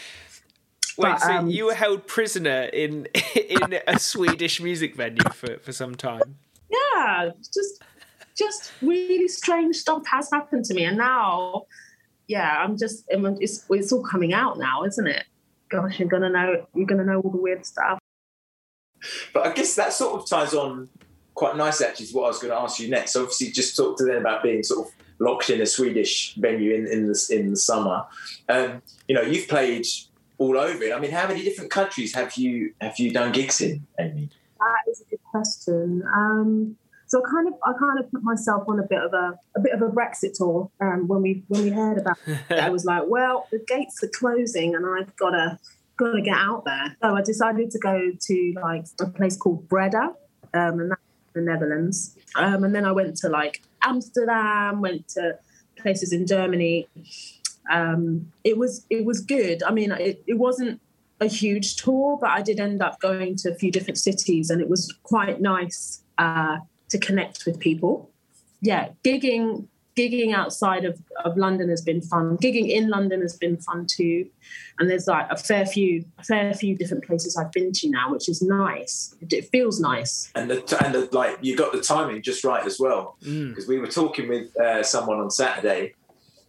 Wait, 0.97 1.09
But, 1.11 1.21
so 1.21 1.31
um, 1.31 1.49
you 1.49 1.65
were 1.65 1.73
held 1.73 2.07
prisoner 2.07 2.63
in 2.73 3.05
in 3.35 3.79
a 3.87 3.99
Swedish 3.99 4.61
music 4.61 4.95
venue 4.95 5.23
for, 5.33 5.57
for 5.59 5.71
some 5.71 5.95
time? 5.95 6.37
yeah, 6.69 7.29
just 7.53 7.83
just 8.37 8.71
really 8.81 9.27
strange 9.27 9.75
stuff 9.75 10.03
has 10.07 10.29
happened 10.31 10.65
to 10.65 10.73
me, 10.73 10.85
and 10.85 10.97
now, 10.97 11.65
yeah, 12.31 12.63
I'm 12.63 12.77
just 12.77 13.03
it's 13.09 13.65
it's 13.69 13.91
all 13.91 14.03
coming 14.03 14.33
out 14.33 14.57
now, 14.57 14.83
isn't 14.83 15.07
it? 15.07 15.25
gosh, 15.71 15.99
you're 15.99 16.09
gonna 16.09 16.29
know 16.29 16.67
you're 16.75 16.85
gonna 16.85 17.05
know 17.05 17.21
all 17.21 17.31
the 17.31 17.37
weird 17.37 17.65
stuff. 17.65 17.97
But 19.33 19.47
I 19.47 19.53
guess 19.53 19.73
that 19.75 19.93
sort 19.93 20.21
of 20.21 20.29
ties 20.29 20.53
on 20.53 20.89
quite 21.33 21.55
nice 21.55 21.81
actually 21.81 22.07
to 22.07 22.13
what 22.13 22.25
I 22.25 22.27
was 22.27 22.37
going 22.37 22.51
to 22.51 22.59
ask 22.59 22.79
you 22.79 22.87
next. 22.87 23.13
So 23.13 23.21
obviously, 23.21 23.49
just 23.49 23.75
talk 23.75 23.97
to 23.97 24.03
them 24.03 24.17
about 24.17 24.43
being 24.43 24.61
sort 24.61 24.87
of 24.87 24.93
locked 25.17 25.49
in 25.49 25.59
a 25.61 25.65
Swedish 25.65 26.35
venue 26.35 26.75
in 26.75 26.85
in 26.85 27.07
the 27.07 27.27
in 27.31 27.49
the 27.49 27.57
summer. 27.57 28.05
Um, 28.47 28.83
you 29.07 29.15
know, 29.15 29.21
you've 29.21 29.47
played 29.47 29.87
all 30.37 30.57
over 30.59 30.83
it. 30.83 30.93
I 30.93 30.99
mean, 30.99 31.11
how 31.11 31.27
many 31.27 31.41
different 31.41 31.71
countries 31.71 32.13
have 32.13 32.35
you 32.35 32.75
have 32.79 32.99
you 32.99 33.11
done 33.11 33.31
gigs 33.31 33.61
in, 33.61 33.87
Amy? 33.99 34.29
That 34.59 34.91
is 34.91 35.01
a 35.01 35.05
good 35.05 35.23
question. 35.31 36.03
Um, 36.13 36.77
so 37.11 37.21
I 37.21 37.29
kind 37.29 37.47
of 37.49 37.55
I 37.65 37.73
kind 37.77 37.99
of 37.99 38.09
put 38.09 38.23
myself 38.23 38.63
on 38.69 38.79
a 38.79 38.83
bit 38.83 39.03
of 39.03 39.13
a 39.13 39.37
a 39.57 39.59
bit 39.59 39.73
of 39.73 39.81
a 39.81 39.89
Brexit 39.89 40.33
tour 40.33 40.71
um, 40.79 41.09
when 41.09 41.21
we 41.21 41.43
when 41.49 41.63
we 41.63 41.69
heard 41.69 41.97
about 41.97 42.17
it. 42.25 42.39
I 42.51 42.69
was 42.69 42.85
like, 42.85 43.03
well, 43.05 43.49
the 43.51 43.59
gates 43.59 44.01
are 44.01 44.07
closing 44.07 44.75
and 44.75 44.85
I've 44.85 45.13
got 45.17 45.31
to 45.31 45.59
got 45.97 46.13
to 46.13 46.21
get 46.21 46.37
out 46.37 46.63
there. 46.63 46.95
So 47.01 47.13
I 47.13 47.21
decided 47.21 47.69
to 47.71 47.79
go 47.79 48.11
to 48.17 48.53
like 48.63 48.85
a 49.01 49.07
place 49.07 49.35
called 49.35 49.67
Breda, 49.67 50.15
um, 50.53 50.79
and 50.79 50.91
that's 50.91 51.01
in 51.35 51.43
the 51.43 51.51
Netherlands. 51.51 52.15
Um, 52.37 52.63
and 52.63 52.73
then 52.73 52.85
I 52.85 52.93
went 52.93 53.17
to 53.17 53.27
like 53.27 53.61
Amsterdam, 53.83 54.79
went 54.79 55.09
to 55.09 55.37
places 55.75 56.13
in 56.13 56.25
Germany. 56.25 56.87
Um, 57.69 58.31
it 58.45 58.57
was 58.57 58.85
it 58.89 59.03
was 59.03 59.19
good. 59.19 59.63
I 59.63 59.71
mean, 59.71 59.91
it, 59.91 60.23
it 60.27 60.37
wasn't 60.37 60.79
a 61.19 61.27
huge 61.27 61.75
tour, 61.75 62.17
but 62.21 62.29
I 62.29 62.41
did 62.41 62.61
end 62.61 62.81
up 62.81 63.01
going 63.01 63.35
to 63.39 63.51
a 63.51 63.55
few 63.55 63.69
different 63.69 63.97
cities, 63.97 64.49
and 64.49 64.61
it 64.61 64.69
was 64.69 64.93
quite 65.03 65.41
nice 65.41 66.03
uh, 66.17 66.59
to 66.91 66.97
connect 66.99 67.45
with 67.45 67.59
people. 67.59 68.09
Yeah, 68.61 68.89
gigging 69.03 69.67
gigging 69.97 70.33
outside 70.33 70.85
of, 70.85 70.97
of 71.25 71.35
London 71.35 71.69
has 71.69 71.81
been 71.81 72.01
fun. 72.01 72.37
Gigging 72.37 72.69
in 72.69 72.89
London 72.89 73.21
has 73.21 73.35
been 73.35 73.57
fun 73.57 73.85
too. 73.85 74.29
And 74.79 74.89
there's 74.89 75.07
like 75.07 75.27
a 75.29 75.37
fair 75.37 75.65
few 75.65 76.05
a 76.17 76.23
fair 76.23 76.53
few 76.53 76.75
different 76.75 77.03
places 77.05 77.35
I've 77.37 77.51
been 77.51 77.71
to 77.73 77.89
now, 77.89 78.11
which 78.11 78.29
is 78.29 78.41
nice. 78.41 79.15
It, 79.21 79.33
it 79.33 79.45
feels 79.49 79.79
nice. 79.79 80.31
And 80.35 80.49
the 80.49 80.83
and 80.83 80.93
the, 80.93 81.09
like 81.11 81.37
you 81.41 81.55
got 81.57 81.71
the 81.71 81.81
timing 81.81 82.21
just 82.21 82.43
right 82.43 82.65
as 82.65 82.79
well 82.79 83.17
because 83.21 83.67
we 83.67 83.79
were 83.79 83.87
talking 83.87 84.29
with 84.29 84.55
uh, 84.57 84.83
someone 84.83 85.19
on 85.19 85.29
Saturday 85.29 85.93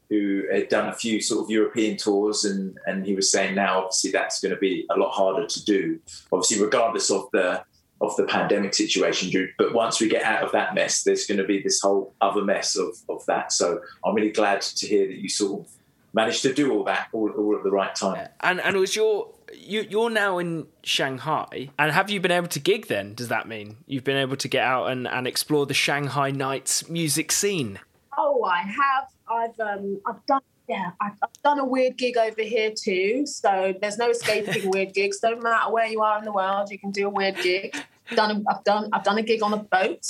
who 0.09 0.45
had 0.53 0.69
done 0.69 0.91
a 0.91 0.93
few 0.93 1.23
sort 1.23 1.43
of 1.43 1.51
European 1.51 1.97
tours, 1.97 2.45
and 2.45 2.77
and 2.87 3.07
he 3.07 3.15
was 3.15 3.33
saying 3.33 3.55
now 3.55 3.79
obviously 3.79 4.11
that's 4.11 4.41
going 4.41 4.55
to 4.55 4.61
be 4.61 4.87
a 4.91 4.99
lot 4.99 5.11
harder 5.11 5.47
to 5.47 5.65
do. 5.65 5.99
Obviously, 6.31 6.63
regardless 6.63 7.11
of 7.11 7.29
the 7.33 7.65
of 8.03 8.17
the 8.17 8.25
pandemic 8.25 8.75
situation, 8.75 9.31
Drew. 9.31 9.49
But 9.57 9.73
once 9.73 10.01
we 10.01 10.09
get 10.09 10.25
out 10.25 10.43
of 10.43 10.53
that 10.53 10.75
mess, 10.75 11.05
there's 11.05 11.25
going 11.25 11.39
to 11.39 11.45
be 11.45 11.63
this 11.63 11.81
whole 11.81 12.15
other 12.21 12.43
mess 12.43 12.77
of, 12.77 12.97
of 13.09 13.25
that. 13.27 13.53
So 13.53 13.81
I'm 14.05 14.15
really 14.15 14.33
glad 14.33 14.61
to 14.61 14.87
hear 14.87 15.07
that 15.07 15.17
you 15.17 15.29
sort 15.29 15.61
of 15.61 15.73
managed 16.13 16.43
to 16.43 16.53
do 16.53 16.73
all 16.73 16.85
that 16.85 17.09
all, 17.13 17.31
all 17.31 17.57
at 17.57 17.63
the 17.63 17.71
right 17.71 17.95
time. 17.95 18.29
And 18.41 18.61
and 18.61 18.77
was 18.77 18.97
your 18.97 19.29
you 19.55 19.87
you're 19.89 20.11
now 20.11 20.39
in 20.39 20.67
Shanghai, 20.83 21.71
and 21.79 21.93
have 21.93 22.11
you 22.11 22.21
been 22.21 22.31
able 22.31 22.49
to 22.49 22.61
gig? 22.61 22.89
Then 22.89 23.15
does 23.15 23.29
that 23.29 23.49
mean 23.49 23.77
you've 23.87 24.05
been 24.05 24.17
able 24.17 24.37
to 24.37 24.49
get 24.49 24.65
out 24.65 24.87
and, 24.87 25.07
and 25.07 25.27
explore 25.27 25.67
the 25.67 25.75
Shanghai 25.75 26.31
nights 26.31 26.89
music 26.89 27.33
scene? 27.33 27.79
Oh, 28.17 28.45
I 28.45 28.63
have. 28.63 29.09
I've 29.29 29.61
um, 29.61 30.01
I've 30.07 30.25
done. 30.27 30.43
Yeah, 30.69 30.93
I've, 31.01 31.19
I've 31.23 31.43
done 31.43 31.59
a 31.59 31.65
weird 31.65 31.99
gig 31.99 32.17
over 32.17 32.41
here 32.41 32.71
too. 32.71 33.27
So 33.27 33.75
there's 33.81 33.99
no 33.99 34.11
escaping 34.11 34.71
weird 34.73 34.95
gigs. 34.95 35.19
Don't 35.19 35.43
matter 35.43 35.73
where 35.73 35.87
you 35.87 36.03
are 36.03 36.19
in 36.19 36.25
the 36.25 36.33
world, 36.33 36.71
you 36.71 36.79
can 36.79 36.93
do 36.93 37.09
a 37.09 37.11
weird 37.11 37.37
gig. 37.37 37.77
Done. 38.17 38.45
I've 38.49 38.65
done. 38.65 38.89
I've 38.93 39.05
done 39.05 39.19
a 39.19 39.23
gig 39.23 39.43
on 39.43 39.53
a 39.55 39.59
boat. 39.59 40.07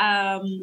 Um, 0.00 0.62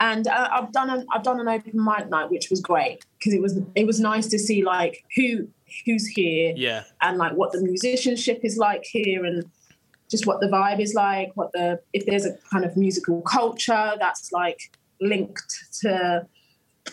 and 0.00 0.26
uh, 0.28 0.48
I've 0.52 0.72
done 0.72 0.90
an 0.90 1.06
I've 1.12 1.22
done 1.22 1.40
an 1.40 1.48
open 1.48 1.72
mic 1.74 2.08
night, 2.10 2.30
which 2.30 2.50
was 2.50 2.60
great 2.60 3.04
because 3.18 3.32
it 3.32 3.40
was 3.40 3.58
it 3.74 3.86
was 3.86 3.98
nice 4.00 4.26
to 4.28 4.38
see 4.38 4.62
like 4.64 5.04
who 5.16 5.48
who's 5.84 6.06
here 6.06 6.52
Yeah. 6.56 6.84
and 7.00 7.18
like 7.18 7.32
what 7.32 7.52
the 7.52 7.60
musicianship 7.60 8.40
is 8.44 8.56
like 8.56 8.84
here 8.84 9.24
and 9.24 9.44
just 10.10 10.26
what 10.26 10.40
the 10.40 10.46
vibe 10.46 10.80
is 10.80 10.94
like 10.94 11.32
what 11.34 11.50
the 11.52 11.80
if 11.92 12.06
there's 12.06 12.24
a 12.24 12.36
kind 12.52 12.64
of 12.64 12.76
musical 12.76 13.20
culture 13.22 13.94
that's 13.98 14.30
like 14.30 14.70
linked 15.00 15.42
to 15.82 16.26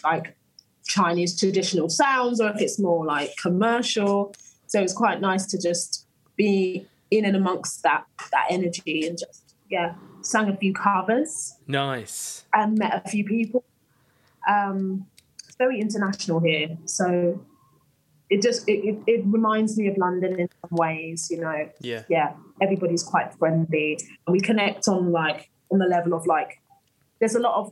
like 0.03 0.35
chinese 0.87 1.39
traditional 1.39 1.87
sounds 1.87 2.41
or 2.41 2.49
if 2.49 2.59
it's 2.59 2.79
more 2.79 3.05
like 3.05 3.29
commercial 3.39 4.33
so 4.65 4.81
it's 4.81 4.93
quite 4.93 5.21
nice 5.21 5.45
to 5.45 5.57
just 5.61 6.07
be 6.35 6.87
in 7.17 7.25
and 7.25 7.35
amongst 7.35 7.83
that 7.83 8.05
that 8.31 8.45
energy 8.49 9.05
and 9.07 9.17
just 9.17 9.55
yeah 9.69 9.93
sang 10.21 10.49
a 10.49 10.55
few 10.57 10.73
covers 10.73 11.55
Nice. 11.67 12.45
and 12.53 12.77
met 12.77 13.01
a 13.05 13.09
few 13.09 13.23
people. 13.25 13.63
Um, 14.47 15.05
it's 15.45 15.55
very 15.57 15.79
international 15.79 16.39
here, 16.39 16.77
so 16.85 17.39
it 18.29 18.41
just 18.41 18.67
it, 18.67 18.79
it, 18.89 18.97
it 19.07 19.21
reminds 19.25 19.77
me 19.77 19.87
of 19.87 19.97
London 19.97 20.39
in 20.39 20.47
some 20.61 20.77
ways. 20.77 21.27
You 21.31 21.39
know, 21.41 21.69
Yeah. 21.81 22.03
yeah, 22.09 22.33
everybody's 22.61 23.03
quite 23.03 23.33
friendly, 23.33 23.97
and 24.25 24.31
we 24.33 24.39
connect 24.39 24.87
on 24.87 25.11
like 25.11 25.49
on 25.71 25.79
the 25.79 25.85
level 25.85 26.13
of 26.13 26.25
like. 26.25 26.59
There's 27.19 27.35
a 27.35 27.39
lot 27.39 27.55
of. 27.55 27.71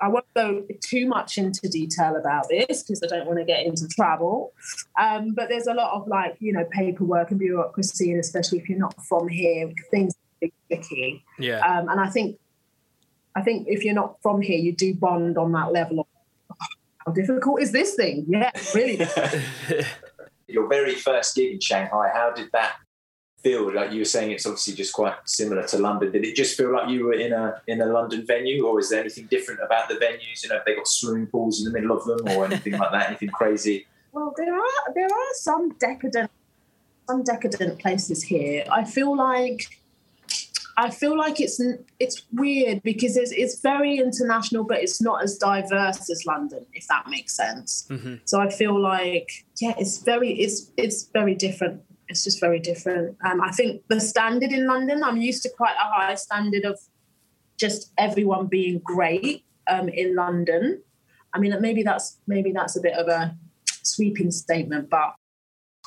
I 0.00 0.08
won't 0.08 0.26
go 0.34 0.64
too 0.80 1.06
much 1.06 1.38
into 1.38 1.68
detail 1.68 2.16
about 2.16 2.48
this 2.48 2.82
because 2.82 3.02
I 3.02 3.06
don't 3.06 3.26
want 3.26 3.38
to 3.38 3.44
get 3.44 3.64
into 3.64 3.88
trouble. 3.88 4.52
Um, 5.00 5.34
but 5.34 5.48
there's 5.48 5.66
a 5.66 5.74
lot 5.74 5.92
of 5.92 6.06
like 6.06 6.36
you 6.38 6.52
know 6.52 6.64
paperwork 6.70 7.30
and 7.30 7.40
bureaucracy, 7.40 8.10
and 8.10 8.20
especially 8.20 8.58
if 8.58 8.68
you're 8.68 8.78
not 8.78 8.94
from 9.06 9.28
here, 9.28 9.72
things 9.90 10.14
are 10.42 10.48
tricky. 10.68 11.24
Yeah. 11.38 11.60
Um, 11.60 11.88
and 11.88 12.00
I 12.00 12.08
think, 12.08 12.38
I 13.34 13.42
think 13.42 13.68
if 13.68 13.84
you're 13.84 13.94
not 13.94 14.20
from 14.22 14.40
here, 14.40 14.58
you 14.58 14.72
do 14.72 14.94
bond 14.94 15.38
on 15.38 15.52
that 15.52 15.72
level 15.72 16.00
of 16.00 16.06
"Oh, 16.50 16.66
how 17.06 17.12
difficult 17.12 17.62
is 17.62 17.72
this 17.72 17.94
thing? 17.94 18.26
Yeah, 18.28 18.50
really. 18.74 18.96
difficult. 18.96 19.86
Your 20.48 20.68
very 20.68 20.94
first 20.94 21.34
gig 21.34 21.54
in 21.54 21.60
Shanghai, 21.60 22.08
how 22.14 22.30
did 22.30 22.50
that 22.52 22.76
feel? 23.46 23.72
Like 23.72 23.92
you 23.92 24.00
were 24.00 24.12
saying, 24.16 24.32
it's 24.32 24.46
obviously 24.46 24.74
just 24.74 24.92
quite 24.92 25.14
similar 25.24 25.64
to 25.68 25.78
London. 25.78 26.10
Did 26.10 26.24
it 26.24 26.34
just 26.34 26.56
feel 26.56 26.72
like 26.72 26.88
you 26.88 27.04
were 27.06 27.18
in 27.26 27.32
a 27.32 27.62
in 27.68 27.80
a 27.80 27.86
London 27.86 28.26
venue, 28.26 28.66
or 28.66 28.80
is 28.80 28.88
there 28.90 29.00
anything 29.00 29.26
different 29.26 29.60
about 29.62 29.88
the 29.88 29.94
venues? 29.94 30.42
You 30.42 30.48
know, 30.48 30.56
if 30.56 30.64
they 30.64 30.74
got 30.74 30.88
swimming 30.88 31.28
pools 31.28 31.60
in 31.60 31.64
the 31.66 31.74
middle 31.78 31.96
of 31.96 32.04
them, 32.04 32.20
or 32.36 32.44
anything 32.44 32.72
like 32.72 32.90
that? 32.90 33.08
Anything 33.08 33.28
crazy? 33.28 33.86
well, 34.12 34.34
there 34.36 34.54
are 34.54 34.84
there 34.94 35.06
are 35.06 35.32
some 35.34 35.70
decadent 35.78 36.30
some 37.08 37.22
decadent 37.22 37.78
places 37.78 38.22
here. 38.22 38.64
I 38.70 38.84
feel 38.84 39.16
like. 39.16 39.60
I 40.78 40.90
feel 40.90 41.16
like 41.16 41.40
it's 41.40 41.58
it's 41.98 42.18
weird 42.34 42.82
because 42.82 43.16
it's, 43.16 43.32
it's 43.32 43.62
very 43.62 43.96
international, 43.96 44.62
but 44.64 44.78
it's 44.84 45.00
not 45.00 45.22
as 45.22 45.38
diverse 45.38 46.10
as 46.10 46.26
London, 46.26 46.66
if 46.74 46.86
that 46.88 47.04
makes 47.08 47.32
sense. 47.34 47.86
hmm 47.88 48.16
So 48.26 48.42
I 48.46 48.50
feel 48.50 48.78
like 48.78 49.28
yeah, 49.62 49.72
it's 49.78 49.96
very 50.10 50.32
it's 50.44 50.70
it's 50.76 50.98
very 51.18 51.34
different. 51.34 51.80
It's 52.08 52.24
just 52.24 52.40
very 52.40 52.60
different. 52.60 53.16
Um, 53.24 53.40
I 53.40 53.50
think 53.50 53.82
the 53.88 54.00
standard 54.00 54.52
in 54.52 54.66
London, 54.66 55.02
I'm 55.02 55.16
used 55.16 55.42
to 55.42 55.50
quite 55.56 55.74
a 55.74 55.84
high 55.84 56.14
standard 56.14 56.64
of 56.64 56.78
just 57.58 57.92
everyone 57.98 58.46
being 58.46 58.80
great 58.84 59.44
um, 59.66 59.88
in 59.88 60.14
London. 60.14 60.82
I 61.34 61.38
mean, 61.38 61.54
maybe 61.60 61.82
that's 61.82 62.18
maybe 62.26 62.52
that's 62.52 62.76
a 62.76 62.80
bit 62.80 62.94
of 62.94 63.08
a 63.08 63.36
sweeping 63.82 64.30
statement, 64.30 64.88
but 64.88 65.14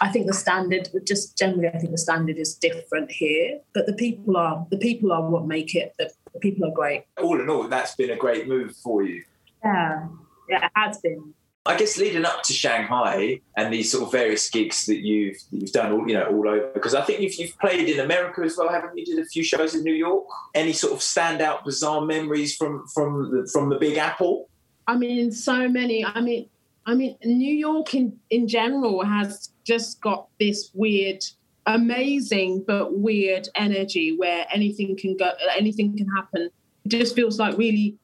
I 0.01 0.09
think 0.09 0.27
the 0.27 0.33
standard, 0.33 0.89
just 1.05 1.37
generally, 1.37 1.67
I 1.67 1.77
think 1.77 1.91
the 1.91 1.97
standard 1.97 2.37
is 2.37 2.55
different 2.55 3.11
here. 3.11 3.59
But 3.73 3.85
the 3.85 3.93
people 3.93 4.37
are 4.37 4.65
the 4.71 4.77
people 4.77 5.11
are 5.11 5.27
what 5.27 5.45
make 5.45 5.75
it. 5.75 5.93
The, 5.97 6.11
the 6.33 6.39
people 6.39 6.65
are 6.67 6.73
great. 6.73 7.03
All 7.21 7.39
in 7.39 7.49
all, 7.49 7.67
that's 7.67 7.95
been 7.95 8.11
a 8.11 8.15
great 8.15 8.47
move 8.47 8.75
for 8.77 9.03
you. 9.03 9.23
Yeah, 9.63 10.07
yeah, 10.49 10.65
it 10.65 10.71
has 10.75 10.99
been. 10.99 11.33
I 11.65 11.75
guess 11.77 11.97
leading 11.97 12.25
up 12.25 12.41
to 12.43 12.53
Shanghai 12.53 13.41
and 13.57 13.73
these 13.73 13.91
sort 13.91 14.05
of 14.05 14.11
various 14.11 14.49
gigs 14.49 14.85
that 14.85 14.99
you've 14.99 15.37
you've 15.51 15.71
done 15.71 15.91
all 15.91 16.07
you 16.07 16.13
know 16.13 16.25
all 16.25 16.47
over 16.47 16.71
because 16.73 16.95
I 16.95 17.01
think 17.01 17.19
you've, 17.19 17.35
you've 17.35 17.57
played 17.59 17.87
in 17.87 17.99
America 17.99 18.41
as 18.41 18.55
well, 18.57 18.69
haven't 18.69 18.97
you? 18.97 19.05
Did 19.05 19.19
a 19.19 19.25
few 19.25 19.43
shows 19.43 19.75
in 19.75 19.83
New 19.83 19.93
York. 19.93 20.25
Any 20.55 20.73
sort 20.73 20.93
of 20.93 20.99
standout, 20.99 21.65
bizarre 21.65 22.01
memories 22.01 22.55
from 22.55 22.87
from 22.87 23.31
the, 23.31 23.49
from 23.51 23.69
the 23.69 23.75
Big 23.75 23.97
Apple? 23.97 24.49
I 24.87 24.95
mean, 24.95 25.31
so 25.31 25.67
many. 25.67 26.03
I 26.03 26.21
mean, 26.21 26.49
I 26.85 26.95
mean, 26.95 27.17
New 27.23 27.53
York 27.53 27.93
in 27.93 28.17
in 28.29 28.47
general 28.47 29.03
has 29.03 29.49
just 29.65 30.01
got 30.01 30.27
this 30.39 30.71
weird, 30.73 31.23
amazing 31.65 32.63
but 32.65 32.97
weird 32.97 33.49
energy 33.55 34.17
where 34.17 34.47
anything 34.51 34.95
can 34.95 35.17
go, 35.17 35.31
anything 35.55 35.95
can 35.97 36.07
happen. 36.07 36.49
It 36.85 36.89
just 36.89 37.15
feels 37.15 37.37
like 37.37 37.57
really, 37.57 37.97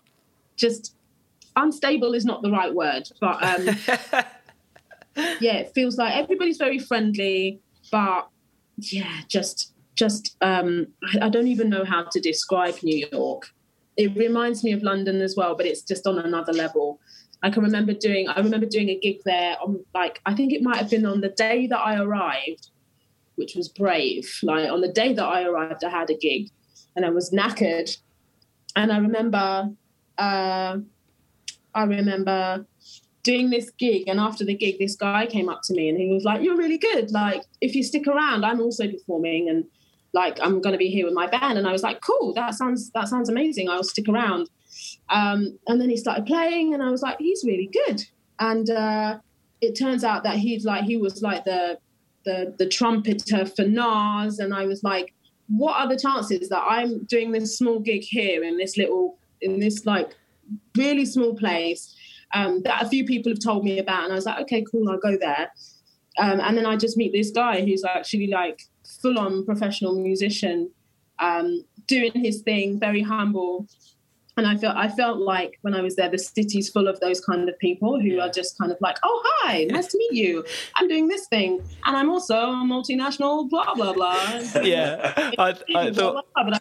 just 0.57 0.93
unstable 1.55 2.13
is 2.13 2.25
not 2.25 2.41
the 2.41 2.51
right 2.51 2.73
word, 2.73 3.09
but 3.19 3.43
um, 3.43 3.65
yeah, 5.39 5.57
it 5.57 5.73
feels 5.73 5.97
like 5.97 6.15
everybody's 6.15 6.57
very 6.57 6.80
friendly, 6.80 7.59
but 7.91 8.27
yeah, 8.77 9.21
just 9.27 9.73
just 9.95 10.36
um, 10.41 10.88
I, 11.03 11.25
I 11.25 11.30
don't 11.30 11.47
even 11.47 11.69
know 11.69 11.86
how 11.86 12.03
to 12.03 12.19
describe 12.19 12.75
New 12.84 13.07
York. 13.11 13.47
It 13.97 14.15
reminds 14.15 14.63
me 14.63 14.73
of 14.73 14.84
London 14.84 15.21
as 15.21 15.36
well, 15.38 15.55
but 15.55 15.65
it's 15.65 15.82
just 15.82 16.05
on 16.05 16.19
another 16.19 16.51
level. 16.51 16.99
I 17.41 17.49
can 17.49 17.63
remember 17.63 17.93
doing 17.93 18.27
I 18.27 18.39
remember 18.39 18.65
doing 18.65 18.89
a 18.89 18.97
gig 18.97 19.21
there 19.23 19.55
on 19.61 19.84
like 19.93 20.21
I 20.25 20.34
think 20.34 20.51
it 20.51 20.61
might 20.61 20.77
have 20.77 20.89
been 20.89 21.05
on 21.05 21.21
the 21.21 21.30
day 21.30 21.67
that 21.67 21.80
I 21.80 21.99
arrived, 21.99 22.69
which 23.36 23.55
was 23.55 23.69
brave. 23.69 24.39
Like 24.43 24.69
on 24.69 24.82
the 24.82 24.91
day 24.91 25.13
that 25.13 25.23
I 25.23 25.43
arrived, 25.43 25.84
I 25.84 25.89
had 25.89 26.09
a 26.09 26.17
gig 26.17 26.49
and 26.95 27.05
I 27.05 27.09
was 27.09 27.32
knackered. 27.32 27.95
And 28.75 28.91
I 28.91 28.97
remember 28.97 29.69
uh 30.17 30.77
I 31.76 31.84
remember 31.84 32.65
doing 33.23 33.49
this 33.49 33.69
gig, 33.71 34.07
and 34.07 34.19
after 34.19 34.45
the 34.45 34.55
gig, 34.55 34.78
this 34.80 34.95
guy 34.95 35.26
came 35.26 35.49
up 35.49 35.61
to 35.63 35.73
me 35.73 35.89
and 35.89 35.97
he 35.99 36.13
was 36.13 36.23
like, 36.23 36.41
"You're 36.41 36.57
really 36.57 36.78
good. 36.78 37.11
Like, 37.11 37.43
if 37.59 37.76
you 37.76 37.84
stick 37.84 38.07
around, 38.07 38.45
I'm 38.45 38.61
also 38.61 38.88
performing, 38.88 39.49
and 39.49 39.65
like 40.13 40.39
I'm 40.41 40.61
going 40.61 40.73
to 40.73 40.78
be 40.78 40.89
here 40.89 41.05
with 41.05 41.13
my 41.13 41.28
band." 41.28 41.57
And 41.57 41.67
I 41.67 41.71
was 41.71 41.84
like, 41.84 42.01
"Cool, 42.01 42.34
that 42.36 42.53
sounds 42.53 42.91
that 42.91 43.07
sounds 43.07 43.30
amazing. 43.30 43.69
I'll 43.69 43.84
stick 43.84 44.07
around." 44.07 44.49
Um, 45.09 45.59
and 45.67 45.80
then 45.82 45.89
he 45.89 45.97
started 45.97 46.26
playing, 46.26 46.73
and 46.73 46.82
I 46.82 46.89
was 46.89 47.01
like, 47.01 47.17
"He's 47.19 47.43
really 47.43 47.69
good." 47.86 48.03
And 48.39 48.69
uh, 48.69 49.19
it 49.61 49.78
turns 49.78 50.03
out 50.03 50.23
that 50.23 50.38
he's 50.38 50.65
like 50.65 50.86
he 50.86 50.97
was 50.97 51.21
like 51.21 51.43
the 51.43 51.80
the 52.26 52.53
the 52.57 52.67
trumpeter 52.67 53.45
for 53.45 53.65
Nas, 53.65 54.39
and 54.39 54.53
I 54.53 54.65
was 54.65 54.84
like, 54.84 55.13
"What 55.47 55.76
are 55.78 55.89
the 55.89 55.99
chances 55.99 56.49
that 56.49 56.63
I'm 56.67 57.03
doing 57.05 57.32
this 57.32 57.57
small 57.57 57.80
gig 57.80 58.03
here 58.03 58.43
in 58.43 58.57
this 58.57 58.78
little 58.78 59.17
in 59.41 59.59
this 59.59 59.86
like 59.86 60.15
really 60.77 61.05
small 61.05 61.35
place 61.35 61.95
um, 62.33 62.61
that 62.63 62.83
a 62.83 62.89
few 62.89 63.05
people 63.05 63.31
have 63.31 63.43
told 63.43 63.63
me 63.63 63.79
about?" 63.79 64.03
And 64.03 64.11
I 64.11 64.15
was 64.15 64.25
like, 64.25 64.39
"Okay, 64.41 64.63
cool, 64.71 64.89
I'll 64.89 64.97
go 64.97 65.17
there." 65.17 65.51
Um, 66.17 66.39
and 66.39 66.57
then 66.57 66.65
I 66.65 66.77
just 66.77 66.97
meet 66.97 67.11
this 67.11 67.31
guy 67.31 67.61
who's 67.61 67.83
actually 67.83 68.27
like 68.27 68.61
full 69.01 69.19
on 69.19 69.45
professional 69.45 70.01
musician, 70.01 70.71
um, 71.19 71.63
doing 71.87 72.11
his 72.13 72.41
thing, 72.41 72.79
very 72.79 73.01
humble. 73.01 73.67
And 74.37 74.45
I 74.45 74.57
felt 74.57 74.75
I 74.75 74.89
felt 74.89 75.19
like 75.19 75.57
when 75.61 75.73
I 75.73 75.81
was 75.81 75.95
there, 75.95 76.09
the 76.09 76.17
city's 76.17 76.69
full 76.69 76.89
of 76.89 76.99
those 76.99 77.21
kind 77.21 77.47
of 77.47 77.57
people 77.59 78.01
who 78.01 78.19
are 78.19 78.29
just 78.29 78.57
kind 78.57 78.69
of 78.69 78.77
like, 78.81 78.97
"Oh, 79.03 79.23
hi, 79.25 79.63
nice 79.69 79.87
to 79.87 79.97
meet 79.97 80.11
you. 80.11 80.43
I'm 80.75 80.89
doing 80.89 81.07
this 81.07 81.27
thing, 81.27 81.61
and 81.85 81.95
I'm 81.95 82.09
also 82.09 82.35
a 82.35 82.65
multinational, 82.65 83.49
blah 83.49 83.73
blah 83.75 83.93
blah." 83.93 84.41
Yeah, 84.61 85.31
I, 85.37 85.55
I 85.73 85.91
thought 85.91 86.25
but 86.35 86.53
I 86.53 86.59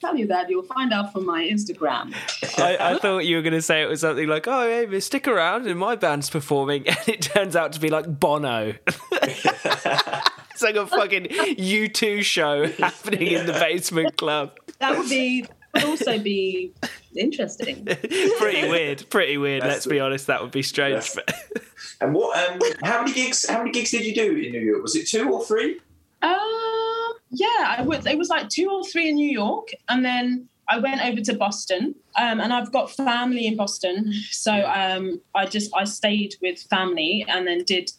tell 0.00 0.16
you 0.16 0.26
that 0.28 0.50
you'll 0.50 0.62
find 0.62 0.92
out 0.92 1.12
from 1.12 1.26
my 1.26 1.42
Instagram. 1.42 2.14
I, 2.58 2.94
I 2.94 2.98
thought 2.98 3.20
you 3.20 3.36
were 3.36 3.42
going 3.42 3.54
to 3.54 3.62
say 3.62 3.82
it 3.82 3.88
was 3.88 4.00
something 4.00 4.28
like, 4.28 4.46
"Oh, 4.46 4.68
hey, 4.68 4.86
but 4.86 5.02
stick 5.02 5.26
around, 5.28 5.66
and 5.66 5.78
my 5.78 5.96
band's 5.96 6.30
performing," 6.30 6.86
and 6.88 7.08
it 7.08 7.22
turns 7.22 7.56
out 7.56 7.72
to 7.72 7.80
be 7.80 7.88
like 7.88 8.06
Bono. 8.20 8.74
it's 9.12 10.62
like 10.62 10.76
a 10.76 10.86
fucking 10.86 11.24
U2 11.24 12.22
show 12.22 12.66
happening 12.66 13.28
in 13.28 13.46
the 13.46 13.52
basement 13.52 14.16
club. 14.16 14.58
That 14.78 14.96
would 14.98 15.08
be 15.08 15.46
also 15.84 16.18
be 16.18 16.72
interesting. 17.14 17.84
pretty 18.38 18.68
weird, 18.68 19.08
pretty 19.10 19.36
weird. 19.36 19.62
That's 19.62 19.72
let's 19.72 19.86
be 19.86 20.00
honest, 20.00 20.26
that 20.28 20.42
would 20.42 20.52
be 20.52 20.62
strange. 20.62 21.10
And 22.00 22.14
what? 22.14 22.50
Um, 22.50 22.60
how 22.82 23.00
many 23.00 23.12
gigs? 23.12 23.48
How 23.48 23.58
many 23.58 23.72
gigs 23.72 23.90
did 23.90 24.04
you 24.04 24.14
do 24.14 24.30
in 24.32 24.52
New 24.52 24.60
York? 24.60 24.82
Was 24.82 24.96
it 24.96 25.06
two 25.06 25.30
or 25.30 25.44
three? 25.44 25.80
Um, 26.22 26.65
yeah, 27.30 27.74
I 27.78 27.82
would. 27.82 28.06
It 28.06 28.18
was 28.18 28.28
like 28.28 28.48
two 28.48 28.68
or 28.70 28.84
three 28.84 29.08
in 29.08 29.16
New 29.16 29.28
York, 29.30 29.68
and 29.88 30.04
then 30.04 30.48
I 30.68 30.78
went 30.78 31.04
over 31.04 31.20
to 31.20 31.34
Boston. 31.34 31.94
Um, 32.18 32.40
and 32.40 32.52
I've 32.52 32.72
got 32.72 32.90
family 32.90 33.46
in 33.46 33.56
Boston, 33.56 34.12
so 34.30 34.52
um, 34.52 35.20
I 35.34 35.46
just 35.46 35.70
I 35.74 35.84
stayed 35.84 36.34
with 36.40 36.60
family, 36.70 37.24
and 37.28 37.46
then 37.46 37.64
did 37.64 37.90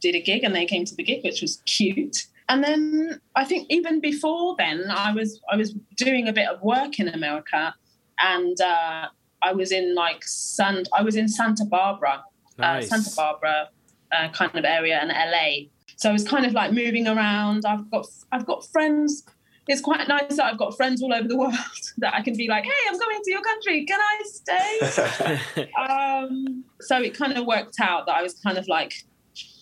did 0.00 0.14
a 0.14 0.20
gig, 0.20 0.44
and 0.44 0.54
they 0.54 0.66
came 0.66 0.84
to 0.84 0.94
the 0.94 1.02
gig, 1.02 1.22
which 1.24 1.40
was 1.42 1.62
cute. 1.66 2.26
And 2.48 2.62
then 2.62 3.20
I 3.34 3.44
think 3.44 3.66
even 3.70 4.00
before 4.00 4.56
then, 4.58 4.84
I 4.90 5.12
was 5.12 5.40
I 5.50 5.56
was 5.56 5.74
doing 5.96 6.28
a 6.28 6.32
bit 6.32 6.48
of 6.48 6.60
work 6.62 6.98
in 6.98 7.08
America, 7.08 7.74
and 8.20 8.60
uh, 8.60 9.08
I 9.42 9.52
was 9.52 9.72
in 9.72 9.94
like 9.94 10.22
San 10.24 10.84
I 10.92 11.02
was 11.02 11.16
in 11.16 11.28
Santa 11.28 11.64
Barbara, 11.64 12.24
Nice. 12.58 12.92
uh, 12.92 12.96
Santa 12.96 13.16
Barbara 13.16 13.68
uh, 14.12 14.28
kind 14.30 14.54
of 14.56 14.64
area 14.64 15.00
in 15.02 15.08
LA. 15.08 15.68
So 16.02 16.10
I 16.10 16.12
was 16.12 16.24
kind 16.24 16.44
of 16.44 16.52
like 16.52 16.72
moving 16.72 17.06
around. 17.06 17.64
I've 17.64 17.88
got 17.88 18.06
I've 18.32 18.44
got 18.44 18.66
friends. 18.66 19.24
It's 19.68 19.80
quite 19.80 20.08
nice 20.08 20.36
that 20.36 20.46
I've 20.46 20.58
got 20.58 20.76
friends 20.76 21.00
all 21.00 21.14
over 21.14 21.28
the 21.28 21.36
world 21.44 21.54
that 21.98 22.12
I 22.12 22.22
can 22.22 22.36
be 22.36 22.48
like, 22.48 22.64
hey, 22.64 22.72
I'm 22.88 22.98
going 22.98 23.20
to 23.22 23.30
your 23.30 23.40
country. 23.40 23.84
Can 23.84 24.00
I 24.00 24.22
stay? 24.24 25.68
um, 25.88 26.64
so 26.80 27.00
it 27.00 27.16
kind 27.16 27.34
of 27.34 27.46
worked 27.46 27.76
out 27.80 28.06
that 28.06 28.16
I 28.16 28.22
was 28.22 28.34
kind 28.40 28.58
of 28.58 28.66
like 28.66 29.04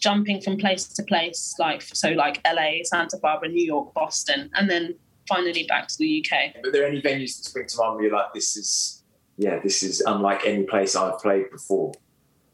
jumping 0.01 0.41
from 0.41 0.57
place 0.57 0.87
to 0.87 1.03
place, 1.03 1.57
like 1.59 1.83
so 1.83 2.09
like 2.13 2.41
LA, 2.51 2.85
Santa 2.85 3.19
Barbara, 3.19 3.51
New 3.51 3.67
York, 3.67 3.93
Boston, 3.93 4.49
and 4.55 4.71
then 4.71 4.95
finally 5.29 5.65
back 5.65 5.89
to 5.89 5.97
the 5.99 6.25
UK. 6.25 6.65
Are 6.65 6.73
there 6.73 6.87
any 6.87 7.03
venues 7.03 7.37
that 7.37 7.45
spring 7.45 7.67
to 7.69 7.77
mind 7.77 7.97
where 7.97 8.05
you're 8.05 8.17
like, 8.17 8.33
this 8.33 8.57
is, 8.57 9.05
yeah, 9.37 9.59
this 9.63 9.83
is 9.83 10.01
unlike 10.07 10.47
any 10.47 10.63
place 10.63 10.97
I've 10.97 11.19
played 11.19 11.51
before? 11.51 11.93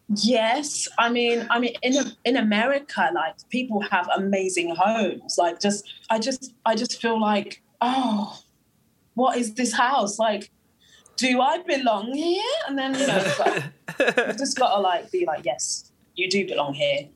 Yes, 0.08 0.86
I 0.98 1.08
mean, 1.08 1.46
I 1.50 1.58
mean, 1.58 1.74
in 1.82 1.94
in 2.24 2.36
America, 2.36 3.10
like 3.12 3.34
people 3.50 3.80
have 3.80 4.08
amazing 4.14 4.74
homes. 4.76 5.36
Like, 5.36 5.60
just 5.60 5.84
I 6.10 6.20
just 6.20 6.54
I 6.64 6.76
just 6.76 7.00
feel 7.00 7.20
like, 7.20 7.62
oh, 7.80 8.38
what 9.14 9.36
is 9.36 9.54
this 9.54 9.72
house? 9.72 10.18
Like, 10.18 10.50
do 11.16 11.40
I 11.40 11.58
belong 11.62 12.14
here? 12.14 12.42
And 12.68 12.78
then 12.78 12.94
you 12.94 13.06
know, 13.06 13.34
like, 13.40 13.64
you've 13.98 14.38
just 14.38 14.56
got 14.58 14.76
to 14.76 14.80
like 14.80 15.10
be 15.10 15.26
like, 15.26 15.44
yes, 15.44 15.90
you 16.14 16.30
do 16.30 16.46
belong 16.46 16.74
here. 16.74 17.08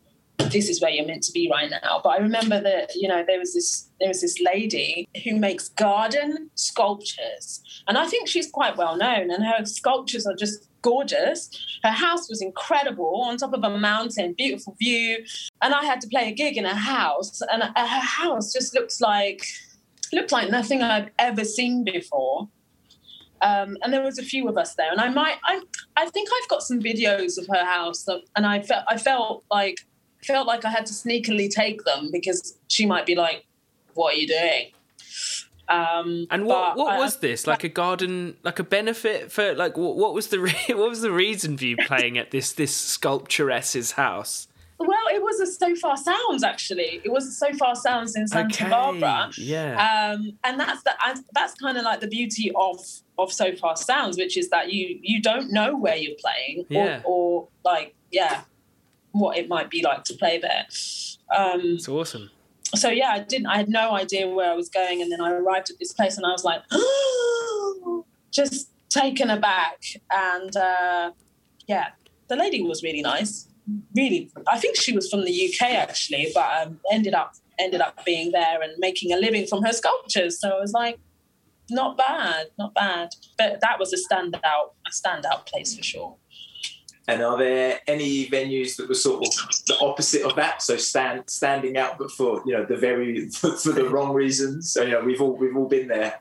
This 0.50 0.68
is 0.68 0.80
where 0.80 0.90
you're 0.90 1.06
meant 1.06 1.22
to 1.24 1.32
be 1.32 1.48
right 1.48 1.70
now. 1.70 2.00
But 2.02 2.08
I 2.10 2.16
remember 2.16 2.60
that 2.60 2.96
you 2.96 3.06
know 3.06 3.22
there 3.24 3.38
was 3.38 3.54
this 3.54 3.88
there 4.00 4.08
was 4.08 4.20
this 4.20 4.40
lady 4.40 5.08
who 5.22 5.36
makes 5.36 5.68
garden 5.68 6.50
sculptures, 6.56 7.62
and 7.86 7.96
I 7.96 8.08
think 8.08 8.26
she's 8.26 8.50
quite 8.50 8.76
well 8.76 8.96
known, 8.96 9.30
and 9.30 9.44
her 9.44 9.64
sculptures 9.64 10.26
are 10.26 10.34
just 10.34 10.69
gorgeous. 10.82 11.50
Her 11.82 11.90
house 11.90 12.28
was 12.28 12.42
incredible 12.42 13.22
on 13.22 13.36
top 13.36 13.52
of 13.52 13.62
a 13.62 13.78
mountain, 13.78 14.34
beautiful 14.34 14.76
view. 14.78 15.24
And 15.62 15.74
I 15.74 15.84
had 15.84 16.00
to 16.02 16.08
play 16.08 16.28
a 16.28 16.32
gig 16.32 16.56
in 16.56 16.64
her 16.64 16.74
house, 16.74 17.40
and 17.52 17.62
uh, 17.62 17.72
her 17.76 17.84
house 17.84 18.52
just 18.52 18.74
looks 18.74 19.00
like 19.00 19.44
looked 20.12 20.32
like 20.32 20.50
nothing 20.50 20.82
I've 20.82 21.10
ever 21.18 21.44
seen 21.44 21.84
before. 21.84 22.48
Um, 23.42 23.78
and 23.82 23.92
there 23.92 24.02
was 24.02 24.18
a 24.18 24.22
few 24.22 24.48
of 24.48 24.58
us 24.58 24.74
there, 24.74 24.90
and 24.90 25.00
I 25.00 25.08
might, 25.08 25.36
I, 25.44 25.62
I 25.96 26.10
think 26.10 26.28
I've 26.30 26.48
got 26.48 26.62
some 26.62 26.78
videos 26.80 27.38
of 27.38 27.46
her 27.46 27.64
house, 27.64 28.06
of- 28.06 28.22
and 28.36 28.44
I 28.44 28.60
felt, 28.60 28.84
I 28.86 28.98
felt 28.98 29.44
like, 29.50 29.78
felt 30.22 30.46
like 30.46 30.66
I 30.66 30.70
had 30.70 30.84
to 30.86 30.92
sneakily 30.92 31.48
take 31.48 31.82
them 31.84 32.10
because 32.12 32.58
she 32.68 32.84
might 32.84 33.06
be 33.06 33.14
like, 33.14 33.46
"What 33.94 34.14
are 34.14 34.18
you 34.18 34.26
doing?" 34.26 34.72
Um, 35.70 36.26
And 36.30 36.44
what 36.46 36.74
but 36.74 36.76
what 36.78 36.92
I- 36.94 36.98
was 36.98 37.18
this? 37.18 37.46
Like 37.46 37.62
a 37.64 37.68
garden, 37.68 38.36
like 38.42 38.58
a 38.58 38.64
benefit 38.64 39.30
for 39.32 39.54
like 39.54 39.76
what, 39.76 39.96
what 39.96 40.12
was 40.14 40.26
the 40.28 40.40
re- 40.40 40.54
what 40.68 40.88
was 40.90 41.00
the 41.00 41.12
reason 41.12 41.56
for 41.56 41.64
you 41.64 41.76
playing 41.86 42.18
at 42.18 42.30
this 42.32 42.52
this 42.52 42.74
sculpturesse's 42.76 43.92
house? 43.92 44.48
Well, 44.78 45.08
it 45.12 45.22
was 45.22 45.38
a 45.40 45.46
Sofar 45.46 45.96
Sounds 45.98 46.42
actually. 46.42 47.02
It 47.04 47.12
was 47.12 47.26
a 47.26 47.32
Sofar 47.32 47.76
Sounds 47.76 48.16
in 48.16 48.26
Santa 48.26 48.66
Barbara. 48.70 49.30
yeah. 49.36 50.12
Um, 50.16 50.38
and 50.42 50.58
that's 50.58 50.82
the 50.82 50.92
that's 51.34 51.54
kind 51.54 51.76
of 51.76 51.84
like 51.84 52.00
the 52.00 52.08
beauty 52.08 52.50
of 52.56 52.78
of 53.18 53.30
Sofar 53.32 53.76
Sounds, 53.76 54.16
which 54.16 54.36
is 54.38 54.48
that 54.48 54.72
you 54.72 54.98
you 55.02 55.20
don't 55.20 55.52
know 55.52 55.76
where 55.76 55.96
you're 55.96 56.16
playing 56.18 56.64
Yeah. 56.70 57.02
or, 57.04 57.12
or 57.42 57.48
like 57.62 57.94
yeah, 58.10 58.42
what 59.12 59.36
it 59.36 59.48
might 59.48 59.68
be 59.70 59.82
like 59.82 60.04
to 60.04 60.14
play 60.14 60.38
there. 60.38 60.66
Um, 61.36 61.60
it's 61.76 61.88
awesome. 61.88 62.30
So 62.74 62.88
yeah, 62.88 63.10
I 63.10 63.20
didn't. 63.20 63.46
I 63.46 63.56
had 63.56 63.68
no 63.68 63.92
idea 63.94 64.28
where 64.28 64.50
I 64.50 64.54
was 64.54 64.68
going, 64.68 65.02
and 65.02 65.10
then 65.10 65.20
I 65.20 65.32
arrived 65.32 65.70
at 65.70 65.78
this 65.78 65.92
place, 65.92 66.16
and 66.16 66.26
I 66.26 66.30
was 66.30 66.44
like, 66.44 66.62
just 68.32 68.70
taken 68.88 69.30
aback. 69.30 69.82
And 70.10 70.56
uh, 70.56 71.12
yeah, 71.66 71.88
the 72.28 72.36
lady 72.36 72.62
was 72.62 72.82
really 72.82 73.02
nice. 73.02 73.48
Really, 73.94 74.30
I 74.48 74.58
think 74.58 74.76
she 74.76 74.92
was 74.92 75.08
from 75.08 75.24
the 75.24 75.32
UK 75.52 75.70
actually, 75.70 76.30
but 76.34 76.66
um, 76.66 76.80
ended 76.92 77.14
up 77.14 77.34
ended 77.58 77.80
up 77.80 78.04
being 78.04 78.32
there 78.32 78.62
and 78.62 78.72
making 78.78 79.12
a 79.12 79.16
living 79.16 79.46
from 79.46 79.62
her 79.62 79.72
sculptures. 79.72 80.40
So 80.40 80.48
I 80.50 80.60
was 80.60 80.72
like, 80.72 80.98
not 81.68 81.96
bad, 81.96 82.46
not 82.58 82.74
bad. 82.74 83.10
But 83.38 83.60
that 83.60 83.78
was 83.78 83.92
a 83.92 83.96
standout, 83.96 84.72
a 84.86 84.90
standout 84.90 85.46
place 85.46 85.76
for 85.76 85.82
sure. 85.82 86.16
And 87.10 87.22
are 87.22 87.36
there 87.36 87.80
any 87.86 88.26
venues 88.26 88.76
that 88.76 88.88
were 88.88 88.94
sort 88.94 89.26
of 89.26 89.32
the 89.66 89.76
opposite 89.80 90.22
of 90.22 90.36
that? 90.36 90.62
So 90.62 90.76
stand 90.76 91.28
standing 91.28 91.76
out, 91.76 91.98
but 91.98 92.10
for 92.10 92.42
you 92.46 92.52
know 92.52 92.64
the 92.64 92.76
very 92.76 93.28
for, 93.30 93.72
the 93.72 93.88
wrong 93.88 94.12
reasons. 94.12 94.70
So 94.70 94.82
you 94.82 94.92
know 94.92 95.00
we've 95.00 95.20
all 95.20 95.36
we've 95.36 95.56
all 95.56 95.68
been 95.68 95.88
there. 95.88 96.20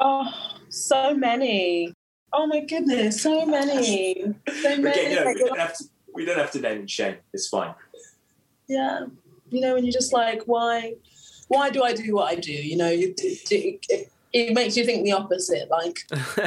Oh, 0.00 0.28
so 0.68 1.14
many. 1.14 1.94
Oh 2.32 2.46
my 2.46 2.60
goodness, 2.60 3.22
so 3.22 3.44
many. 3.44 4.34
So 4.62 4.72
Again, 4.72 5.10
you 5.10 5.16
know, 5.16 5.26
we 5.26 5.34
don't 5.34 5.58
have 5.58 5.76
to 5.76 5.84
we 6.14 6.24
don't 6.24 6.38
have 6.38 6.50
to 6.52 6.60
name 6.60 6.80
and 6.80 6.90
shame. 6.90 7.16
It's 7.32 7.48
fine. 7.48 7.74
yeah 8.68 9.06
you 9.52 9.60
know 9.60 9.74
when 9.74 9.84
you're 9.84 9.92
just 9.92 10.12
like 10.12 10.42
why 10.46 10.94
why 11.48 11.70
do 11.70 11.82
i 11.84 11.92
do 11.92 12.14
what 12.14 12.32
i 12.32 12.34
do 12.34 12.52
you 12.52 12.76
know 12.76 12.88
it, 12.88 13.20
it, 13.22 13.86
it, 13.88 14.10
it 14.32 14.54
makes 14.54 14.76
you 14.76 14.84
think 14.84 15.04
the 15.04 15.12
opposite 15.12 15.68
like 15.70 15.98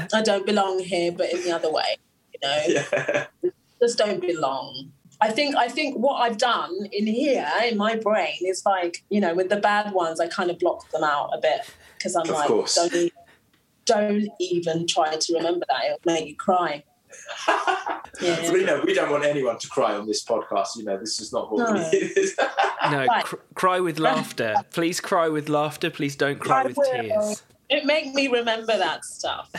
i 0.14 0.22
don't 0.22 0.46
belong 0.46 0.80
here 0.80 1.12
but 1.12 1.32
in 1.32 1.42
the 1.44 1.52
other 1.52 1.72
way 1.72 1.96
you 2.34 2.40
know 2.44 2.64
Yeah. 2.68 3.26
Just 3.86 3.98
don't 3.98 4.22
belong 4.22 4.92
i 5.22 5.30
think 5.32 5.56
i 5.56 5.68
think 5.68 5.96
what 6.06 6.16
i've 6.24 6.38
done 6.38 6.74
in 6.92 7.06
here 7.08 7.48
in 7.70 7.78
my 7.78 7.96
brain 7.96 8.36
is 8.42 8.64
like 8.66 9.04
you 9.10 9.20
know 9.24 9.34
with 9.40 9.50
the 9.50 9.58
bad 9.58 9.94
ones 9.94 10.20
i 10.20 10.28
kind 10.28 10.50
of 10.52 10.58
block 10.60 10.90
them 10.92 11.04
out 11.04 11.30
a 11.38 11.40
bit 11.40 11.62
because 11.98 12.16
i'm 12.16 12.24
Of 12.24 12.36
like 12.40 12.48
course. 12.48 12.76
don't 12.76 12.94
even, 12.94 13.12
don't 13.86 14.28
even 14.40 14.88
try 14.88 15.16
to 15.16 15.34
remember 15.36 15.66
that 15.70 15.82
it'll 15.86 16.00
make 16.06 16.28
you 16.28 16.36
cry 16.36 16.84
yeah. 17.48 18.44
So, 18.44 18.56
you 18.56 18.66
know, 18.66 18.82
we 18.86 18.94
don't 18.94 19.10
want 19.10 19.24
anyone 19.24 19.58
to 19.60 19.68
cry 19.70 19.94
on 19.96 20.06
this 20.06 20.22
podcast. 20.24 20.76
You 20.76 20.84
know, 20.84 20.98
this 20.98 21.22
is 21.22 21.32
not 21.32 21.50
what 21.52 21.74
No. 21.74 21.90
we. 21.92 22.32
No, 22.92 23.06
Right. 23.06 23.24
cr- 23.24 23.36
cry 23.56 23.80
with 23.80 24.00
laughter. 24.00 24.54
Please 24.74 25.00
cry 25.00 25.30
with 25.30 25.48
laughter. 25.48 25.90
Please 25.90 26.16
don't 26.18 26.40
cry 26.40 26.62
I 26.62 26.66
with 26.68 26.78
will. 26.78 26.92
tears. 26.92 27.44
It 27.70 27.86
make 27.86 28.14
me 28.14 28.28
remember 28.28 28.78
that 28.78 29.06
stuff. 29.06 29.52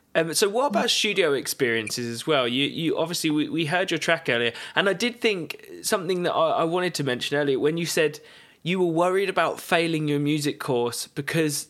Um, 0.14 0.34
so 0.34 0.48
what 0.48 0.66
about 0.66 0.90
studio 0.90 1.32
experiences 1.32 2.12
as 2.12 2.26
well? 2.26 2.48
You 2.48 2.66
you 2.66 2.98
obviously 2.98 3.30
we, 3.30 3.48
we 3.48 3.66
heard 3.66 3.92
your 3.92 3.98
track 3.98 4.26
earlier, 4.28 4.52
and 4.74 4.88
I 4.88 4.92
did 4.92 5.20
think 5.20 5.64
something 5.82 6.24
that 6.24 6.32
I, 6.32 6.50
I 6.50 6.64
wanted 6.64 6.92
to 6.94 7.04
mention 7.04 7.36
earlier 7.36 7.60
when 7.60 7.76
you 7.76 7.86
said 7.86 8.18
you 8.64 8.80
were 8.80 8.86
worried 8.86 9.30
about 9.30 9.60
failing 9.60 10.08
your 10.08 10.18
music 10.18 10.58
course 10.58 11.06
because 11.06 11.68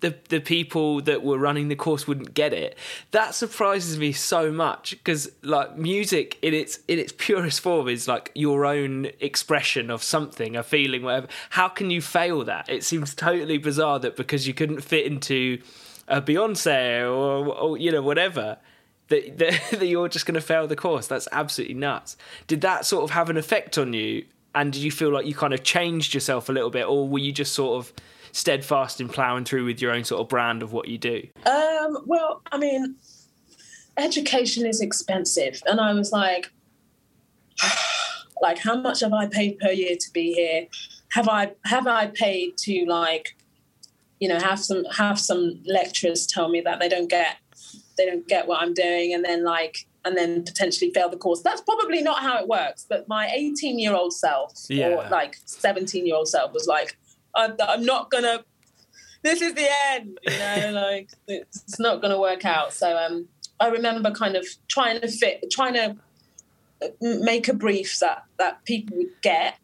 the 0.00 0.14
the 0.28 0.40
people 0.40 1.00
that 1.02 1.22
were 1.22 1.38
running 1.38 1.68
the 1.68 1.76
course 1.76 2.06
wouldn't 2.06 2.34
get 2.34 2.52
it. 2.52 2.76
That 3.12 3.34
surprises 3.34 3.98
me 3.98 4.12
so 4.12 4.52
much 4.52 4.90
because 4.90 5.30
like 5.42 5.76
music 5.76 6.38
in 6.42 6.52
its 6.52 6.80
in 6.86 6.98
its 6.98 7.12
purest 7.16 7.60
form 7.60 7.88
is 7.88 8.06
like 8.06 8.30
your 8.34 8.66
own 8.66 9.06
expression 9.20 9.90
of 9.90 10.02
something, 10.02 10.56
a 10.56 10.62
feeling, 10.62 11.02
whatever. 11.02 11.28
How 11.50 11.68
can 11.68 11.90
you 11.90 12.02
fail 12.02 12.44
that? 12.44 12.68
It 12.68 12.84
seems 12.84 13.14
totally 13.14 13.58
bizarre 13.58 13.98
that 14.00 14.16
because 14.16 14.46
you 14.46 14.54
couldn't 14.54 14.82
fit 14.82 15.06
into 15.06 15.60
a 16.08 16.20
Beyonce 16.20 17.02
or, 17.02 17.46
or 17.54 17.78
you 17.78 17.90
know 17.90 18.02
whatever. 18.02 18.58
That, 19.08 19.38
that, 19.38 19.60
that 19.70 19.86
you're 19.86 20.08
just 20.08 20.26
going 20.26 20.34
to 20.34 20.40
fail 20.40 20.66
the 20.66 20.76
course. 20.76 21.06
That's 21.06 21.28
absolutely 21.30 21.76
nuts. 21.76 22.16
Did 22.48 22.60
that 22.62 22.84
sort 22.84 23.04
of 23.04 23.10
have 23.10 23.30
an 23.30 23.36
effect 23.36 23.78
on 23.78 23.92
you? 23.92 24.24
And 24.52 24.72
did 24.72 24.82
you 24.82 24.90
feel 24.90 25.10
like 25.10 25.26
you 25.26 25.34
kind 25.34 25.54
of 25.54 25.62
changed 25.62 26.12
yourself 26.12 26.48
a 26.48 26.52
little 26.52 26.70
bit, 26.70 26.86
or 26.86 27.06
were 27.06 27.18
you 27.18 27.30
just 27.30 27.52
sort 27.52 27.78
of 27.78 27.92
steadfast 28.36 29.00
in 29.00 29.08
ploughing 29.08 29.44
through 29.46 29.64
with 29.64 29.80
your 29.80 29.92
own 29.92 30.04
sort 30.04 30.20
of 30.20 30.28
brand 30.28 30.62
of 30.62 30.72
what 30.72 30.88
you 30.88 30.98
do? 30.98 31.26
um, 31.46 31.98
well, 32.06 32.42
I 32.52 32.58
mean, 32.58 32.96
education 33.96 34.66
is 34.66 34.80
expensive, 34.80 35.62
and 35.66 35.80
I 35.80 35.92
was 35.94 36.12
like, 36.12 36.50
like, 38.42 38.58
how 38.58 38.76
much 38.80 39.00
have 39.00 39.12
I 39.12 39.26
paid 39.26 39.58
per 39.58 39.70
year 39.70 39.96
to 39.98 40.10
be 40.12 40.34
here? 40.34 40.66
Have 41.12 41.28
I 41.28 41.52
have 41.64 41.86
I 41.86 42.08
paid 42.08 42.58
to 42.58 42.84
like, 42.86 43.36
you 44.20 44.28
know, 44.28 44.38
have 44.38 44.60
some 44.60 44.84
have 44.96 45.18
some 45.18 45.62
lecturers 45.66 46.26
tell 46.26 46.48
me 46.48 46.60
that 46.60 46.78
they 46.78 46.88
don't 46.88 47.08
get 47.08 47.36
they 47.96 48.04
don't 48.04 48.28
get 48.28 48.46
what 48.46 48.60
I'm 48.60 48.74
doing, 48.74 49.14
and 49.14 49.24
then 49.24 49.44
like 49.44 49.86
and 50.04 50.16
then 50.16 50.44
potentially 50.44 50.90
fail 50.92 51.08
the 51.08 51.16
course. 51.16 51.40
That's 51.42 51.62
probably 51.62 52.02
not 52.02 52.20
how 52.20 52.38
it 52.38 52.46
works. 52.46 52.86
But 52.88 53.08
my 53.08 53.28
18 53.34 53.78
year 53.78 53.94
old 53.94 54.12
self 54.12 54.52
Yeah. 54.68 54.88
or 54.88 55.08
like 55.08 55.36
17 55.46 56.06
year 56.06 56.14
old 56.14 56.28
self 56.28 56.52
was 56.52 56.66
like, 56.68 56.96
I'm, 57.36 57.56
I'm 57.60 57.84
not 57.84 58.10
gonna. 58.10 58.44
This 59.22 59.42
is 59.42 59.54
the 59.54 59.68
end, 59.90 60.18
you 60.24 60.38
know. 60.38 60.70
like 60.72 61.10
it's 61.28 61.78
not 61.78 62.00
gonna 62.02 62.20
work 62.20 62.44
out. 62.44 62.72
So 62.72 62.96
um, 62.96 63.28
I 63.60 63.68
remember 63.68 64.10
kind 64.10 64.36
of 64.36 64.46
trying 64.68 65.00
to 65.00 65.08
fit, 65.08 65.44
trying 65.50 65.74
to 65.74 65.96
make 67.00 67.48
a 67.48 67.54
brief 67.54 67.98
that 68.00 68.24
that 68.38 68.64
people 68.64 68.96
would 68.96 69.20
get. 69.22 69.58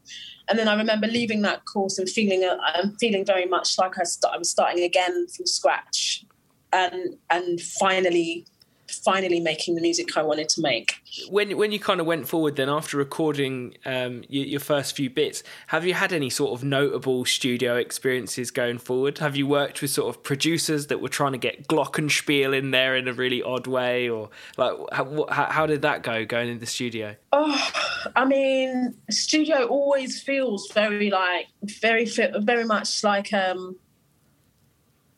And 0.49 0.59
then 0.59 0.69
I 0.69 0.75
remember 0.75 1.07
leaving 1.07 1.43
that 1.43 1.65
course 1.65 1.99
and 1.99 2.09
feeling 2.09 2.45
uh, 2.45 2.57
I'm 2.61 2.97
feeling 2.97 3.25
very 3.25 3.47
much 3.47 3.79
like 3.79 3.99
I, 3.99 4.05
start, 4.05 4.35
I 4.35 4.39
was 4.39 4.51
starting 4.51 4.85
again 4.85 5.27
from 5.29 5.47
scratch, 5.47 6.25
and 6.73 7.17
and 7.31 7.61
finally 7.61 8.47
finally 8.93 9.41
making 9.41 9.75
the 9.75 9.81
music 9.81 10.17
I 10.17 10.23
wanted 10.23 10.49
to 10.51 10.61
make. 10.61 10.95
When 11.29 11.57
when 11.57 11.73
you 11.73 11.79
kind 11.79 12.01
of 12.01 12.07
went 12.07 12.29
forward, 12.29 12.57
then 12.57 12.69
after 12.69 12.97
recording 12.97 13.77
um, 13.85 14.25
your, 14.29 14.47
your 14.47 14.61
first 14.61 14.97
few 14.97 15.11
bits, 15.11 15.43
have 15.69 15.87
you 15.87 15.95
had 15.95 16.13
any 16.13 16.31
sort 16.31 16.53
of 16.53 16.65
notable 16.65 17.25
studio 17.25 17.77
experiences 17.77 18.51
going 18.51 18.79
forward? 18.79 19.19
Have 19.19 19.37
you 19.37 19.47
worked 19.47 19.83
with 19.83 19.91
sort 19.91 20.15
of 20.15 20.23
producers 20.23 20.87
that 20.89 21.01
were 21.01 21.09
trying 21.09 21.33
to 21.33 21.39
get 21.39 21.69
glockenspiel 21.69 22.57
in 22.57 22.71
there 22.71 22.97
in 22.97 23.09
a 23.09 23.13
really 23.13 23.43
odd 23.43 23.67
way, 23.67 24.09
or 24.09 24.31
like 24.57 24.73
how, 24.93 25.27
how, 25.31 25.45
how 25.47 25.67
did 25.67 25.83
that 25.83 26.03
go 26.03 26.25
going 26.25 26.49
in 26.49 26.59
the 26.59 26.67
studio? 26.67 27.17
Oh, 27.33 27.71
I 28.17 28.25
mean, 28.25 28.95
studio 29.11 29.67
always 29.67 30.21
feels 30.21 30.71
very 30.73 31.11
like 31.11 31.47
very 31.63 32.07
very 32.41 32.65
much 32.65 33.05
like 33.05 33.33
um 33.33 33.77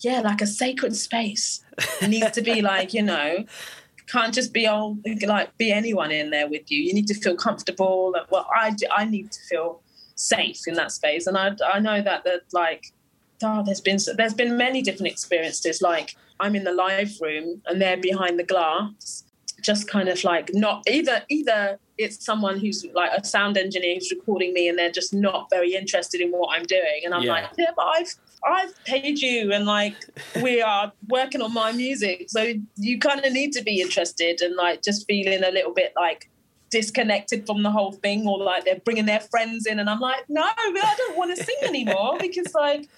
yeah, 0.05 0.21
like 0.21 0.41
a 0.41 0.47
sacred 0.47 0.95
space. 0.95 1.65
It 2.03 2.09
needs 2.09 2.31
to 2.33 2.43
be 2.43 2.63
like, 2.63 2.93
you 2.95 3.03
know, 3.03 3.45
can't 4.07 4.35
just 4.35 4.53
be 4.53 4.67
all 4.67 4.99
like 5.27 5.57
be 5.59 5.73
anyone 5.73 6.11
in 6.11 6.31
there 6.31 6.49
with 6.49 6.71
you. 6.71 6.79
You 6.83 6.93
need 6.95 7.07
to 7.09 7.15
feel 7.15 7.37
comfortable. 7.37 8.13
Like, 8.13 8.31
Well, 8.31 8.47
I 8.55 8.75
I 8.95 9.05
need 9.07 9.33
to 9.33 9.41
feel 9.51 9.81
safe 10.15 10.61
in 10.69 10.75
that 10.75 10.93
space, 10.93 11.27
and 11.27 11.37
I 11.37 11.57
I 11.75 11.79
know 11.81 12.01
that 12.03 12.25
that 12.25 12.43
like 12.53 12.93
oh, 13.43 13.63
there's 13.65 13.81
been 13.81 13.99
there's 14.17 14.35
been 14.35 14.57
many 14.57 14.83
different 14.83 15.11
experiences. 15.13 15.81
Like 15.83 16.17
I'm 16.41 16.55
in 16.55 16.65
the 16.65 16.73
live 16.73 17.13
room 17.21 17.63
and 17.67 17.81
they're 17.81 17.97
behind 17.97 18.39
the 18.39 18.45
glass, 18.45 19.25
just 19.63 19.89
kind 19.89 20.09
of 20.09 20.23
like 20.25 20.51
not 20.53 20.83
either 20.89 21.23
either 21.31 21.79
it's 21.97 22.25
someone 22.25 22.59
who's 22.59 22.85
like 22.93 23.13
a 23.17 23.25
sound 23.25 23.57
engineer 23.57 23.95
who's 23.95 24.11
recording 24.11 24.53
me 24.53 24.69
and 24.69 24.77
they're 24.79 24.91
just 24.91 25.15
not 25.15 25.49
very 25.51 25.75
interested 25.75 26.21
in 26.21 26.31
what 26.31 26.49
I'm 26.55 26.65
doing, 26.65 27.01
and 27.05 27.15
I'm 27.15 27.23
Yeah. 27.23 27.33
like, 27.33 27.45
yeah, 27.57 27.71
but 27.77 27.87
I've 27.97 28.15
I've 28.47 28.85
paid 28.85 29.21
you 29.21 29.53
and 29.53 29.65
like 29.65 29.95
we 30.43 30.61
are 30.61 30.93
working 31.09 31.41
on 31.41 31.53
my 31.55 31.73
music, 31.73 32.27
so 32.29 32.55
you 32.77 32.99
kind 32.99 33.25
of 33.25 33.33
need 33.33 33.53
to 33.53 33.63
be 33.63 33.81
interested 33.81 34.41
and 34.41 34.55
like 34.57 34.83
just 34.83 35.07
feeling 35.07 35.43
a 35.45 35.51
little 35.51 35.73
bit 35.73 35.93
like 35.97 36.31
disconnected 36.71 37.47
from 37.47 37.63
the 37.63 37.71
whole 37.71 37.93
thing 37.93 38.27
or 38.27 38.39
like 38.39 38.65
they're 38.65 38.81
bringing 38.81 39.07
their 39.07 39.21
friends 39.21 39.65
in 39.65 39.79
and 39.79 39.89
I'm 39.89 40.01
like 40.01 40.25
no 40.29 40.43
but 40.43 40.85
I 40.85 40.95
don't 40.97 41.17
want 41.17 41.37
to 41.37 41.41
sing 41.41 41.55
anymore 41.63 42.17
because 42.21 42.53
like 42.53 42.89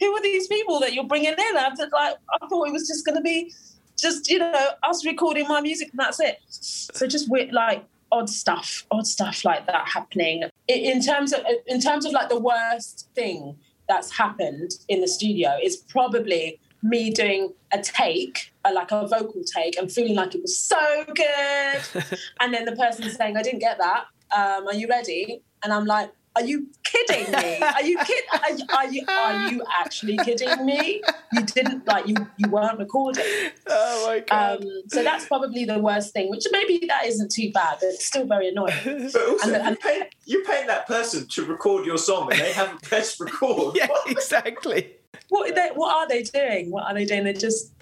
who 0.00 0.14
are 0.14 0.22
these 0.22 0.46
people 0.46 0.80
that 0.80 0.92
you're 0.92 1.04
bringing 1.04 1.32
in? 1.32 1.56
I 1.56 1.68
like 1.68 2.16
I 2.40 2.46
thought 2.48 2.68
it 2.68 2.72
was 2.72 2.86
just 2.86 3.04
going 3.04 3.16
to 3.16 3.22
be 3.22 3.52
just 3.96 4.28
you 4.28 4.38
know 4.38 4.68
us 4.82 5.04
recording 5.04 5.48
my 5.48 5.60
music 5.60 5.90
and 5.90 5.98
that's 5.98 6.20
it. 6.20 6.38
So 6.48 7.06
just 7.06 7.30
weird 7.30 7.52
like 7.52 7.84
odd 8.12 8.28
stuff 8.28 8.86
odd 8.90 9.06
stuff 9.06 9.44
like 9.44 9.66
that 9.66 9.88
happening. 9.88 10.44
In, 10.68 10.78
in 10.78 11.02
terms 11.02 11.32
of 11.32 11.40
in 11.66 11.80
terms 11.80 12.04
of 12.04 12.12
like 12.12 12.28
the 12.28 12.38
worst 12.38 13.08
thing 13.14 13.56
that's 13.88 14.16
happened 14.16 14.72
in 14.88 15.00
the 15.00 15.08
studio 15.08 15.56
is 15.62 15.76
probably 15.76 16.58
me 16.82 17.10
doing 17.10 17.52
a 17.72 17.80
take, 17.80 18.52
a, 18.64 18.72
like 18.72 18.92
a 18.92 19.06
vocal 19.06 19.42
take, 19.44 19.76
and 19.78 19.90
feeling 19.90 20.14
like 20.14 20.34
it 20.34 20.42
was 20.42 20.58
so 20.58 21.04
good. 21.14 22.04
and 22.40 22.52
then 22.52 22.64
the 22.66 22.76
person 22.76 23.08
saying, 23.10 23.36
I 23.36 23.42
didn't 23.42 23.60
get 23.60 23.78
that. 23.78 24.04
Um, 24.36 24.66
are 24.68 24.74
you 24.74 24.88
ready? 24.88 25.42
And 25.62 25.72
I'm 25.72 25.86
like, 25.86 26.12
are 26.36 26.44
you 26.44 26.66
kidding 26.82 27.30
me? 27.32 27.58
Are 27.62 27.82
you 27.82 27.96
kid? 27.98 28.24
Are, 28.32 28.50
you- 28.52 28.66
are 28.76 28.86
you 28.92 29.04
are 29.08 29.50
you 29.52 29.62
actually 29.80 30.16
kidding 30.18 30.66
me? 30.66 31.02
You 31.32 31.42
didn't 31.44 31.86
like 31.86 32.06
you 32.08 32.14
you 32.36 32.48
weren't 32.50 32.78
recording. 32.78 33.24
Oh 33.68 34.20
my 34.30 34.36
Um, 34.36 34.60
so 34.88 35.02
that's 35.02 35.26
probably 35.26 35.64
the 35.64 35.78
worst 35.78 36.12
thing. 36.12 36.30
Which 36.30 36.44
maybe 36.50 36.84
that 36.88 37.06
isn't 37.06 37.30
too 37.30 37.50
bad, 37.52 37.78
but 37.80 37.86
it's 37.88 38.06
still 38.06 38.26
very 38.26 38.48
annoying. 38.48 38.72
But 39.12 39.28
also, 39.28 39.52
And 39.52 39.54
the- 39.54 39.70
you, 39.70 39.76
pay, 39.76 40.08
you 40.26 40.44
paying 40.44 40.66
that 40.66 40.86
person 40.86 41.26
to 41.28 41.44
record 41.44 41.86
your 41.86 41.98
song 41.98 42.30
and 42.32 42.40
they 42.40 42.52
haven't 42.52 42.82
pressed 42.82 43.20
record. 43.20 43.76
yeah, 43.76 43.88
exactly. 44.06 44.96
what 45.28 45.50
are 45.50 45.54
they, 45.54 45.70
what 45.74 45.94
are 45.96 46.08
they 46.08 46.22
doing? 46.22 46.70
What 46.70 46.84
are 46.86 46.94
they 46.94 47.04
doing? 47.04 47.24
They're 47.24 47.32
just 47.32 47.72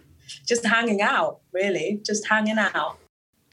just 0.46 0.64
hanging 0.64 1.02
out, 1.02 1.40
really, 1.52 2.00
just 2.06 2.26
hanging 2.26 2.58
out. 2.58 2.96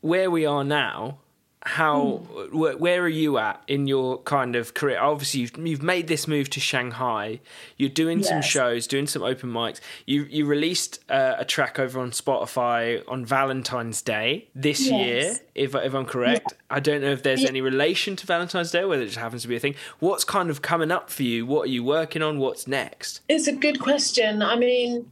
where 0.02 0.30
we 0.32 0.46
are 0.46 0.64
now 0.64 1.20
how 1.64 2.26
where, 2.54 2.78
where 2.78 3.02
are 3.02 3.08
you 3.10 3.38
at 3.38 3.62
in 3.68 3.86
your 3.86 4.20
kind 4.20 4.56
of 4.56 4.74
career? 4.74 5.00
Obviously 5.00 5.42
you've, 5.42 5.58
you've 5.58 5.84
made 5.84 6.08
this 6.08 6.28
move 6.28 6.50
to 6.52 6.60
shanghai. 6.60 7.42
You're 7.76 7.90
doing 7.90 8.24
some 8.24 8.42
shows 8.42 8.88
doing 8.88 9.08
some 9.08 9.24
open 9.24 9.52
mics. 9.52 9.82
You 10.06 10.24
you 10.24 10.46
released 10.46 11.04
uh, 11.10 11.36
a 11.38 11.44
track 11.44 11.78
over 11.78 12.00
on 12.00 12.12
spotify 12.12 13.04
on 13.10 13.26
valentine's 13.26 14.02
day 14.02 14.48
this 14.56 14.80
Yes. 14.80 14.92
year 14.92 15.36
if, 15.56 15.76
if 15.76 15.94
i'm 15.94 16.06
correct. 16.06 16.54
I 16.70 16.80
don't 16.80 17.02
know 17.02 17.12
if 17.12 17.24
there's 17.24 17.44
any 17.44 17.60
relation 17.62 18.16
to 18.16 18.26
valentine's 18.26 18.72
day 18.72 18.86
whether 18.86 19.02
it 19.02 19.08
just 19.08 19.18
happens 19.18 19.42
to 19.42 19.48
be 19.50 19.56
a 19.58 19.60
thing. 19.60 19.76
What's 20.00 20.24
kind 20.24 20.50
of 20.50 20.62
coming 20.62 20.92
up 20.92 21.10
for 21.10 21.24
you? 21.24 21.46
What 21.46 21.64
are 21.64 21.72
you 21.72 21.84
working 21.84 22.22
on? 22.22 22.40
What's 22.40 22.68
next? 22.68 23.20
It's 23.28 23.48
a 23.48 23.54
good 23.54 23.80
question. 23.82 24.42
I 24.42 24.56
mean, 24.56 25.12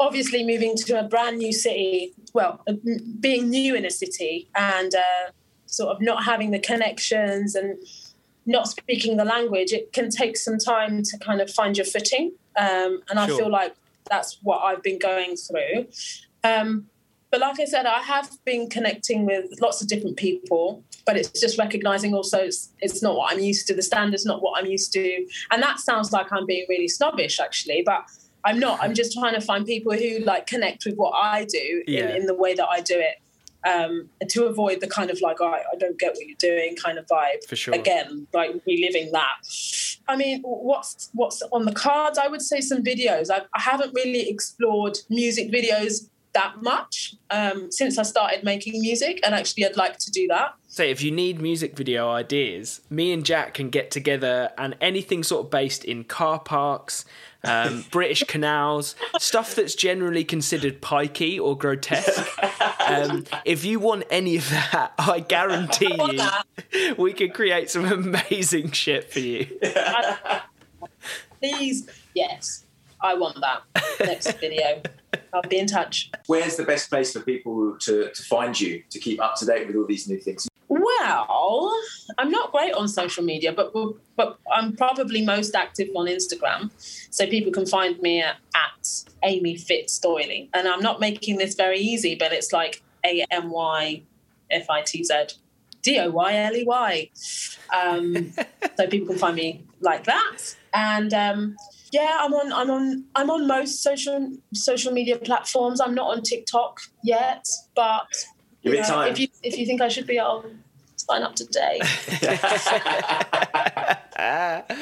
obviously, 0.00 0.44
moving 0.46 0.76
to 0.76 1.00
a 1.00 1.02
brand 1.02 1.38
new 1.38 1.52
city, 1.52 2.12
well, 2.32 2.62
uh, 2.66 2.74
being 3.20 3.50
new 3.50 3.74
in 3.74 3.84
a 3.84 3.90
city 3.90 4.48
and 4.54 4.94
uh, 4.94 5.30
sort 5.68 5.94
of 5.94 6.00
not 6.00 6.24
having 6.24 6.50
the 6.50 6.58
connections 6.58 7.54
and 7.54 7.78
not 8.46 8.66
speaking 8.68 9.16
the 9.16 9.24
language, 9.24 9.72
it 9.72 9.92
can 9.92 10.10
take 10.10 10.36
some 10.36 10.58
time 10.58 11.02
to 11.02 11.18
kind 11.18 11.40
of 11.40 11.50
find 11.50 11.76
your 11.76 11.84
footing. 11.84 12.32
Um, 12.56 13.02
and 13.10 13.18
I 13.18 13.26
feel 13.26 13.50
like 13.50 13.74
that's 14.10 14.38
what 14.42 14.58
I've 14.60 14.82
been 14.82 14.98
going 14.98 15.36
through. 15.36 15.86
Um, 16.42 16.86
but 17.30 17.40
like 17.40 17.60
I 17.60 17.66
said, 17.66 17.84
I 17.84 18.00
have 18.00 18.30
been 18.46 18.70
connecting 18.70 19.26
with 19.26 19.60
lots 19.60 19.82
of 19.82 19.88
different 19.88 20.16
people, 20.16 20.82
but 21.04 21.16
it's 21.18 21.38
just 21.38 21.58
recognizing 21.58 22.14
also 22.14 22.38
it's, 22.38 22.70
it's 22.80 23.02
not 23.02 23.16
what 23.16 23.32
I'm 23.32 23.40
used 23.40 23.66
to. 23.66 23.74
The 23.74 23.82
standard's 23.82 24.24
not 24.24 24.40
what 24.40 24.58
I'm 24.58 24.66
used 24.66 24.92
to. 24.94 25.26
And 25.50 25.62
that 25.62 25.78
sounds 25.78 26.10
like 26.10 26.32
I'm 26.32 26.46
being 26.46 26.64
really 26.70 26.88
snobbish, 26.88 27.38
actually, 27.38 27.82
but 27.84 28.06
I'm 28.44 28.58
not. 28.58 28.78
I'm 28.80 28.94
just 28.94 29.12
trying 29.12 29.34
to 29.34 29.42
find 29.42 29.66
people 29.66 29.92
who 29.92 30.20
like 30.20 30.46
connect 30.46 30.86
with 30.86 30.94
what 30.96 31.12
I 31.14 31.44
do 31.44 31.82
Yeah. 31.86 32.10
in, 32.10 32.22
in 32.22 32.26
the 32.26 32.34
way 32.34 32.54
that 32.54 32.66
I 32.66 32.80
do 32.80 32.94
it. 32.96 33.16
Um, 33.66 34.08
to 34.28 34.44
avoid 34.44 34.80
the 34.80 34.86
kind 34.86 35.10
of 35.10 35.20
like, 35.20 35.40
I, 35.40 35.64
I 35.72 35.76
don't 35.78 35.98
get 35.98 36.14
what 36.14 36.24
you're 36.24 36.36
doing 36.38 36.76
kind 36.76 36.96
of 36.96 37.06
vibe 37.06 37.44
for 37.48 37.56
sure 37.56 37.74
again, 37.74 38.28
like 38.32 38.52
reliving 38.66 39.10
that. 39.12 39.34
I 40.06 40.16
mean, 40.16 40.42
what's 40.42 41.10
what's 41.12 41.42
on 41.52 41.64
the 41.64 41.72
cards? 41.72 42.18
I 42.18 42.28
would 42.28 42.40
say 42.40 42.60
some 42.60 42.84
videos. 42.84 43.30
I, 43.30 43.42
I 43.52 43.60
haven't 43.60 43.92
really 43.94 44.30
explored 44.30 44.98
music 45.10 45.50
videos 45.50 46.08
that 46.34 46.62
much 46.62 47.16
um, 47.30 47.70
since 47.72 47.98
I 47.98 48.02
started 48.02 48.44
making 48.44 48.80
music, 48.80 49.20
and 49.24 49.34
actually, 49.34 49.66
I'd 49.66 49.76
like 49.76 49.98
to 49.98 50.10
do 50.10 50.28
that. 50.28 50.54
say 50.68 50.90
if 50.90 51.02
you 51.02 51.10
need 51.10 51.40
music 51.40 51.76
video 51.76 52.08
ideas, 52.10 52.80
me 52.88 53.12
and 53.12 53.24
Jack 53.24 53.54
can 53.54 53.70
get 53.70 53.90
together 53.90 54.50
and 54.56 54.76
anything 54.80 55.22
sort 55.22 55.46
of 55.46 55.50
based 55.50 55.84
in 55.84 56.04
car 56.04 56.38
parks, 56.38 57.04
um, 57.44 57.84
British 57.90 58.22
canals, 58.24 58.94
stuff 59.18 59.54
that's 59.54 59.74
generally 59.74 60.24
considered 60.24 60.80
pikey 60.80 61.40
or 61.40 61.56
grotesque. 61.56 62.26
Um, 62.88 63.24
if 63.44 63.64
you 63.64 63.80
want 63.80 64.04
any 64.10 64.36
of 64.36 64.48
that, 64.50 64.92
I 64.98 65.20
guarantee 65.20 65.94
you, 66.72 66.94
we 66.96 67.12
could 67.12 67.34
create 67.34 67.70
some 67.70 67.84
amazing 67.84 68.72
shit 68.72 69.12
for 69.12 69.20
you. 69.20 69.46
Please, 71.40 71.88
yes, 72.14 72.64
I 73.00 73.14
want 73.14 73.38
that 73.40 73.62
next 74.00 74.32
video. 74.38 74.82
I'll 75.32 75.42
be 75.42 75.58
in 75.58 75.66
touch. 75.66 76.10
Where's 76.26 76.56
the 76.56 76.64
best 76.64 76.90
place 76.90 77.12
for 77.12 77.20
people 77.20 77.76
to, 77.80 78.10
to 78.10 78.22
find 78.24 78.58
you 78.58 78.82
to 78.90 78.98
keep 78.98 79.20
up 79.22 79.36
to 79.36 79.46
date 79.46 79.66
with 79.66 79.76
all 79.76 79.86
these 79.86 80.08
new 80.08 80.18
things? 80.18 80.47
Well, 80.68 81.74
I'm 82.18 82.30
not 82.30 82.52
great 82.52 82.74
on 82.74 82.88
social 82.88 83.24
media, 83.24 83.52
but 83.52 83.72
but 84.16 84.38
I'm 84.52 84.76
probably 84.76 85.24
most 85.24 85.54
active 85.54 85.88
on 85.96 86.06
Instagram, 86.06 86.70
so 86.78 87.26
people 87.26 87.52
can 87.52 87.64
find 87.64 87.98
me 88.00 88.20
at, 88.20 88.36
at 88.54 89.04
Amy 89.22 89.56
Fitz 89.56 89.98
Doyley. 89.98 90.48
And 90.52 90.68
I'm 90.68 90.80
not 90.80 91.00
making 91.00 91.38
this 91.38 91.54
very 91.54 91.78
easy, 91.78 92.14
but 92.14 92.32
it's 92.32 92.52
like 92.52 92.82
A 93.04 93.24
M 93.30 93.50
Y 93.50 94.02
F 94.50 94.68
I 94.68 94.82
T 94.82 95.02
Z 95.02 95.14
D 95.82 95.98
O 96.00 96.10
Y 96.10 96.34
L 96.34 96.56
E 96.56 96.64
Y. 96.64 97.10
Um, 97.74 98.32
so 98.76 98.86
people 98.88 99.08
can 99.08 99.18
find 99.18 99.36
me 99.36 99.64
like 99.80 100.04
that. 100.04 100.54
And 100.74 101.14
um, 101.14 101.56
yeah, 101.92 102.18
I'm 102.20 102.34
on 102.34 102.52
I'm 102.52 102.70
on 102.70 103.04
I'm 103.14 103.30
on 103.30 103.46
most 103.46 103.82
social 103.82 104.32
social 104.52 104.92
media 104.92 105.16
platforms. 105.16 105.80
I'm 105.80 105.94
not 105.94 106.14
on 106.14 106.22
TikTok 106.22 106.80
yet, 107.02 107.48
but 107.74 108.06
Give 108.62 108.74
you 108.74 108.80
it 108.80 108.86
time. 108.86 109.12
if 109.12 109.18
you 109.18 109.28
if 109.42 109.58
you 109.58 109.66
think 109.66 109.80
I 109.80 109.88
should 109.88 110.06
be, 110.06 110.18
I'll 110.18 110.44
sign 110.96 111.22
up 111.22 111.34
today. 111.34 111.80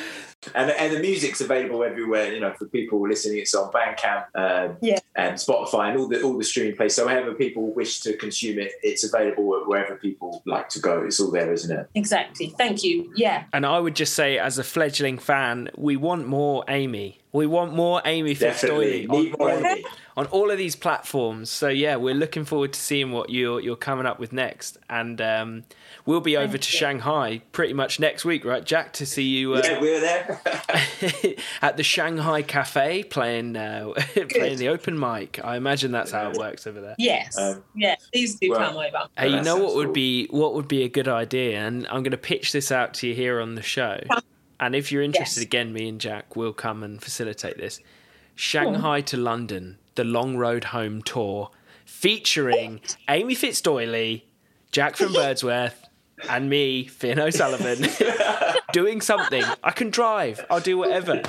And, 0.55 0.71
and 0.71 0.95
the 0.95 1.01
music's 1.01 1.41
available 1.41 1.83
everywhere, 1.83 2.33
you 2.33 2.41
know, 2.41 2.53
for 2.53 2.67
people 2.67 3.07
listening. 3.07 3.39
It's 3.39 3.55
on 3.55 3.71
Bandcamp 3.73 4.25
um, 4.35 4.77
Yeah. 4.81 4.99
and 5.15 5.37
Spotify 5.37 5.91
and 5.91 5.99
all 5.99 6.09
the 6.09 6.23
all 6.23 6.39
the 6.39 6.45
streaming 6.45 6.77
places. 6.77 6.97
So 6.97 7.07
wherever 7.07 7.35
people 7.35 7.73
wish 7.75 8.01
to 8.01 8.17
consume 8.17 8.59
it, 8.59 8.73
it's 8.83 9.05
available 9.05 9.45
wherever 9.67 9.97
people 9.97 10.43
like 10.47 10.69
to 10.71 10.81
go. 10.81 11.05
It's 11.05 11.21
all 11.21 11.31
there, 11.31 11.53
isn't 11.53 11.77
it? 11.77 11.89
Exactly. 11.95 12.55
Thank 12.57 12.85
you. 12.85 13.13
Yeah. 13.17 13.45
And 13.53 13.67
I 13.67 13.79
would 13.79 13.97
just 13.97 14.15
say, 14.15 14.39
as 14.39 14.59
a 14.59 14.65
fledgling 14.65 15.19
fan, 15.19 15.71
we 15.77 15.97
want 15.97 16.27
more 16.27 16.65
Amy. 16.69 17.19
We 17.33 17.47
want 17.47 17.75
more 17.75 18.01
Amy 18.05 18.35
Definitely. 18.35 19.07
Need 19.09 19.39
more 19.39 19.51
Amy. 19.51 19.85
On 20.17 20.25
all 20.27 20.51
of 20.51 20.57
these 20.57 20.75
platforms. 20.75 21.51
So 21.51 21.69
yeah, 21.69 21.97
we're 21.97 22.15
looking 22.15 22.45
forward 22.45 22.73
to 22.73 22.81
seeing 22.81 23.13
what 23.13 23.29
you're 23.31 23.61
you're 23.61 23.77
coming 23.77 24.07
up 24.07 24.19
with 24.19 24.33
next. 24.33 24.79
And 24.89 25.21
um, 25.21 25.65
we'll 26.07 26.21
be 26.23 26.37
over 26.37 26.57
to 26.57 26.69
Shanghai 26.69 27.43
pretty 27.53 27.75
much 27.75 28.01
next 28.01 28.25
week, 28.25 28.45
right, 28.45 28.65
Jack, 28.65 28.95
to 28.95 29.07
see 29.07 29.25
you 29.25 29.55
uh, 29.55 29.63
Yeah, 29.63 29.81
we're 29.81 30.01
there. 30.01 30.41
at 31.63 31.77
the 31.77 31.83
Shanghai 31.83 32.43
Cafe 32.43 33.03
playing 33.05 33.57
uh, 33.57 33.93
playing 34.31 34.59
the 34.59 34.69
open 34.69 34.99
mic. 34.99 35.39
I 35.45 35.57
imagine 35.57 35.93
that's 35.93 36.13
how 36.13 36.31
it 36.31 36.39
works 36.39 36.67
over 36.67 36.81
there. 36.81 36.95
Yes. 36.99 37.37
Um, 37.39 37.63
yeah. 37.75 37.97
Please 38.13 38.37
do 38.37 38.51
well- 38.51 38.61
come 38.71 38.77
over. 38.77 39.09
Hey, 39.19 39.29
you 39.29 39.43
know 39.43 39.57
what 39.59 39.75
would 39.75 39.87
cool. 39.89 39.95
be 39.95 40.27
what 40.31 40.55
would 40.55 40.69
be 40.69 40.83
a 40.85 40.89
good 40.89 41.09
idea, 41.09 41.59
and 41.59 41.87
I'm 41.89 42.03
going 42.03 42.13
to 42.13 42.17
pitch 42.17 42.53
this 42.53 42.73
out 42.73 42.95
to 42.95 43.09
you 43.09 43.15
here 43.15 43.41
on 43.41 43.55
the 43.55 43.63
show. 43.63 44.01
And 44.59 44.75
if 44.75 44.91
you're 44.91 45.03
interested, 45.03 45.41
Yes. 45.41 45.47
again, 45.47 45.73
me 45.75 45.87
and 45.89 46.01
Jack 46.01 46.35
will 46.35 46.55
come 46.55 46.83
and 46.83 47.03
facilitate 47.03 47.59
this. 47.59 47.79
Shanghai 48.37 49.01
to 49.01 49.17
London, 49.17 49.79
the 49.95 50.05
Long 50.05 50.37
Road 50.37 50.65
Home 50.65 51.03
tour, 51.03 51.51
featuring 51.87 52.81
Amy 53.09 53.35
Fitzdoyley, 53.35 54.23
Jack 54.71 54.97
from 54.97 55.13
Birdsworth, 55.15 55.89
and 56.29 56.49
me, 56.49 56.85
Finn 56.87 57.19
O'Sullivan, 57.19 57.89
doing 58.73 59.01
something. 59.01 59.43
I 59.65 59.71
can 59.71 59.91
drive. 59.91 60.45
I'll 60.51 60.61
do 60.61 60.79
whatever. 60.79 61.23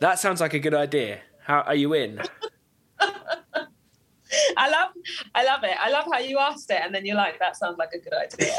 That 0.00 0.18
sounds 0.18 0.40
like 0.40 0.54
a 0.54 0.58
good 0.58 0.74
idea. 0.74 1.20
How 1.42 1.60
are 1.60 1.74
you 1.74 1.92
in? 1.94 2.20
I 4.56 4.68
love 4.68 4.88
I 5.34 5.44
love 5.44 5.62
it. 5.64 5.76
I 5.78 5.90
love 5.90 6.04
how 6.12 6.18
you 6.18 6.38
asked 6.38 6.70
it 6.70 6.80
and 6.82 6.94
then 6.94 7.06
you're 7.06 7.16
like, 7.16 7.38
that 7.38 7.56
sounds 7.56 7.78
like 7.78 7.92
a 7.92 7.98
good 7.98 8.12
idea. 8.12 8.52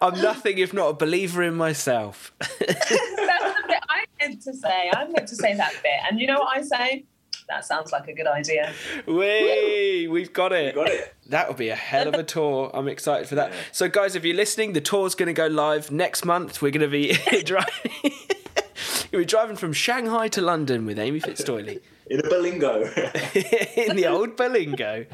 I'm 0.00 0.20
nothing 0.20 0.58
if 0.58 0.72
not 0.74 0.88
a 0.88 0.92
believer 0.94 1.42
in 1.42 1.54
myself. 1.54 2.32
That's 2.38 2.58
the 2.58 3.64
bit 3.68 3.82
I 3.88 4.04
meant 4.46 4.56
to 4.56 4.60
say. 4.60 4.90
I 4.94 5.08
meant 5.08 5.28
to 5.28 5.36
say 5.36 5.54
that 5.54 5.72
bit. 5.82 5.92
And 6.08 6.20
you 6.20 6.26
know 6.26 6.40
what 6.40 6.56
I 6.56 6.62
say? 6.62 7.04
That 7.48 7.64
sounds 7.64 7.92
like 7.92 8.08
a 8.08 8.12
good 8.12 8.26
idea. 8.26 8.72
Whee! 9.06 10.06
We've 10.08 10.32
got 10.32 10.52
it. 10.52 10.74
Got 10.74 10.88
it. 10.88 11.14
That'll 11.28 11.54
be 11.54 11.68
a 11.68 11.74
hell 11.74 12.08
of 12.08 12.14
a 12.14 12.22
tour. 12.22 12.70
I'm 12.72 12.88
excited 12.88 13.28
for 13.28 13.34
that. 13.34 13.52
So, 13.72 13.88
guys, 13.88 14.14
if 14.14 14.24
you're 14.24 14.36
listening, 14.36 14.74
the 14.74 14.80
tour's 14.80 15.14
going 15.14 15.26
to 15.26 15.32
go 15.32 15.48
live 15.48 15.90
next 15.90 16.24
month. 16.24 16.62
We're 16.62 16.70
going 16.70 16.82
to 16.82 16.88
be 16.88 17.14
driving. 17.44 18.12
We're 19.12 19.24
driving 19.24 19.56
from 19.56 19.72
Shanghai 19.72 20.28
to 20.28 20.40
London 20.40 20.86
with 20.86 20.98
Amy 20.98 21.20
Fitzdoyley 21.20 21.80
In 22.06 22.20
a 22.20 22.22
Berlingo. 22.22 22.86
in 23.88 23.96
the 23.96 24.06
old 24.06 24.36
Berlingo. 24.36 25.06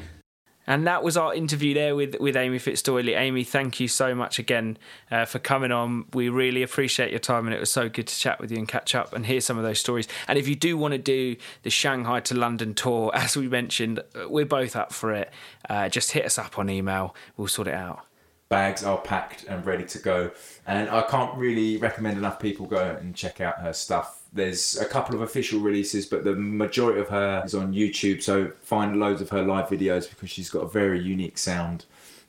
And 0.69 0.87
that 0.87 1.03
was 1.03 1.17
our 1.17 1.35
interview 1.35 1.73
there 1.73 1.97
with, 1.97 2.21
with 2.21 2.37
Amy 2.37 2.59
Fitzdoyley. 2.59 3.17
Amy, 3.17 3.43
thank 3.43 3.81
you 3.81 3.89
so 3.89 4.15
much 4.15 4.39
again 4.39 4.77
uh, 5.11 5.25
for 5.25 5.39
coming 5.39 5.73
on. 5.73 6.05
We 6.13 6.29
really 6.29 6.63
appreciate 6.63 7.11
your 7.11 7.21
time, 7.21 7.47
and 7.47 7.55
it 7.55 7.59
was 7.59 7.73
so 7.73 7.89
good 7.89 8.07
to 8.07 8.15
chat 8.15 8.39
with 8.39 8.51
you 8.51 8.59
and 8.59 8.69
catch 8.69 8.95
up 8.95 9.15
and 9.15 9.25
hear 9.25 9.41
some 9.41 9.57
of 9.57 9.65
those 9.65 9.81
stories. 9.81 10.07
And 10.29 10.39
if 10.39 10.47
you 10.47 10.55
do 10.55 10.77
want 10.77 10.93
to 10.93 10.99
do 10.99 11.37
the 11.63 11.71
Shanghai 11.71 12.21
to 12.21 12.35
London 12.35 12.75
tour, 12.75 13.11
as 13.15 13.35
we 13.35 13.49
mentioned, 13.49 14.01
uh, 14.15 14.29
we're 14.29 14.45
both 14.45 14.77
up 14.77 14.93
for 14.93 15.15
it. 15.15 15.33
Uh, 15.71 15.89
just 15.89 16.13
hit 16.13 16.27
us 16.27 16.37
up 16.37 16.59
on 16.59 16.69
email, 16.69 17.15
we'll 17.39 17.49
sort 17.49 17.67
it 17.69 17.75
out. 17.75 18.05
bags 18.51 18.85
are 18.85 18.99
packed 18.99 19.45
and 19.45 19.65
ready 19.65 19.85
to 19.85 19.99
go. 19.99 20.33
And 20.67 20.91
I 20.91 21.01
can't 21.01 21.35
really 21.39 21.79
recommend 21.79 22.19
enough 22.19 22.39
people 22.39 22.67
go 22.67 22.99
and 23.01 23.15
check 23.15 23.41
out 23.41 23.61
her 23.61 23.73
stuff. 23.73 24.18
There's 24.39 24.77
a 24.79 24.85
couple 24.85 25.17
of 25.17 25.23
official 25.23 25.59
releases, 25.59 26.07
but 26.07 26.23
the 26.23 26.35
majority 26.35 27.01
of 27.01 27.09
her 27.09 27.43
is 27.45 27.57
on 27.57 27.75
YouTube. 27.75 28.23
So 28.23 28.53
find 28.63 29.01
loads 29.01 29.21
of 29.21 29.31
her 29.31 29.43
live 29.43 29.69
videos 29.69 30.09
because 30.09 30.31
she's 30.31 30.49
got 30.49 30.61
a 30.61 30.69
very 30.69 31.01
unique 31.01 31.39
sound. 31.39 31.85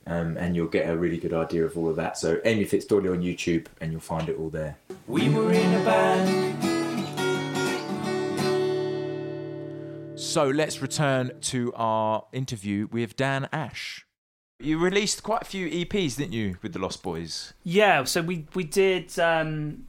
Um, 0.06 0.36
and 0.38 0.56
you'll 0.56 0.66
get 0.66 0.88
a 0.88 0.96
really 0.96 1.18
good 1.18 1.34
idea 1.34 1.64
of 1.64 1.78
all 1.78 1.88
of 1.88 1.94
that. 1.96 2.18
So 2.18 2.40
Amy 2.44 2.64
Fitzdoyley 2.64 3.12
on 3.12 3.22
YouTube, 3.22 3.66
and 3.80 3.92
you'll 3.92 4.00
find 4.00 4.28
it 4.28 4.36
all 4.38 4.48
there. 4.48 4.76
We 5.06 5.28
were 5.28 5.52
in 5.52 5.74
a 5.74 5.84
band. 5.84 6.60
So 10.18 10.48
let's 10.48 10.82
return 10.82 11.32
to 11.42 11.72
our 11.76 12.24
interview 12.32 12.88
with 12.90 13.14
Dan 13.14 13.48
Ash. 13.52 14.04
You 14.58 14.78
released 14.78 15.22
quite 15.22 15.42
a 15.42 15.44
few 15.44 15.68
EPs, 15.68 16.16
didn't 16.16 16.32
you, 16.32 16.56
with 16.60 16.72
the 16.72 16.78
Lost 16.78 17.02
Boys? 17.02 17.54
Yeah, 17.62 18.04
so 18.04 18.20
we 18.20 18.46
we 18.54 18.64
did 18.64 19.16
um 19.18 19.86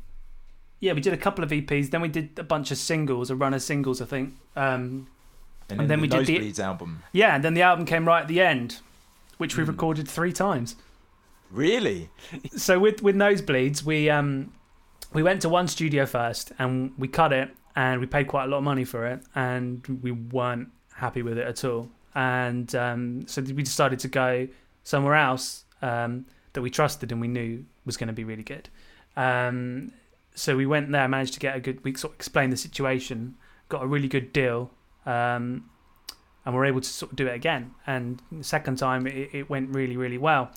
yeah, 0.82 0.92
we 0.94 1.00
did 1.02 1.14
a 1.14 1.18
couple 1.18 1.44
of 1.46 1.52
EPs, 1.52 1.90
then 1.92 2.02
we 2.02 2.10
did 2.10 2.38
a 2.38 2.44
bunch 2.44 2.72
of 2.72 2.78
singles, 2.78 3.30
a 3.32 3.36
run 3.36 3.54
of 3.54 3.62
singles, 3.62 4.02
I 4.02 4.06
think. 4.06 4.34
Um 4.56 5.08
And, 5.70 5.80
And 5.82 5.90
then 5.90 6.00
the 6.00 6.02
we 6.02 6.08
did 6.26 6.56
the- 6.56 6.64
album. 6.64 7.04
yeah, 7.14 7.36
and 7.36 7.44
then 7.44 7.54
the 7.54 7.62
album 7.62 7.86
came 7.86 8.04
right 8.06 8.22
at 8.22 8.28
the 8.28 8.42
end, 8.42 8.80
which 9.38 9.56
we 9.58 9.64
recorded 9.64 10.06
three 10.08 10.34
times. 10.34 10.76
Really? 11.50 12.10
So 12.58 12.80
with 12.80 13.02
with 13.02 13.16
Nosebleeds, 13.16 13.84
we 13.84 14.10
um 14.10 14.52
we 15.14 15.24
went 15.24 15.42
to 15.42 15.50
one 15.50 15.68
studio 15.68 16.06
first 16.06 16.52
and 16.60 16.92
we 16.98 17.08
cut 17.08 17.32
it 17.34 17.50
and 17.76 18.00
we 18.02 18.08
paid 18.08 18.28
quite 18.28 18.46
a 18.46 18.48
lot 18.48 18.58
of 18.58 18.64
money 18.64 18.86
for 18.86 19.06
it 19.08 19.20
and 19.36 19.86
we 20.04 20.12
weren't 20.12 20.70
happy 20.96 21.22
with 21.22 21.38
it 21.38 21.48
at 21.48 21.64
all. 21.66 21.90
And 22.16 22.74
um, 22.76 23.28
so 23.28 23.42
we 23.42 23.64
decided 23.64 24.00
to 24.00 24.08
go 24.10 24.48
somewhere 24.84 25.16
else 25.16 25.66
um, 25.82 26.26
that 26.54 26.62
we 26.62 26.70
trusted 26.70 27.12
and 27.12 27.20
we 27.22 27.28
knew 27.28 27.64
was 27.86 27.96
going 27.98 28.08
to 28.08 28.14
be 28.14 28.26
really 28.26 28.44
good. 28.44 28.70
Um, 29.16 29.92
so 30.36 30.56
we 30.56 30.66
went 30.66 30.92
there, 30.92 31.08
managed 31.08 31.34
to 31.36 31.40
get 31.40 31.56
a 31.56 31.60
good. 31.60 31.84
We 31.84 31.94
sort 31.96 32.14
of 32.14 32.18
explained 32.18 32.52
the 32.54 32.58
situation, 32.58 33.36
got 33.70 33.84
a 33.84 33.88
really 33.88 34.08
good 34.08 34.32
deal, 34.34 34.72
um, 35.06 35.70
and 36.46 36.56
we're 36.56 36.66
able 36.66 36.82
to 36.82 36.90
sort 36.90 37.12
of 37.12 37.16
do 37.18 37.28
it 37.28 37.36
again. 37.36 37.72
And 37.86 38.22
the 38.32 38.44
second 38.44 38.78
time, 38.78 39.06
it, 39.08 39.30
it 39.34 39.50
went 39.50 39.70
really, 39.76 39.98
really 39.98 40.18
well. 40.18 40.52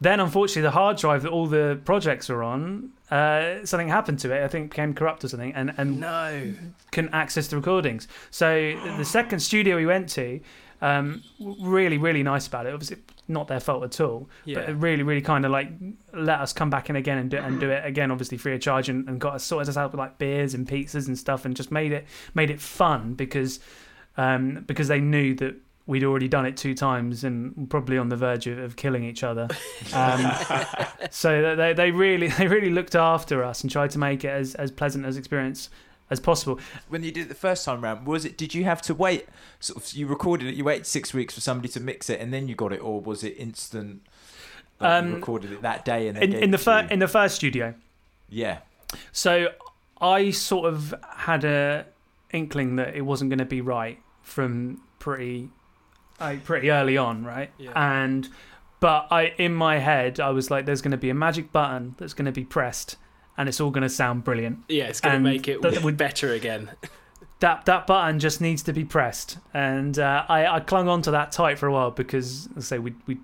Then, 0.00 0.20
unfortunately, 0.20 0.62
the 0.62 0.70
hard 0.70 0.96
drive 0.96 1.22
that 1.22 1.30
all 1.32 1.48
the 1.48 1.80
projects 1.84 2.30
are 2.30 2.42
on, 2.44 2.90
uh, 3.10 3.64
something 3.66 3.88
happened 3.88 4.20
to 4.20 4.32
it. 4.32 4.44
I 4.44 4.48
think 4.48 4.70
became 4.70 4.94
corrupt 4.94 5.24
or 5.24 5.28
something, 5.28 5.52
and 5.54 5.74
and 5.76 6.00
No. 6.00 6.52
couldn't 6.92 7.12
access 7.12 7.48
the 7.48 7.56
recordings. 7.56 8.06
So 8.30 8.78
the 8.96 9.04
second 9.04 9.40
studio 9.40 9.76
we 9.76 9.86
went 9.86 10.08
to, 10.10 10.40
um, 10.80 11.24
really, 11.40 11.98
really 11.98 12.22
nice 12.22 12.46
about 12.46 12.66
it. 12.66 12.72
Obviously, 12.74 12.98
not 13.28 13.46
their 13.48 13.60
fault 13.60 13.84
at 13.84 14.00
all, 14.00 14.28
Yeah. 14.44 14.60
but 14.60 14.68
it 14.70 14.72
really, 14.74 15.02
really 15.02 15.20
kind 15.20 15.44
of 15.44 15.50
like 15.50 15.70
let 16.12 16.40
us 16.40 16.52
come 16.52 16.70
back 16.70 16.88
in 16.90 16.96
again 16.96 17.18
and 17.18 17.30
do 17.30 17.36
and 17.36 17.60
do 17.60 17.70
it 17.70 17.84
again, 17.86 18.10
obviously 18.10 18.38
free 18.38 18.54
of 18.54 18.60
charge, 18.60 18.88
and, 18.88 19.08
and 19.08 19.20
got 19.20 19.34
us 19.34 19.44
sorted 19.44 19.68
us 19.68 19.76
out 19.76 19.92
with 19.92 19.98
like 19.98 20.18
beers 20.18 20.54
and 20.54 20.66
pizzas 20.66 21.06
and 21.06 21.18
stuff, 21.18 21.44
and 21.44 21.54
just 21.54 21.70
made 21.70 21.92
it 21.92 22.06
made 22.34 22.50
it 22.50 22.60
fun 22.60 23.14
because 23.14 23.60
um, 24.16 24.64
because 24.66 24.88
they 24.88 25.00
knew 25.00 25.34
that. 25.36 25.56
We'd 25.86 26.04
already 26.04 26.28
done 26.28 26.44
it 26.44 26.58
two 26.58 26.74
times 26.74 27.24
and 27.24 27.70
probably 27.70 27.96
on 27.96 28.10
the 28.10 28.16
verge 28.16 28.46
of, 28.46 28.58
of 28.58 28.76
killing 28.76 29.04
each 29.04 29.24
other. 29.24 29.48
Um, 29.94 30.30
so 31.10 31.56
they, 31.56 31.72
they 31.72 31.90
really 31.92 32.28
they 32.38 32.46
really 32.46 32.68
looked 32.68 32.94
after 32.94 33.42
us 33.42 33.62
and 33.62 33.72
tried 33.72 33.92
to 33.92 33.98
make 33.98 34.22
it 34.22 34.28
as, 34.28 34.54
as 34.56 34.70
pleasant 34.70 35.06
as 35.06 35.16
experience 35.16 35.70
as 36.10 36.20
possible. 36.20 36.58
When 36.88 37.02
you 37.02 37.10
did 37.12 37.26
it 37.26 37.28
the 37.28 37.34
first 37.34 37.64
time 37.64 37.82
round, 37.82 38.06
was 38.06 38.24
it? 38.24 38.36
Did 38.38 38.54
you 38.54 38.64
have 38.64 38.80
to 38.82 38.94
wait? 38.94 39.26
Sort 39.60 39.76
of, 39.82 39.92
you 39.92 40.06
recorded 40.06 40.48
it. 40.48 40.54
You 40.54 40.64
waited 40.64 40.86
six 40.86 41.12
weeks 41.12 41.34
for 41.34 41.40
somebody 41.40 41.68
to 41.70 41.80
mix 41.80 42.08
it, 42.10 42.20
and 42.20 42.32
then 42.32 42.48
you 42.48 42.54
got 42.54 42.72
it, 42.72 42.78
or 42.82 43.00
was 43.00 43.22
it 43.24 43.34
instant? 43.38 44.02
Like 44.80 45.02
you 45.02 45.08
Um, 45.10 45.14
recorded 45.16 45.52
it 45.52 45.62
that 45.62 45.84
day, 45.84 46.08
and 46.08 46.16
in, 46.18 46.30
gave 46.30 46.42
in 46.44 46.50
the 46.50 46.54
it 46.54 46.58
to 46.58 46.64
fir- 46.64 46.82
you? 46.82 46.88
in 46.90 46.98
the 47.00 47.08
first 47.08 47.34
studio. 47.36 47.74
yeah, 48.28 48.58
So 49.12 49.48
I 50.00 50.30
sort 50.30 50.72
of 50.72 50.94
had 51.16 51.44
a 51.44 51.86
inkling 52.32 52.76
that 52.76 52.94
it 52.94 53.00
wasn't 53.02 53.30
going 53.30 53.38
to 53.40 53.44
be 53.44 53.60
right 53.60 53.98
from 54.22 54.80
pretty, 54.98 55.48
like 56.20 56.44
pretty 56.44 56.70
early 56.70 56.96
on, 56.96 57.24
right? 57.24 57.50
Yeah. 57.58 57.72
And 57.74 58.28
but 58.80 59.08
I, 59.10 59.34
in 59.38 59.54
my 59.54 59.78
head, 59.78 60.20
I 60.20 60.30
was 60.30 60.50
like, 60.50 60.64
"There's 60.66 60.82
going 60.82 60.92
to 60.92 60.96
be 60.96 61.10
a 61.10 61.14
magic 61.14 61.50
button 61.50 61.96
that's 61.98 62.14
going 62.14 62.26
to 62.26 62.32
be 62.32 62.44
pressed, 62.44 62.96
and 63.38 63.48
it's 63.48 63.60
all 63.60 63.70
going 63.70 63.82
to 63.82 63.88
sound 63.88 64.24
brilliant." 64.24 64.58
Yeah, 64.68 64.84
it's 64.88 65.00
going 65.00 65.16
And 65.16 65.24
to 65.24 65.30
make 65.30 65.48
it 65.48 65.62
that 65.62 65.82
would- 65.82 65.96
better 65.96 66.32
again. 66.34 66.70
that 67.40 67.64
that 67.66 67.86
button 67.86 68.18
just 68.18 68.40
needs 68.40 68.62
to 68.64 68.72
be 68.72 68.84
pressed, 68.84 69.38
and 69.54 69.98
uh, 69.98 70.24
I, 70.28 70.46
I 70.46 70.60
clung 70.60 70.88
on 70.88 71.00
to 71.02 71.10
that 71.12 71.32
tight 71.32 71.58
for 71.58 71.66
a 71.68 71.72
while 71.72 71.90
because, 71.92 72.48
I 72.56 72.60
say, 72.60 72.78
we 72.78 72.94
we 73.06 73.18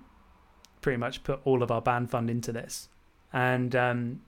pretty 0.81 0.97
much 0.97 1.23
put 1.23 1.39
all 1.45 1.61
of 1.61 1.69
our 1.69 1.81
band 1.81 2.09
fund 2.09 2.29
into 2.29 2.51
this, 2.51 2.87
and 3.33 3.75
um, 3.75 4.21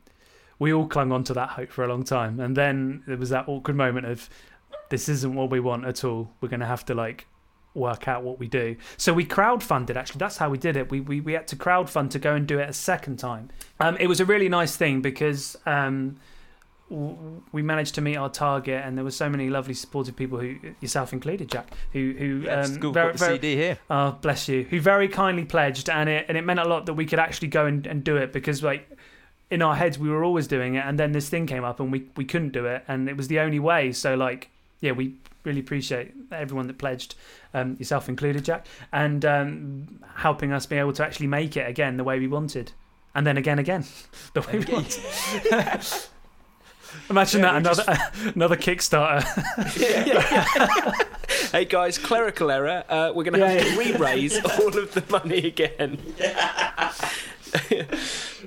we 0.59 0.73
all 0.73 0.87
clung 0.87 1.11
on 1.11 1.23
to 1.25 1.33
that 1.35 1.49
hope 1.49 1.71
for 1.71 1.83
a 1.83 1.87
long 1.87 2.03
time, 2.03 2.39
and 2.39 2.55
then 2.57 3.03
there 3.07 3.17
was 3.17 3.29
that 3.29 3.47
awkward 3.47 3.75
moment 3.77 4.05
of 4.07 4.29
this 4.89 5.07
isn't 5.07 5.35
what 5.35 5.49
we 5.49 5.59
want 5.59 5.85
at 5.85 6.03
all. 6.03 6.31
We're 6.41 6.49
going 6.49 6.59
to 6.61 6.65
have 6.65 6.83
to 6.85 6.93
like 6.93 7.27
work 7.77 8.07
out 8.07 8.23
what 8.23 8.39
we 8.39 8.47
do. 8.47 8.75
So 8.97 9.13
we 9.13 9.25
crowdfunded. 9.25 9.95
Actually, 9.95 10.19
that's 10.19 10.37
how 10.37 10.49
we 10.49 10.57
did 10.57 10.75
it. 10.75 10.91
We 10.91 10.99
we 10.99 11.21
we 11.21 11.33
had 11.33 11.47
to 11.49 11.55
crowdfund 11.55 12.09
to 12.11 12.19
go 12.19 12.35
and 12.35 12.47
do 12.47 12.59
it 12.59 12.69
a 12.69 12.73
second 12.73 13.17
time. 13.17 13.49
Um, 13.79 13.95
it 13.97 14.07
was 14.07 14.19
a 14.19 14.25
really 14.25 14.49
nice 14.49 14.75
thing 14.75 15.01
because. 15.01 15.57
Um, 15.65 16.17
w- 16.89 17.41
we 17.51 17.61
managed 17.61 17.95
to 17.95 18.01
meet 18.01 18.15
our 18.15 18.29
target, 18.29 18.81
and 18.83 18.97
there 18.97 19.03
were 19.03 19.11
so 19.11 19.29
many 19.29 19.49
lovely, 19.49 19.73
supportive 19.73 20.15
people, 20.15 20.39
who 20.39 20.57
yourself 20.79 21.13
included, 21.13 21.49
Jack, 21.49 21.67
who 21.93 22.13
who 22.17 22.43
Let's 22.45 22.71
um, 22.77 22.93
very, 22.93 23.13
very, 23.13 23.35
CD 23.35 23.55
here. 23.55 23.77
Oh, 23.89 24.11
bless 24.21 24.47
you. 24.47 24.63
Who 24.63 24.79
very 24.79 25.07
kindly 25.07 25.45
pledged, 25.45 25.89
and 25.89 26.09
it 26.09 26.25
and 26.27 26.37
it 26.37 26.45
meant 26.45 26.59
a 26.59 26.67
lot 26.67 26.85
that 26.85 26.93
we 26.93 27.05
could 27.05 27.19
actually 27.19 27.49
go 27.49 27.65
and, 27.65 27.85
and 27.85 28.03
do 28.03 28.17
it 28.17 28.31
because 28.33 28.63
like 28.63 28.89
in 29.49 29.61
our 29.61 29.75
heads 29.75 29.97
we 29.97 30.09
were 30.09 30.23
always 30.23 30.47
doing 30.47 30.75
it, 30.75 30.85
and 30.85 30.99
then 30.99 31.11
this 31.11 31.29
thing 31.29 31.45
came 31.45 31.63
up 31.63 31.79
and 31.79 31.91
we 31.91 32.05
we 32.15 32.25
couldn't 32.25 32.51
do 32.51 32.65
it, 32.65 32.83
and 32.87 33.09
it 33.09 33.17
was 33.17 33.27
the 33.27 33.39
only 33.39 33.59
way. 33.59 33.91
So 33.91 34.15
like 34.15 34.49
yeah, 34.81 34.91
we 34.91 35.15
really 35.47 35.59
appreciate 35.61 36.11
everyone 36.31 36.67
that 36.67 36.77
pledged, 36.77 37.15
um, 37.55 37.75
yourself 37.79 38.07
included, 38.09 38.45
Jack, 38.45 38.67
and 38.93 39.25
um, 39.25 39.99
helping 40.17 40.51
us 40.51 40.65
be 40.67 40.75
able 40.75 40.93
to 40.93 41.03
actually 41.03 41.27
make 41.27 41.57
it 41.57 41.67
again 41.67 41.97
the 41.97 42.03
way 42.03 42.19
we 42.19 42.27
wanted, 42.27 42.73
and 43.15 43.25
then 43.25 43.37
again 43.37 43.57
again 43.57 43.85
the 44.33 44.41
way 44.41 44.59
we 44.59 44.65
wanted. 44.71 45.83
Imagine 47.09 47.41
that 47.41 47.55
another 47.55 47.83
another 48.35 48.55
Kickstarter. 48.55 49.21
hey 51.51 51.65
guys, 51.65 51.97
clerical 51.97 52.49
error. 52.51 52.83
Uh, 52.89 53.11
we're 53.13 53.23
going 53.23 53.33
to 53.33 53.39
Yeah, 53.39 53.49
have 53.61 53.73
to 53.73 53.77
re-raise 53.77 54.37
all 54.43 54.77
of 54.77 54.93
the 54.93 55.03
money 55.09 55.39
again. 55.47 55.99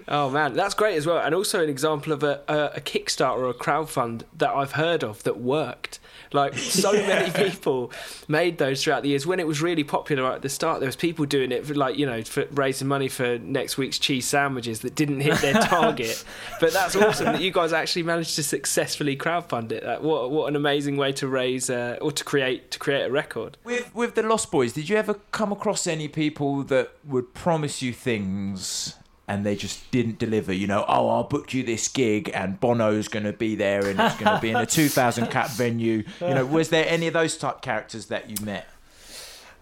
oh 0.09 0.30
man, 0.30 0.55
that's 0.55 0.74
great 0.74 0.96
as 0.96 1.07
well, 1.07 1.18
and 1.18 1.34
also 1.34 1.62
an 1.62 1.68
example 1.68 2.12
of 2.12 2.22
a, 2.22 2.40
a, 2.48 2.76
a 2.76 2.80
Kickstarter 2.80 3.38
or 3.38 3.48
a 3.51 3.55
crowdfund 3.55 4.22
that 4.36 4.51
I've 4.51 4.72
heard 4.72 5.05
of 5.05 5.22
that 5.24 5.38
worked. 5.38 5.98
Like 6.33 6.57
so 6.57 6.93
many 6.93 7.31
people 7.51 7.91
made 8.28 8.59
those 8.59 8.85
throughout 8.85 9.03
the 9.03 9.09
years. 9.09 9.26
When 9.26 9.41
it 9.41 9.47
was 9.47 9.61
really 9.61 9.85
popular 9.85 10.22
right 10.22 10.37
at 10.37 10.43
the 10.43 10.49
start, 10.49 10.81
there 10.81 10.87
was 10.87 10.97
people 10.97 11.24
doing 11.24 11.51
it 11.51 11.66
for 11.66 11.74
like 11.74 11.99
you 11.99 12.07
know 12.07 12.22
for 12.22 12.47
raising 12.53 12.89
money 12.89 13.09
for 13.09 13.39
next 13.39 13.76
week's 13.76 13.99
cheese 13.99 14.26
sandwiches 14.26 14.81
that 14.81 14.95
didn't 14.95 15.20
hit 15.20 15.39
their 15.39 15.55
target. 15.62 16.24
but 16.61 16.72
that's 16.72 16.95
awesome 16.95 17.26
that 17.26 17.41
you 17.41 17.51
guys 17.51 17.72
actually 17.72 18.05
managed 18.05 18.37
to 18.37 18.43
successfully 18.43 19.16
crowdfund 19.16 19.72
it. 19.72 19.85
Like, 19.85 20.03
what 20.03 20.31
what 20.31 20.49
an 20.49 20.57
amazing 20.57 20.97
way 20.97 21.12
to 21.14 21.26
raise 21.26 21.68
uh, 21.68 21.99
or 22.01 22.12
to 22.12 22.24
create 22.24 22.70
to 22.70 22.78
create 22.78 23.05
a 23.05 23.11
record. 23.11 23.57
With 23.64 23.95
with 23.95 24.14
the 24.14 24.22
Lost 24.22 24.51
Boys, 24.51 24.72
did 24.72 24.89
you 24.89 24.97
ever 24.97 25.14
come 25.33 25.51
across 25.51 25.87
any 25.87 26.07
people 26.09 26.62
that 26.64 26.93
would 27.05 27.35
promise 27.35 27.83
you 27.83 27.93
things 27.93 28.95
and 29.31 29.47
they 29.47 29.55
just 29.55 29.89
didn't 29.93 30.18
deliver? 30.18 30.53
You 30.53 30.66
know, 30.66 30.85
oh, 30.89 31.09
I'll 31.09 31.22
book 31.24 31.55
you 31.55 31.62
this 31.62 31.87
gig 31.87 32.31
and 32.35 32.59
Bono's 32.59 33.07
going 33.07 33.24
to 33.24 33.33
be 33.33 33.55
there 33.55 33.87
and 33.87 34.01
it's 34.01 34.16
going 34.16 34.35
to 34.35 34.41
be 34.41 34.51
in 34.51 34.57
a 34.57 34.66
2,000 34.81 35.28
cap 35.28 35.51
venue. 35.51 36.03
You 36.20 36.35
know, 36.35 36.45
was 36.45 36.70
there 36.70 36.85
any 36.89 37.07
of 37.07 37.12
those 37.14 37.37
type 37.39 37.62
characters 37.62 38.07
that 38.07 38.28
you 38.28 38.45
met? 38.45 38.68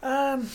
Um, 0.03 0.49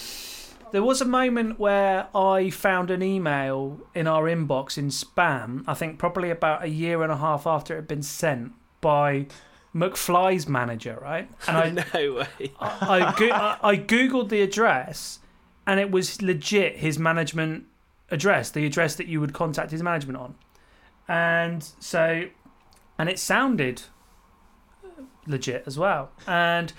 there 0.71 0.81
was 0.81 0.99
a 0.99 1.05
moment 1.05 1.59
where 1.59 2.07
I 2.15 2.49
found 2.49 2.89
an 2.89 3.03
email 3.03 3.79
in 3.93 4.07
our 4.07 4.23
inbox 4.23 4.77
in 4.79 4.87
spam. 4.89 5.63
I 5.67 5.75
think 5.75 5.99
probably 5.99 6.31
about 6.31 6.63
a 6.63 6.69
year 6.69 7.03
and 7.03 7.11
a 7.11 7.17
half 7.17 7.45
after 7.45 7.73
it 7.75 7.77
had 7.77 7.87
been 7.87 8.01
sent 8.01 8.53
by 8.81 9.27
McFly's 9.75 10.47
manager, 10.47 10.97
right? 10.99 11.29
And 11.47 11.79
I, 11.79 11.83
no 11.93 12.13
way. 12.13 12.51
I, 12.59 12.99
I, 12.99 13.15
go- 13.15 13.29
I, 13.29 13.57
I 13.61 13.77
googled 13.77 14.29
the 14.29 14.41
address, 14.41 15.19
and 15.67 15.79
it 15.79 15.91
was 15.91 16.21
legit 16.21 16.77
his 16.77 16.97
management 16.97 17.65
address, 18.13 18.51
the 18.51 18.65
address 18.65 18.95
that 18.95 19.07
you 19.07 19.19
would 19.19 19.33
contact 19.33 19.71
his 19.71 19.83
management 19.83 20.17
on, 20.17 20.35
and 21.07 21.63
so, 21.79 22.25
and 22.97 23.09
it 23.09 23.19
sounded 23.19 23.83
legit 25.27 25.63
as 25.65 25.77
well, 25.77 26.11
and. 26.27 26.73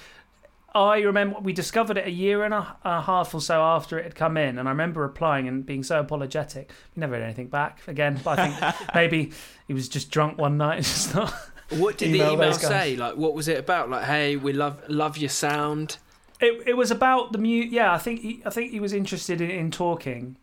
I 0.76 1.02
remember 1.02 1.38
we 1.38 1.52
discovered 1.52 1.98
it 1.98 2.04
a 2.04 2.10
year 2.10 2.42
and 2.42 2.52
a, 2.52 2.76
a 2.84 3.00
half 3.00 3.32
or 3.32 3.40
so 3.40 3.62
after 3.62 3.96
it 3.96 4.02
had 4.02 4.16
come 4.16 4.36
in, 4.36 4.58
and 4.58 4.66
I 4.66 4.72
remember 4.72 5.02
replying 5.02 5.46
and 5.46 5.64
being 5.64 5.84
so 5.84 6.00
apologetic. 6.00 6.72
We 6.96 7.00
never 7.00 7.14
had 7.14 7.22
anything 7.22 7.46
back 7.46 7.86
again, 7.86 8.20
but 8.24 8.40
I 8.40 8.48
think 8.48 8.74
maybe 8.94 9.30
he 9.68 9.72
was 9.72 9.88
just 9.88 10.10
drunk 10.10 10.36
one 10.36 10.56
night 10.56 10.76
and 10.78 10.84
just 10.84 11.14
not. 11.14 11.32
What 11.70 11.98
did 11.98 12.10
the 12.10 12.16
Email 12.16 12.32
email 12.32 12.48
those 12.48 12.58
guys. 12.58 12.70
say? 12.70 12.96
Like, 12.96 13.16
what 13.16 13.34
was 13.34 13.46
it 13.46 13.56
about? 13.56 13.88
Like, 13.88 14.04
hey, 14.04 14.34
we 14.34 14.52
love 14.52 14.82
love 14.88 15.16
your 15.16 15.30
sound. 15.30 15.98
It 16.40 16.66
it 16.66 16.76
was 16.76 16.90
about 16.90 17.30
the 17.30 17.38
mute. 17.38 17.70
Yeah, 17.70 17.92
I 17.92 17.98
think 17.98 18.20
he, 18.20 18.42
I 18.44 18.50
think 18.50 18.72
he 18.72 18.80
was 18.80 18.92
interested 18.92 19.40
in, 19.40 19.50
in 19.50 19.70
talking, 19.70 20.36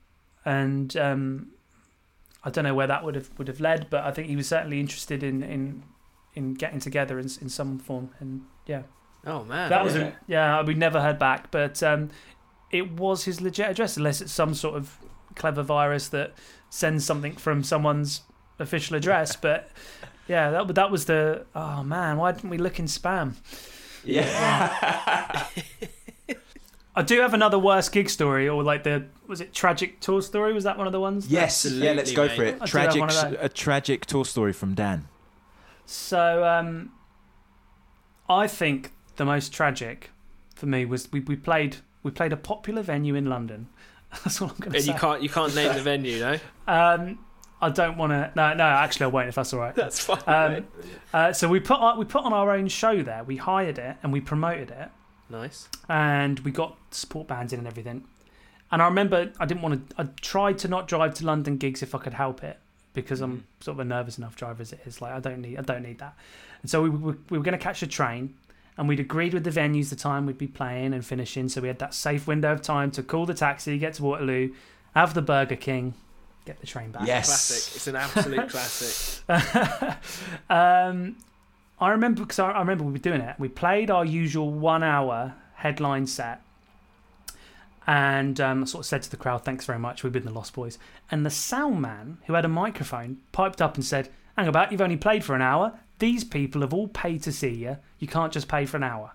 and 0.46 0.96
um, 0.98 1.48
I 2.44 2.50
don't 2.50 2.64
know 2.64 2.74
where 2.74 2.88
that 2.88 3.04
would 3.04 3.16
have 3.16 3.30
would 3.38 3.48
have 3.48 3.60
led, 3.60 3.89
but 3.89 4.04
I 4.04 4.12
think 4.12 4.28
he 4.28 4.36
was 4.36 4.48
certainly 4.48 4.80
interested 4.80 5.24
in 5.24 5.44
in, 5.44 5.84
in 6.34 6.54
getting 6.54 6.80
together 6.80 7.20
in 7.20 7.30
in 7.42 7.50
some 7.50 7.80
form. 7.80 8.12
And 8.20 8.42
yeah, 8.66 8.84
Oh 9.26 9.44
man, 9.44 9.70
that 9.70 9.84
was 9.84 9.96
yeah. 9.96 10.12
yeah. 10.28 10.62
We 10.64 10.74
never 10.74 11.02
heard 11.02 11.20
back, 11.20 11.52
but 11.52 11.82
um, 11.84 12.10
it 12.72 12.92
was 12.92 13.26
his 13.26 13.39
legit 13.39 13.70
address, 13.70 13.98
unless 13.98 14.22
it's 14.22 14.32
some 14.32 14.54
sort 14.54 14.76
of 14.76 14.98
clever 15.36 15.62
virus 15.62 16.08
that 16.10 16.34
sends 16.70 17.06
something 17.06 17.34
from 17.34 17.64
someone's 17.64 18.22
official 18.58 18.96
address. 18.96 19.36
But 19.36 19.70
yeah, 20.28 20.50
that 20.50 20.74
that 20.76 20.92
was 20.92 21.06
the 21.06 21.46
oh 21.54 21.84
man, 21.84 22.18
why 22.18 22.32
didn't 22.32 22.50
we 22.50 22.58
look 22.58 22.80
in 22.80 22.86
spam? 22.86 23.36
Yeah. 24.04 25.46
I 26.96 27.04
do 27.04 27.22
have 27.22 27.34
another 27.34 27.58
worst 27.58 27.92
gig 27.92 28.10
story, 28.10 28.50
or 28.50 28.64
like 28.64 28.84
the 28.84 29.06
was 29.28 29.39
it 29.39 29.54
tragic 29.54 30.00
tour 30.02 30.22
story? 30.22 30.54
Was 30.54 30.66
that 30.66 30.78
one 30.78 30.88
of 30.88 30.94
the 30.94 31.00
ones? 31.00 31.28
Yes, 31.28 31.66
yeah, 31.66 31.94
let's 31.94 32.12
go 32.12 32.28
for 32.28 32.44
it. 32.44 32.58
I 32.62 32.66
Tragic, 32.66 33.00
one 33.00 33.10
of 33.10 33.16
those. 33.16 33.38
a 33.39 33.50
tragic 33.50 34.06
tour 34.06 34.26
story 34.26 34.52
from 34.52 34.74
Dan. 34.76 35.08
So 35.86 36.44
um, 36.46 36.92
I 38.30 38.48
think 38.48 38.92
the 39.16 39.26
most 39.26 39.54
tragic 39.54 40.10
for 40.56 40.66
me 40.66 40.86
was 40.86 41.12
we, 41.12 41.22
we 41.22 41.36
played 41.36 41.78
we 42.04 42.12
played 42.12 42.34
a 42.34 42.38
popular 42.38 42.82
venue 42.82 43.16
in 43.16 43.26
London. 43.26 43.68
That's 44.24 44.42
all 44.42 44.50
I'm 44.50 44.56
going 44.58 44.72
to 44.72 44.78
and 44.78 44.86
say. 44.86 44.92
you 44.92 45.00
can't 45.00 45.22
you 45.22 45.30
can't 45.30 45.56
name 45.56 45.74
the 45.74 45.82
venue, 45.82 46.20
no? 46.20 46.39
Um, 46.68 47.20
I 47.62 47.70
don't 47.70 47.98
want 47.98 48.12
to. 48.12 48.32
No, 48.36 48.54
no. 48.54 48.64
Actually, 48.66 49.06
I 49.06 49.08
won't. 49.08 49.30
If 49.30 49.36
that's 49.36 49.54
all 49.54 49.60
right. 49.60 49.76
That's 49.76 50.00
fine. 50.00 50.20
Um, 50.26 50.54
mate. 50.54 50.66
uh, 51.14 51.32
so 51.32 51.48
we 51.48 51.60
put 51.60 51.80
on, 51.80 52.00
we 52.00 52.06
put 52.06 52.24
on 52.24 52.34
our 52.34 52.52
own 52.52 52.68
show 52.68 53.04
there. 53.04 53.24
We 53.24 53.38
hired 53.38 53.78
it 53.78 53.98
and 54.02 54.12
we 54.12 54.20
promoted 54.20 54.72
it, 54.72 54.89
Nice. 55.32 55.70
and 55.90 56.40
we 56.42 56.52
got 56.52 56.78
support 56.92 57.28
bands 57.28 57.54
in 57.54 57.60
and 57.60 57.68
everything. 57.68 58.04
And 58.72 58.82
I 58.82 58.86
remember 58.86 59.32
I 59.40 59.46
didn't 59.46 59.62
want 59.62 59.90
to. 59.90 59.96
I 59.98 60.04
tried 60.22 60.58
to 60.60 60.68
not 60.68 60.88
drive 60.88 61.14
to 61.16 61.26
London 61.26 61.58
gigs 61.58 61.84
if 61.84 61.94
I 61.94 61.98
could 61.98 62.14
help 62.14 62.44
it 62.44 62.58
because 62.94 63.22
I'm 63.22 63.46
sort 63.60 63.76
of 63.76 63.80
a 63.80 63.86
nervous 63.86 64.18
enough 64.18 64.36
driver 64.36 64.62
as 64.62 64.72
it 64.72 64.82
is. 64.86 65.02
Like 65.02 65.14
I 65.14 65.20
don't 65.20 65.42
need 65.42 65.58
I 65.58 65.62
don't 65.62 65.84
need 65.84 66.00
that. 66.00 66.16
And 66.62 66.70
so 66.70 66.82
we 66.84 66.90
were, 66.90 67.18
we 67.30 67.38
were 67.38 67.44
going 67.44 67.58
to 67.58 67.64
catch 67.64 67.82
a 67.82 67.88
train, 67.88 68.36
and 68.78 68.88
we'd 68.88 69.00
agreed 69.00 69.34
with 69.34 69.44
the 69.44 69.50
venues 69.50 69.90
the 69.90 69.96
time 69.96 70.26
we'd 70.26 70.38
be 70.38 70.48
playing 70.48 70.94
and 70.94 71.06
finishing. 71.06 71.50
So 71.50 71.62
we 71.62 71.68
had 71.68 71.80
that 71.80 71.94
safe 71.94 72.28
window 72.28 72.52
of 72.52 72.62
time 72.62 72.92
to 72.92 73.04
call 73.04 73.26
the 73.26 73.34
taxi, 73.34 73.78
get 73.78 73.96
to 73.96 74.04
Waterloo, 74.04 74.54
have 74.96 75.14
the 75.14 75.22
Burger 75.22 75.56
King, 75.56 75.94
get 76.46 76.60
the 76.62 76.68
train 76.68 76.92
back. 76.92 77.08
Yes. 77.08 77.28
Classic. 77.28 77.76
It's 77.76 77.88
an 77.88 77.96
absolute 77.96 78.50
classic. 78.50 79.98
um, 80.50 81.18
I 81.82 81.90
remember 81.90 82.22
because 82.22 82.40
I, 82.40 82.52
I 82.52 82.60
remember 82.60 82.84
we 82.84 82.92
were 82.94 82.98
doing 83.00 83.22
it. 83.22 83.36
We 83.40 83.50
played 83.50 83.90
our 83.92 84.06
usual 84.06 84.52
one-hour 84.52 85.34
headline 85.56 86.06
set, 86.08 86.42
and 87.88 88.40
um, 88.40 88.66
sort 88.66 88.84
of 88.84 88.86
said 88.86 89.02
to 89.04 89.10
the 89.12 89.18
crowd, 89.18 89.44
"Thanks 89.44 89.66
very 89.66 89.80
much. 89.80 90.04
We've 90.04 90.14
been 90.14 90.26
the 90.26 90.32
Lost 90.32 90.54
Boys." 90.54 90.78
And 91.10 91.26
the 91.26 91.30
sound 91.32 91.82
man, 91.82 92.20
who 92.28 92.34
had 92.34 92.46
a 92.46 92.50
microphone, 92.50 93.18
piped 93.32 93.62
up 93.62 93.76
and 93.76 93.84
said, 93.84 94.10
"Hang 94.38 94.48
about, 94.48 94.72
you've 94.72 94.82
only 94.82 94.98
played 94.98 95.24
for 95.24 95.36
an 95.36 95.42
hour. 95.42 95.74
These 96.00 96.24
people 96.24 96.62
have 96.62 96.74
all 96.74 96.88
paid 96.88 97.24
to 97.24 97.32
see 97.32 97.50
you. 97.50 97.78
You 98.00 98.08
can't 98.08 98.32
just 98.34 98.48
pay 98.48 98.66
for 98.66 98.78
an 98.78 98.84
hour." 98.84 99.12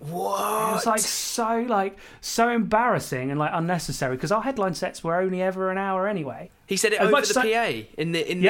Whoa. 0.00 0.08
It 0.08 0.12
What? 0.14 0.72
was 0.74 0.86
like 0.86 0.98
so 1.00 1.60
like 1.68 1.96
so 2.20 2.48
embarrassing 2.48 3.30
and 3.30 3.38
like 3.38 3.52
unnecessary 3.54 4.16
because 4.16 4.32
our 4.32 4.42
headline 4.42 4.74
sets 4.74 5.04
were 5.04 5.14
only 5.20 5.40
ever 5.40 5.70
an 5.70 5.78
hour 5.78 6.08
anyway. 6.08 6.50
he 6.66 6.76
said 6.76 6.92
it 6.92 7.00
as 7.00 7.06
over 7.06 7.20
the 7.24 7.40
I- 7.56 7.82
PA 7.84 7.88
in 7.98 8.10
the 8.10 8.28
in 8.32 8.40
the. 8.40 8.44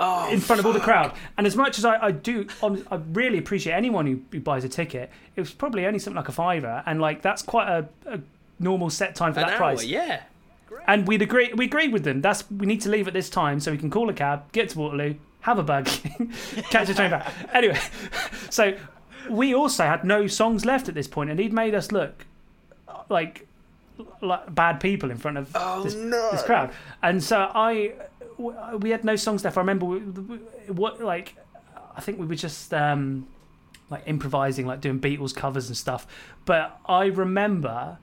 Oh, 0.00 0.30
in 0.30 0.40
front 0.40 0.60
of 0.60 0.66
all 0.66 0.72
the 0.72 0.80
crowd. 0.80 1.12
And 1.36 1.46
as 1.46 1.56
much 1.56 1.78
as 1.78 1.84
I, 1.84 2.06
I 2.06 2.10
do, 2.12 2.46
on, 2.62 2.86
I 2.90 2.96
really 3.12 3.38
appreciate 3.38 3.72
anyone 3.74 4.06
who, 4.06 4.20
who 4.30 4.40
buys 4.40 4.64
a 4.64 4.68
ticket. 4.68 5.10
It 5.36 5.40
was 5.40 5.50
probably 5.52 5.86
only 5.86 5.98
something 5.98 6.16
like 6.16 6.28
a 6.28 6.32
fiver, 6.32 6.82
and 6.86 7.00
like 7.00 7.22
that's 7.22 7.42
quite 7.42 7.68
a, 7.68 7.88
a 8.06 8.20
normal 8.58 8.90
set 8.90 9.14
time 9.14 9.32
for 9.32 9.40
an 9.40 9.46
that 9.46 9.52
hour. 9.54 9.58
price. 9.58 9.84
Yeah. 9.84 10.22
And 10.86 11.06
we'd 11.06 11.22
agree, 11.22 11.52
we 11.54 11.64
agreed 11.66 11.92
with 11.92 12.04
them. 12.04 12.20
That's 12.22 12.48
we 12.50 12.66
need 12.66 12.80
to 12.82 12.88
leave 12.88 13.08
at 13.08 13.14
this 13.14 13.28
time 13.28 13.60
so 13.60 13.70
we 13.72 13.78
can 13.78 13.90
call 13.90 14.08
a 14.08 14.14
cab, 14.14 14.50
get 14.52 14.68
to 14.70 14.78
Waterloo, 14.78 15.14
have 15.40 15.58
a 15.58 15.62
Burger 15.62 15.90
catch 16.70 16.88
a 16.88 16.94
train 16.94 17.10
back. 17.10 17.32
Anyway, 17.52 17.78
so 18.50 18.74
we 19.28 19.54
also 19.54 19.84
had 19.84 20.04
no 20.04 20.26
songs 20.26 20.64
left 20.64 20.88
at 20.88 20.94
this 20.94 21.06
point, 21.08 21.30
and 21.30 21.38
he'd 21.40 21.52
made 21.52 21.74
us 21.74 21.90
look 21.92 22.24
like 23.08 23.46
like 24.20 24.54
bad 24.54 24.78
people 24.80 25.10
in 25.10 25.16
front 25.16 25.36
of 25.38 25.50
Oh, 25.54 25.82
this, 25.82 25.94
no. 25.94 26.30
this 26.30 26.42
crowd. 26.42 26.70
And 27.02 27.22
so 27.22 27.50
I, 27.52 27.94
we 28.38 28.90
had 28.90 29.04
no 29.04 29.16
songs 29.16 29.44
left. 29.44 29.56
I 29.56 29.60
remember 29.60 29.86
we, 29.86 29.98
we, 29.98 30.36
what 30.72 31.00
like 31.00 31.36
I 31.96 32.00
think 32.00 32.18
we 32.18 32.26
were 32.26 32.34
just 32.34 32.72
um, 32.72 33.26
like 33.90 34.04
improvising, 34.06 34.66
like 34.66 34.80
doing 34.80 35.00
Beatles 35.00 35.34
covers 35.34 35.68
and 35.68 35.76
stuff. 35.76 36.06
But 36.44 36.78
I 36.86 37.06
remember 37.06 37.98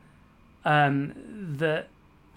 um, 0.63 1.13
that. 1.57 1.88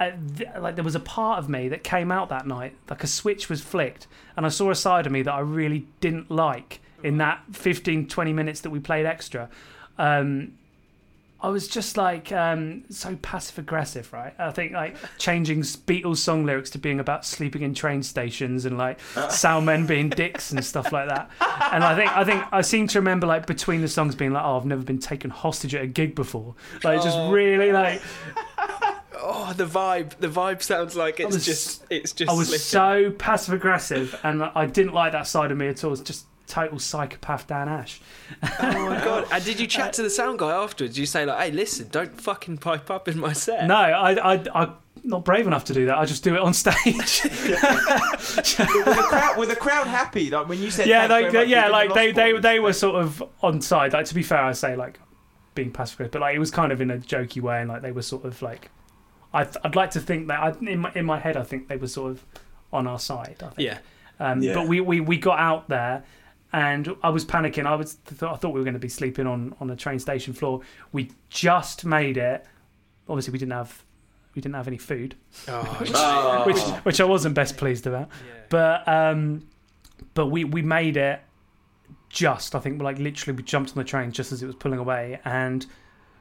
Uh, 0.00 0.12
th- 0.36 0.48
like 0.60 0.76
there 0.76 0.84
was 0.84 0.94
a 0.94 1.00
part 1.00 1.40
of 1.40 1.48
me 1.48 1.68
that 1.68 1.82
came 1.82 2.12
out 2.12 2.28
that 2.28 2.46
night 2.46 2.72
like 2.88 3.02
a 3.02 3.06
switch 3.08 3.48
was 3.48 3.60
flicked 3.60 4.06
and 4.36 4.46
i 4.46 4.48
saw 4.48 4.70
a 4.70 4.74
side 4.76 5.06
of 5.06 5.10
me 5.10 5.22
that 5.22 5.34
i 5.34 5.40
really 5.40 5.88
didn't 5.98 6.30
like 6.30 6.78
in 7.02 7.18
that 7.18 7.42
15 7.50 8.06
20 8.06 8.32
minutes 8.32 8.60
that 8.60 8.70
we 8.70 8.78
played 8.78 9.06
extra 9.06 9.50
um, 9.98 10.52
I 11.40 11.50
was 11.50 11.68
just 11.68 11.96
like 11.96 12.32
um, 12.32 12.82
so 12.90 13.14
passive 13.22 13.58
aggressive, 13.58 14.12
right? 14.12 14.34
I 14.38 14.50
think 14.50 14.72
like 14.72 14.96
changing 15.18 15.60
Beatles 15.60 16.16
song 16.16 16.44
lyrics 16.44 16.70
to 16.70 16.78
being 16.78 16.98
about 16.98 17.24
sleeping 17.24 17.62
in 17.62 17.74
train 17.74 18.02
stations 18.02 18.64
and 18.64 18.76
like 18.76 18.98
men 19.62 19.86
being 19.86 20.08
dicks 20.08 20.50
and 20.50 20.64
stuff 20.64 20.90
like 20.92 21.08
that. 21.08 21.30
And 21.72 21.84
I 21.84 21.94
think 21.94 22.16
I 22.16 22.24
think 22.24 22.44
I 22.50 22.60
seem 22.62 22.88
to 22.88 22.98
remember 22.98 23.26
like 23.26 23.46
between 23.46 23.82
the 23.82 23.88
songs 23.88 24.16
being 24.16 24.32
like, 24.32 24.42
"Oh, 24.44 24.56
I've 24.56 24.66
never 24.66 24.82
been 24.82 24.98
taken 24.98 25.30
hostage 25.30 25.74
at 25.76 25.82
a 25.82 25.86
gig 25.86 26.14
before." 26.16 26.56
Like 26.82 27.02
just 27.02 27.18
really 27.30 27.70
like 27.70 28.02
Oh, 29.20 29.52
the 29.52 29.64
vibe. 29.66 30.16
The 30.18 30.28
vibe 30.28 30.62
sounds 30.62 30.94
like 30.96 31.18
it's 31.20 31.34
was- 31.34 31.44
just. 31.44 31.84
It's 31.90 32.12
just. 32.12 32.30
I 32.30 32.34
was 32.34 32.48
slipping. 32.48 32.62
so 32.62 33.10
passive 33.18 33.54
aggressive, 33.54 34.18
and 34.22 34.42
I 34.42 34.66
didn't 34.66 34.94
like 34.94 35.12
that 35.12 35.26
side 35.26 35.50
of 35.50 35.58
me 35.58 35.66
at 35.68 35.82
all. 35.82 35.92
It's 35.92 36.02
just 36.02 36.24
total 36.48 36.78
psychopath 36.78 37.46
Dan 37.46 37.68
Ash. 37.68 38.00
Oh 38.42 38.88
my 38.88 39.00
god! 39.04 39.26
And 39.30 39.44
did 39.44 39.60
you 39.60 39.66
chat 39.66 39.92
to 39.94 40.02
the 40.02 40.10
sound 40.10 40.38
guy 40.38 40.50
afterwards? 40.50 40.94
Did 40.94 41.00
you 41.00 41.06
say 41.06 41.24
like, 41.24 41.38
"Hey, 41.40 41.50
listen, 41.52 41.88
don't 41.90 42.20
fucking 42.20 42.58
pipe 42.58 42.90
up 42.90 43.06
in 43.08 43.18
my 43.18 43.32
set"? 43.32 43.66
No, 43.66 43.74
I, 43.76 44.34
I, 44.34 44.42
I'm 44.54 44.74
not 45.04 45.24
brave 45.24 45.46
enough 45.46 45.64
to 45.66 45.74
do 45.74 45.86
that. 45.86 45.98
I 45.98 46.04
just 46.04 46.24
do 46.24 46.34
it 46.34 46.40
on 46.40 46.54
stage. 46.64 47.22
Were 47.24 47.28
the 48.94 49.06
crowd, 49.08 49.38
were 49.38 49.46
the 49.46 49.56
crowd 49.56 49.86
happy? 49.86 50.30
Like 50.30 50.48
when 50.48 50.60
you 50.60 50.70
said, 50.70 50.86
yeah, 50.86 51.06
"Thanks 51.06 51.32
like 51.34 51.42
much, 51.42 51.48
yeah, 51.48 51.68
like 51.68 51.88
the 51.90 51.94
they 51.94 52.12
they 52.12 52.38
they 52.38 52.60
were 52.60 52.72
sort 52.72 52.96
of 53.02 53.22
on 53.42 53.60
side. 53.60 53.92
Like 53.92 54.06
to 54.06 54.14
be 54.14 54.22
fair, 54.22 54.42
I 54.42 54.52
say 54.52 54.76
like 54.76 54.98
being 55.54 55.70
passive 55.72 55.96
aggressive, 55.96 56.12
but 56.12 56.20
like 56.22 56.34
it 56.34 56.38
was 56.38 56.50
kind 56.50 56.72
of 56.72 56.80
in 56.80 56.90
a 56.90 56.98
jokey 56.98 57.40
way, 57.42 57.60
and 57.60 57.68
like 57.68 57.82
they 57.82 57.92
were 57.92 58.02
sort 58.02 58.24
of 58.24 58.40
like. 58.42 58.70
I 59.34 59.46
I'd 59.62 59.76
like 59.76 59.90
to 59.90 60.00
think 60.00 60.28
that 60.28 60.40
I, 60.40 60.54
in 60.66 60.80
my 60.80 60.92
in 60.94 61.04
my 61.04 61.18
head 61.18 61.36
I 61.36 61.42
think 61.42 61.68
they 61.68 61.76
were 61.76 61.86
sort 61.86 62.12
of 62.12 62.24
on 62.72 62.86
our 62.86 62.98
side. 62.98 63.36
I 63.42 63.48
think. 63.50 63.58
Yeah. 63.58 63.78
Um, 64.20 64.42
Yeah. 64.42 64.54
But 64.54 64.66
we, 64.68 64.80
we, 64.80 65.00
we 65.00 65.16
got 65.16 65.38
out 65.38 65.68
there, 65.68 66.02
and 66.52 66.94
I 67.02 67.10
was 67.10 67.24
panicking. 67.24 67.66
I 67.66 67.74
was 67.74 67.96
th- 68.06 68.22
I 68.22 68.36
thought 68.36 68.52
we 68.54 68.60
were 68.60 68.64
going 68.64 68.74
to 68.74 68.80
be 68.80 68.88
sleeping 68.88 69.26
on 69.26 69.54
on 69.60 69.70
a 69.70 69.76
train 69.76 69.98
station 69.98 70.32
floor. 70.32 70.60
We 70.92 71.10
just 71.28 71.84
made 71.84 72.16
it. 72.16 72.44
Obviously, 73.08 73.32
we 73.32 73.38
didn't 73.38 73.52
have 73.52 73.84
we 74.34 74.42
didn't 74.42 74.54
have 74.54 74.68
any 74.68 74.78
food, 74.78 75.14
Oh, 75.48 75.78
Oh. 75.94 76.42
which 76.46 76.58
which 76.84 77.00
I 77.00 77.04
wasn't 77.04 77.34
best 77.34 77.56
pleased 77.56 77.86
about. 77.86 78.08
But 78.48 78.86
um, 78.88 79.46
but 80.14 80.26
we 80.26 80.44
we 80.44 80.62
made 80.62 80.96
it. 80.96 81.20
Just 82.10 82.54
I 82.54 82.60
think 82.60 82.80
like 82.80 82.98
literally 82.98 83.36
we 83.36 83.42
jumped 83.42 83.70
on 83.70 83.76
the 83.76 83.84
train 83.84 84.12
just 84.12 84.32
as 84.32 84.42
it 84.42 84.46
was 84.46 84.54
pulling 84.54 84.78
away, 84.78 85.20
and 85.26 85.66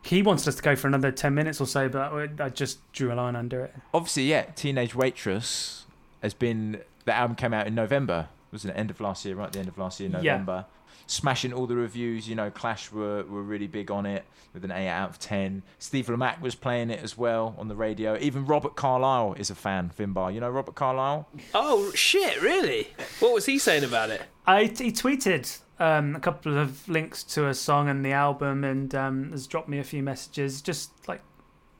he 0.03 0.21
wanted 0.21 0.45
us 0.47 0.55
to 0.55 0.61
go 0.61 0.75
for 0.75 0.87
another 0.87 1.11
ten 1.11 1.33
minutes 1.33 1.61
or 1.61 1.67
so, 1.67 1.87
but 1.87 2.11
I- 2.13 2.45
I 2.45 2.49
just 2.49 2.79
drew 2.91 3.11
a 3.11 3.15
line 3.15 3.35
under 3.37 3.63
it. 3.63 3.73
Obviously, 3.93 4.23
yeah. 4.23 4.43
Teenage 4.55 4.93
Waitress 4.95 5.85
has 6.21 6.33
been. 6.33 6.81
The 7.05 7.13
album 7.13 7.35
came 7.37 7.53
out 7.53 7.67
in 7.67 7.75
November. 7.75 8.27
Wasn't 8.51 8.73
it 8.73 8.77
end 8.79 8.89
of 8.89 8.99
last 9.01 9.25
year? 9.25 9.35
Right, 9.35 9.51
the 9.51 9.59
end 9.59 9.67
of 9.67 9.77
last 9.77 9.99
year, 9.99 10.09
Yeah. 10.09 10.17
November. 10.33 10.65
Smashing 11.09 11.53
all 11.53 11.67
the 11.67 11.75
reviews. 11.75 12.27
You 12.27 12.35
know, 12.35 12.49
Clash 12.51 12.91
were 12.91 13.23
were 13.23 13.41
really 13.43 13.67
big 13.67 13.89
on 13.91 14.05
it 14.05 14.25
with 14.53 14.65
an 14.65 14.71
eight 14.71 14.89
out 14.89 15.09
of 15.09 15.19
ten. 15.19 15.63
Steve 15.79 16.07
Lamacq 16.07 16.41
was 16.41 16.53
playing 16.55 16.89
it 16.89 17.01
as 17.01 17.17
well 17.17 17.55
on 17.57 17.67
the 17.69 17.75
radio. 17.75 18.17
Even 18.17 18.45
Robert 18.45 18.75
Carlyle 18.75 19.33
is 19.37 19.49
a 19.49 19.55
fan. 19.55 19.89
Finbar, 19.97 20.33
you 20.33 20.39
know 20.41 20.49
Robert 20.49 20.75
Carlyle. 20.75 21.27
oh 21.53 21.91
shit! 21.93 22.41
Really? 22.41 22.89
What 23.19 23.33
was 23.33 23.45
he 23.45 23.57
saying 23.57 23.83
about 23.85 24.09
it? 24.09 24.21
I 24.45 24.63
he 24.65 24.91
tweeted 24.91 25.59
um, 25.79 26.15
a 26.15 26.19
couple 26.19 26.57
of 26.57 26.87
links 26.89 27.23
to 27.23 27.47
a 27.47 27.53
song 27.53 27.87
and 27.87 28.03
the 28.05 28.11
album, 28.11 28.63
and 28.65 28.93
um, 28.93 29.31
has 29.31 29.47
dropped 29.47 29.69
me 29.69 29.79
a 29.79 29.83
few 29.85 30.03
messages, 30.03 30.61
just 30.61 30.91
like 31.07 31.21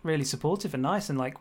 really 0.03 0.24
supportive 0.26 0.74
and 0.74 0.84
nice, 0.84 1.09
and 1.09 1.18
like 1.18 1.36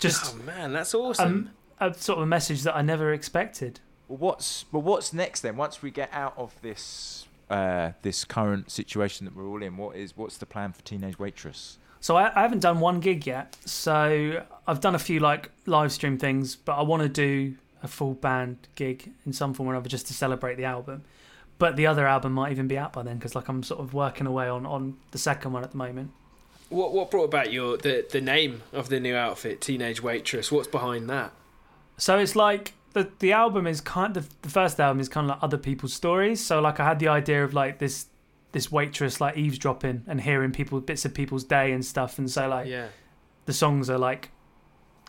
just 0.00 0.34
Oh 0.34 0.38
man, 0.42 0.72
that's 0.72 0.94
awesome. 0.94 1.50
um, 1.80 1.90
a 1.92 1.94
sort 1.94 2.18
of 2.18 2.24
a 2.24 2.26
message 2.26 2.62
that 2.62 2.74
I 2.74 2.82
never 2.82 3.12
expected. 3.12 3.78
Well, 4.10 4.18
what's 4.18 4.64
well, 4.72 4.82
what's 4.82 5.12
next 5.12 5.42
then? 5.42 5.56
Once 5.56 5.82
we 5.82 5.92
get 5.92 6.10
out 6.12 6.34
of 6.36 6.52
this 6.62 7.28
uh, 7.48 7.92
this 8.02 8.24
current 8.24 8.68
situation 8.72 9.24
that 9.24 9.36
we're 9.36 9.46
all 9.46 9.62
in, 9.62 9.76
what 9.76 9.94
is 9.94 10.16
what's 10.16 10.36
the 10.36 10.46
plan 10.46 10.72
for 10.72 10.82
Teenage 10.82 11.16
Waitress? 11.16 11.78
So 12.00 12.16
I, 12.16 12.36
I 12.36 12.42
haven't 12.42 12.58
done 12.58 12.80
one 12.80 12.98
gig 12.98 13.24
yet. 13.24 13.56
So 13.64 14.44
I've 14.66 14.80
done 14.80 14.96
a 14.96 14.98
few 14.98 15.20
like 15.20 15.52
live 15.64 15.92
stream 15.92 16.18
things, 16.18 16.56
but 16.56 16.72
I 16.72 16.82
want 16.82 17.02
to 17.04 17.08
do 17.08 17.54
a 17.84 17.88
full 17.88 18.14
band 18.14 18.66
gig 18.74 19.12
in 19.24 19.32
some 19.32 19.54
form 19.54 19.68
or 19.68 19.72
another 19.74 19.88
just 19.88 20.08
to 20.08 20.12
celebrate 20.14 20.56
the 20.56 20.64
album. 20.64 21.04
But 21.60 21.76
the 21.76 21.86
other 21.86 22.08
album 22.08 22.32
might 22.32 22.50
even 22.50 22.66
be 22.66 22.76
out 22.76 22.92
by 22.92 23.04
then 23.04 23.16
because 23.18 23.36
like 23.36 23.46
I'm 23.46 23.62
sort 23.62 23.78
of 23.78 23.94
working 23.94 24.26
away 24.26 24.48
on 24.48 24.66
on 24.66 24.96
the 25.12 25.18
second 25.18 25.52
one 25.52 25.62
at 25.62 25.70
the 25.70 25.76
moment. 25.76 26.10
what 26.68 26.92
what 26.92 27.12
brought 27.12 27.24
about 27.26 27.52
your 27.52 27.76
the 27.76 28.04
the 28.10 28.20
name 28.20 28.62
of 28.72 28.88
the 28.88 28.98
new 28.98 29.14
outfit, 29.14 29.60
Teenage 29.60 30.02
Waitress? 30.02 30.50
What's 30.50 30.66
behind 30.66 31.08
that? 31.10 31.30
So 31.96 32.18
it's 32.18 32.34
like 32.34 32.72
the 32.92 33.10
the 33.20 33.32
album 33.32 33.66
is 33.66 33.80
kind 33.80 34.16
of 34.16 34.28
the 34.42 34.48
first 34.48 34.80
album 34.80 35.00
is 35.00 35.08
kind 35.08 35.24
of 35.26 35.36
like 35.36 35.42
other 35.42 35.58
people's 35.58 35.92
stories. 35.92 36.44
So 36.44 36.60
like 36.60 36.80
I 36.80 36.84
had 36.84 36.98
the 36.98 37.08
idea 37.08 37.44
of 37.44 37.54
like 37.54 37.78
this 37.78 38.06
this 38.52 38.70
waitress 38.72 39.20
like 39.20 39.36
eavesdropping 39.36 40.02
and 40.08 40.20
hearing 40.20 40.50
people 40.52 40.80
bits 40.80 41.04
of 41.04 41.14
people's 41.14 41.44
day 41.44 41.72
and 41.72 41.84
stuff, 41.84 42.18
and 42.18 42.28
so 42.30 42.48
like 42.48 42.66
Yeah. 42.66 42.88
the 43.46 43.52
songs 43.52 43.88
are 43.88 43.98
like 43.98 44.30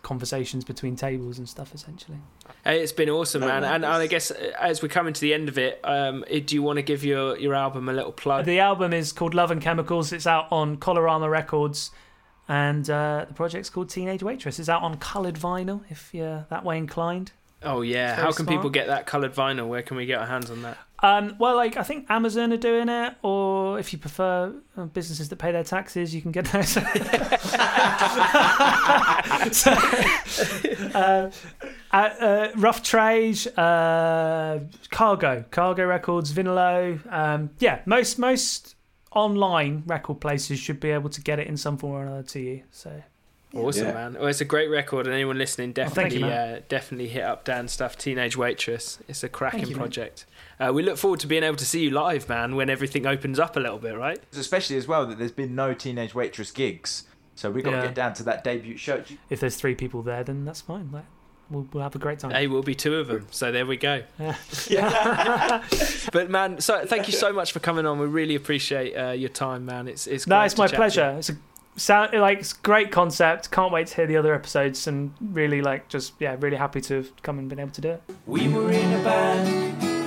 conversations 0.03 0.63
between 0.63 0.95
tables 0.95 1.37
and 1.37 1.47
stuff 1.47 1.73
essentially. 1.75 2.17
Hey, 2.63 2.81
it's 2.81 2.91
been 2.91 3.09
awesome, 3.09 3.41
man. 3.41 3.63
And, 3.63 3.85
and 3.85 3.85
I 3.85 4.07
guess 4.07 4.31
uh, 4.31 4.51
as 4.59 4.81
we're 4.81 4.87
coming 4.89 5.13
to 5.13 5.21
the 5.21 5.33
end 5.33 5.47
of 5.47 5.57
it, 5.59 5.79
um, 5.83 6.25
eh, 6.27 6.39
do 6.43 6.55
you 6.55 6.63
want 6.63 6.77
to 6.77 6.81
give 6.81 7.03
your, 7.03 7.37
your 7.37 7.53
album 7.53 7.87
a 7.87 7.93
little 7.93 8.11
plug? 8.11 8.45
The 8.45 8.59
album 8.59 8.93
is 8.93 9.11
called 9.11 9.35
Love 9.35 9.51
and 9.51 9.61
Chemicals. 9.61 10.11
It's 10.11 10.25
out 10.25 10.47
on 10.51 10.77
Colorama 10.77 11.29
Records. 11.29 11.91
And 12.47 12.89
uh, 12.89 13.25
the 13.27 13.33
project's 13.35 13.69
called 13.69 13.89
Teenage 13.89 14.23
Waitress. 14.23 14.59
It's 14.59 14.69
out 14.69 14.81
on 14.81 14.97
coloured 14.97 15.35
vinyl 15.35 15.81
if 15.89 16.09
you're 16.13 16.45
that 16.49 16.65
way 16.65 16.77
inclined. 16.77 17.31
Oh 17.63 17.81
yeah. 17.81 18.15
How 18.15 18.31
can 18.31 18.45
people 18.45 18.69
get 18.69 18.87
that 18.87 19.05
coloured 19.05 19.33
vinyl? 19.33 19.67
Where 19.67 19.83
can 19.83 19.97
we 19.97 20.05
get 20.05 20.19
our 20.19 20.25
hands 20.25 20.49
on 20.49 20.61
that? 20.63 20.77
Um, 21.03 21.35
well, 21.39 21.55
like 21.55 21.77
I 21.77 21.83
think 21.83 22.05
Amazon 22.09 22.53
are 22.53 22.57
doing 22.57 22.87
it, 22.87 23.15
or 23.23 23.79
if 23.79 23.91
you 23.91 23.99
prefer 23.99 24.53
uh, 24.77 24.85
businesses 24.85 25.29
that 25.29 25.37
pay 25.37 25.51
their 25.51 25.63
taxes, 25.63 26.13
you 26.13 26.21
can 26.21 26.31
get 26.31 26.45
those. 26.45 26.69
so, 29.51 29.71
uh, 30.93 31.31
uh, 31.91 31.95
uh, 31.95 32.51
Rough 32.55 32.83
Trade, 32.83 33.39
uh, 33.57 34.59
Cargo, 34.91 35.43
Cargo 35.49 35.85
Records, 35.85 36.31
Vinilo. 36.33 36.99
Um, 37.11 37.49
yeah, 37.59 37.81
most 37.87 38.19
most 38.19 38.75
online 39.11 39.81
record 39.87 40.21
places 40.21 40.59
should 40.59 40.79
be 40.79 40.91
able 40.91 41.09
to 41.09 41.21
get 41.21 41.39
it 41.39 41.47
in 41.47 41.57
some 41.57 41.77
form 41.77 41.93
or 41.93 42.03
another 42.03 42.23
to 42.23 42.39
you. 42.39 42.63
So 42.69 43.01
Awesome, 43.53 43.87
Yeah. 43.87 43.93
man. 43.93 44.13
Well, 44.13 44.27
it's 44.27 44.41
a 44.41 44.45
great 44.45 44.69
record, 44.69 45.05
and 45.07 45.13
anyone 45.13 45.37
listening 45.37 45.73
thank 45.73 45.89
definitely, 45.93 46.19
you, 46.19 46.25
uh, 46.25 46.59
definitely 46.69 47.09
hit 47.09 47.23
up 47.23 47.43
Dan's 47.43 47.71
stuff. 47.71 47.97
Teenage 47.97 48.37
Waitress. 48.37 48.99
It's 49.07 49.23
a 49.23 49.29
cracking 49.29 49.67
you, 49.67 49.75
project. 49.75 50.25
Uh, 50.59 50.71
we 50.73 50.83
look 50.83 50.97
forward 50.97 51.19
to 51.21 51.27
being 51.27 51.43
able 51.43 51.57
to 51.57 51.65
see 51.65 51.81
you 51.83 51.89
live, 51.91 52.29
man, 52.29 52.55
when 52.55 52.69
everything 52.69 53.05
opens 53.05 53.39
up 53.39 53.57
a 53.57 53.59
little 53.59 53.79
bit, 53.79 53.97
right? 53.97 54.21
Especially 54.33 54.77
as 54.77 54.87
well 54.87 55.05
that 55.07 55.17
there's 55.17 55.31
been 55.31 55.53
no 55.55 55.73
Teenage 55.73 56.13
Waitress 56.15 56.51
gigs, 56.51 57.03
so 57.35 57.51
we 57.51 57.61
got 57.61 57.71
Yeah. 57.71 57.81
to 57.81 57.87
get 57.87 57.95
down 57.95 58.13
to 58.15 58.23
that 58.23 58.43
debut 58.43 58.77
show. 58.77 59.03
if 59.29 59.39
there's 59.39 59.55
three 59.57 59.75
people 59.75 60.01
there, 60.01 60.23
then 60.23 60.45
that's 60.45 60.61
fine. 60.61 60.89
Like, 60.91 61.05
we'll, 61.49 61.67
we'll 61.73 61.83
have 61.83 61.95
a 61.95 61.99
great 61.99 62.19
time. 62.19 62.31
Hey, 62.31 62.47
we'll 62.47 62.61
be 62.63 62.75
two 62.75 62.95
of 62.95 63.07
them. 63.07 63.27
So 63.31 63.51
there 63.51 63.65
we 63.65 63.75
go. 63.77 64.03
Yeah. 64.19 64.35
But 66.11 66.29
man, 66.29 66.59
so 66.59 66.85
thank 66.85 67.07
you 67.07 67.13
so 67.13 67.31
much 67.31 67.51
for 67.53 67.59
coming 67.59 67.85
on. 67.85 67.97
We 67.99 68.05
really 68.05 68.35
appreciate 68.35 68.93
uh, 68.95 69.11
your 69.11 69.29
time, 69.29 69.65
man. 69.65 69.87
It's 69.87 70.07
it's 70.07 70.27
No, 70.27 70.41
it's 70.41 70.57
my 70.57 70.65
chat 70.65 70.71
to 70.71 70.75
pleasure. 70.77 71.15
It's 71.17 71.29
a 71.29 71.37
sound 71.81 72.13
like 72.13 72.39
it's 72.39 72.53
great 72.53 72.91
concept. 72.91 73.51
Can't 73.51 73.71
wait 73.71 73.87
to 73.87 73.95
hear 73.95 74.07
the 74.07 74.17
other 74.17 74.33
episodes 74.33 74.87
and 74.87 75.13
really 75.19 75.61
like 75.61 75.89
just 75.89 76.13
yeah, 76.19 76.35
really 76.39 76.57
happy 76.57 76.81
to 76.81 76.95
have 76.95 77.21
come 77.23 77.39
and 77.39 77.49
been 77.49 77.59
able 77.59 77.71
to 77.71 77.81
do 77.81 77.89
it. 77.89 78.03
We 78.25 78.47
were 78.47 78.71
in 78.71 78.93
a 78.93 79.03
band. 79.03 80.01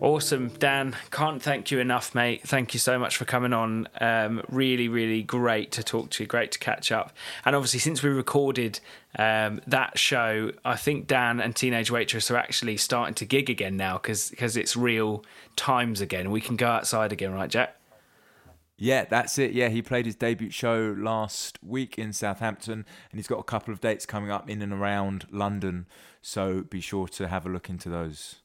Awesome, 0.00 0.48
Dan. 0.58 0.94
Can't 1.10 1.40
thank 1.40 1.70
you 1.70 1.78
enough, 1.78 2.14
mate. 2.14 2.42
Thank 2.46 2.74
you 2.74 2.78
so 2.78 2.98
much 2.98 3.16
for 3.16 3.24
coming 3.24 3.54
on. 3.54 3.88
Um, 4.02 4.42
really, 4.50 4.86
really 4.86 5.22
great 5.22 5.72
to 5.72 5.82
talk 5.82 6.10
to 6.10 6.22
you. 6.22 6.26
Great 6.26 6.52
to 6.52 6.58
catch 6.58 6.92
up. 6.92 7.16
And 7.46 7.56
obviously, 7.56 7.80
since 7.80 8.02
we 8.02 8.10
recorded 8.10 8.80
um, 9.18 9.62
that 9.66 9.98
show, 9.98 10.52
I 10.62 10.76
think 10.76 11.06
Dan 11.06 11.40
and 11.40 11.56
Teenage 11.56 11.90
Waitress 11.90 12.30
are 12.30 12.36
actually 12.36 12.76
starting 12.76 13.14
to 13.14 13.24
gig 13.24 13.48
again 13.48 13.78
now 13.78 13.94
because 13.94 14.30
it's 14.56 14.76
real 14.76 15.24
times 15.56 16.02
again. 16.02 16.30
We 16.30 16.42
can 16.42 16.56
go 16.56 16.66
outside 16.66 17.10
again, 17.10 17.32
right, 17.32 17.48
Jack? 17.48 17.74
Yeah, 18.76 19.04
that's 19.04 19.38
it. 19.38 19.52
Yeah, 19.52 19.68
he 19.68 19.82
played 19.82 20.06
his 20.06 20.16
debut 20.16 20.50
show 20.50 20.94
last 20.98 21.62
week 21.62 21.96
in 21.96 22.12
Southampton, 22.12 22.84
and 23.10 23.18
he's 23.18 23.28
got 23.28 23.38
a 23.38 23.44
couple 23.44 23.72
of 23.72 23.80
dates 23.80 24.04
coming 24.04 24.30
up 24.30 24.50
in 24.50 24.62
and 24.62 24.72
around 24.72 25.26
London. 25.30 25.86
So 26.20 26.62
be 26.62 26.80
sure 26.80 27.06
to 27.08 27.28
have 27.28 27.46
a 27.46 27.48
look 27.48 27.68
into 27.68 27.88
those. 27.88 28.36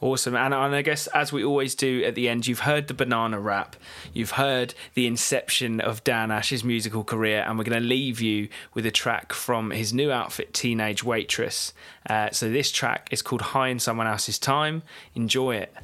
Awesome. 0.00 0.36
And, 0.36 0.54
and 0.54 0.74
I 0.74 0.82
guess, 0.82 1.06
as 1.08 1.32
we 1.32 1.42
always 1.42 1.74
do 1.74 2.04
at 2.04 2.14
the 2.14 2.28
end, 2.28 2.46
you've 2.46 2.60
heard 2.60 2.88
the 2.88 2.94
banana 2.94 3.40
rap, 3.40 3.74
you've 4.12 4.32
heard 4.32 4.74
the 4.94 5.06
inception 5.06 5.80
of 5.80 6.04
Dan 6.04 6.30
Ash's 6.30 6.62
musical 6.62 7.02
career, 7.02 7.44
and 7.46 7.58
we're 7.58 7.64
going 7.64 7.80
to 7.82 7.88
leave 7.88 8.20
you 8.20 8.48
with 8.74 8.86
a 8.86 8.90
track 8.90 9.32
from 9.32 9.70
his 9.70 9.92
new 9.92 10.12
outfit, 10.12 10.54
Teenage 10.54 11.02
Waitress. 11.02 11.72
Uh, 12.08 12.30
so 12.30 12.50
this 12.50 12.70
track 12.70 13.08
is 13.10 13.22
called 13.22 13.40
High 13.40 13.68
in 13.68 13.78
Someone 13.78 14.06
Else's 14.06 14.38
Time. 14.38 14.82
Enjoy 15.14 15.56
it. 15.56 15.74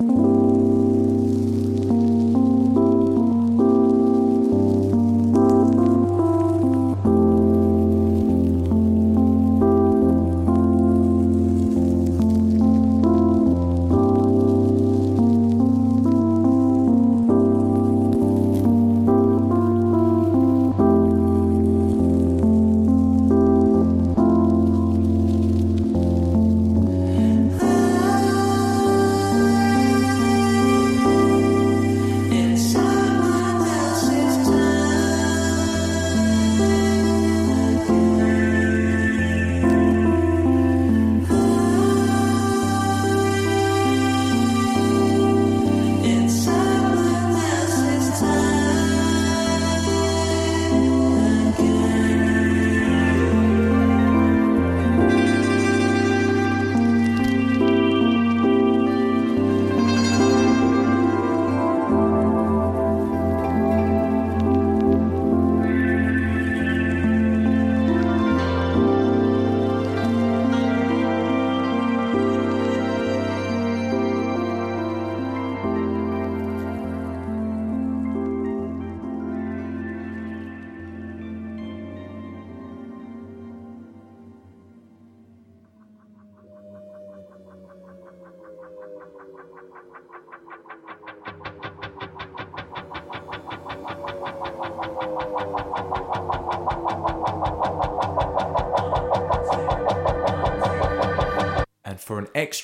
And 0.00 0.37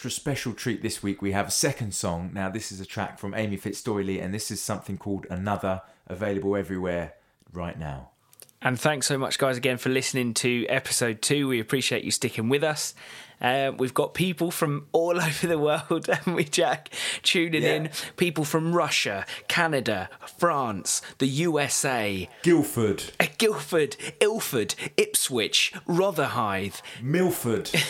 extra 0.05 0.21
special 0.21 0.53
treat 0.53 0.83
this 0.83 1.03
week, 1.03 1.23
we 1.23 1.33
have 1.33 1.49
a 1.49 1.51
second 1.51 1.95
song. 1.95 2.31
Now, 2.35 2.51
this 2.51 2.71
is 2.71 2.79
a 2.79 2.85
track 2.85 3.19
from 3.19 3.33
Amy 3.33 3.57
Fitzdoyley, 3.57 4.23
and 4.23 4.35
this 4.35 4.51
is 4.51 4.61
something 4.61 4.99
called 4.99 5.27
Another, 5.31 5.81
available 6.07 6.57
everywhere 6.57 7.15
right 7.55 7.79
now. 7.79 8.11
And 8.61 8.79
thanks 8.79 9.07
so 9.07 9.17
much, 9.17 9.39
guys, 9.39 9.57
again 9.57 9.79
for 9.79 9.89
listening 9.89 10.35
to 10.35 10.67
episode 10.67 11.23
two. 11.23 11.49
We 11.49 11.59
appreciate 11.59 12.05
you 12.05 12.11
sticking 12.11 12.51
with 12.51 12.63
us. 12.63 12.93
Uh, 13.41 13.73
we've 13.77 13.95
got 13.95 14.15
people 14.15 14.51
from 14.51 14.87
all 14.93 15.21
over 15.21 15.47
the 15.47 15.59
world, 15.59 16.07
haven't 16.07 16.35
we, 16.35 16.45
Jack? 16.45 16.91
Tuning 17.23 17.63
in. 17.63 17.91
People 18.17 18.45
from 18.45 18.75
Russia, 18.75 19.27
Canada, 19.49 20.09
France, 20.39 21.03
the 21.19 21.27
USA, 21.27 22.29
Guildford, 22.43 23.05
uh, 23.21 23.27
Guildford, 23.39 23.97
Ilford, 24.21 24.75
Ipswich, 24.97 25.73
Rotherhithe. 25.87 26.77
Milford. 27.03 27.71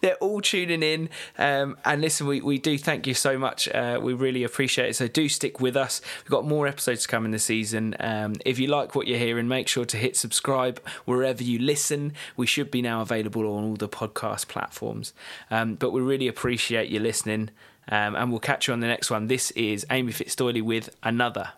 They're 0.00 0.16
all 0.16 0.40
tuning 0.40 0.82
in. 0.82 1.08
Um, 1.38 1.78
and 1.84 2.02
listen, 2.02 2.26
we, 2.26 2.40
we 2.40 2.58
do 2.58 2.76
thank 2.76 3.06
you 3.06 3.14
so 3.14 3.38
much. 3.38 3.68
Uh, 3.68 3.98
we 4.02 4.12
really 4.12 4.44
appreciate 4.44 4.90
it. 4.90 4.96
So 4.96 5.08
do 5.08 5.28
stick 5.28 5.60
with 5.60 5.76
us. 5.76 6.00
We've 6.22 6.30
got 6.30 6.46
more 6.46 6.66
episodes 6.66 7.06
coming 7.06 7.30
this 7.30 7.44
season. 7.44 7.96
Um, 8.00 8.34
if 8.44 8.58
you 8.58 8.66
like 8.66 8.94
what 8.94 9.06
you're 9.06 9.18
hearing, 9.18 9.48
make 9.48 9.66
sure 9.66 9.86
to 9.86 9.96
hit 9.96 10.16
subscribe 10.16 10.78
wherever 11.06 11.42
you 11.42 11.58
listen. 11.58 12.12
We 12.36 12.46
should 12.46 12.70
be 12.70 12.82
now 12.82 13.00
available 13.00 13.42
on 13.56 13.64
all 13.64 13.76
the 13.76 13.88
podcast 13.94 14.48
platforms. 14.48 15.14
Um, 15.50 15.76
but 15.76 15.90
we 15.90 16.02
really 16.02 16.28
appreciate 16.28 16.90
you 16.90 17.00
listening. 17.00 17.50
Um, 17.88 18.16
and 18.16 18.30
we'll 18.30 18.40
catch 18.40 18.66
you 18.66 18.72
on 18.72 18.80
the 18.80 18.86
next 18.86 19.10
one. 19.10 19.28
This 19.28 19.50
is 19.52 19.86
Amy 19.90 20.12
Fitzdoyley 20.12 20.62
with 20.62 20.90
another. 21.02 21.52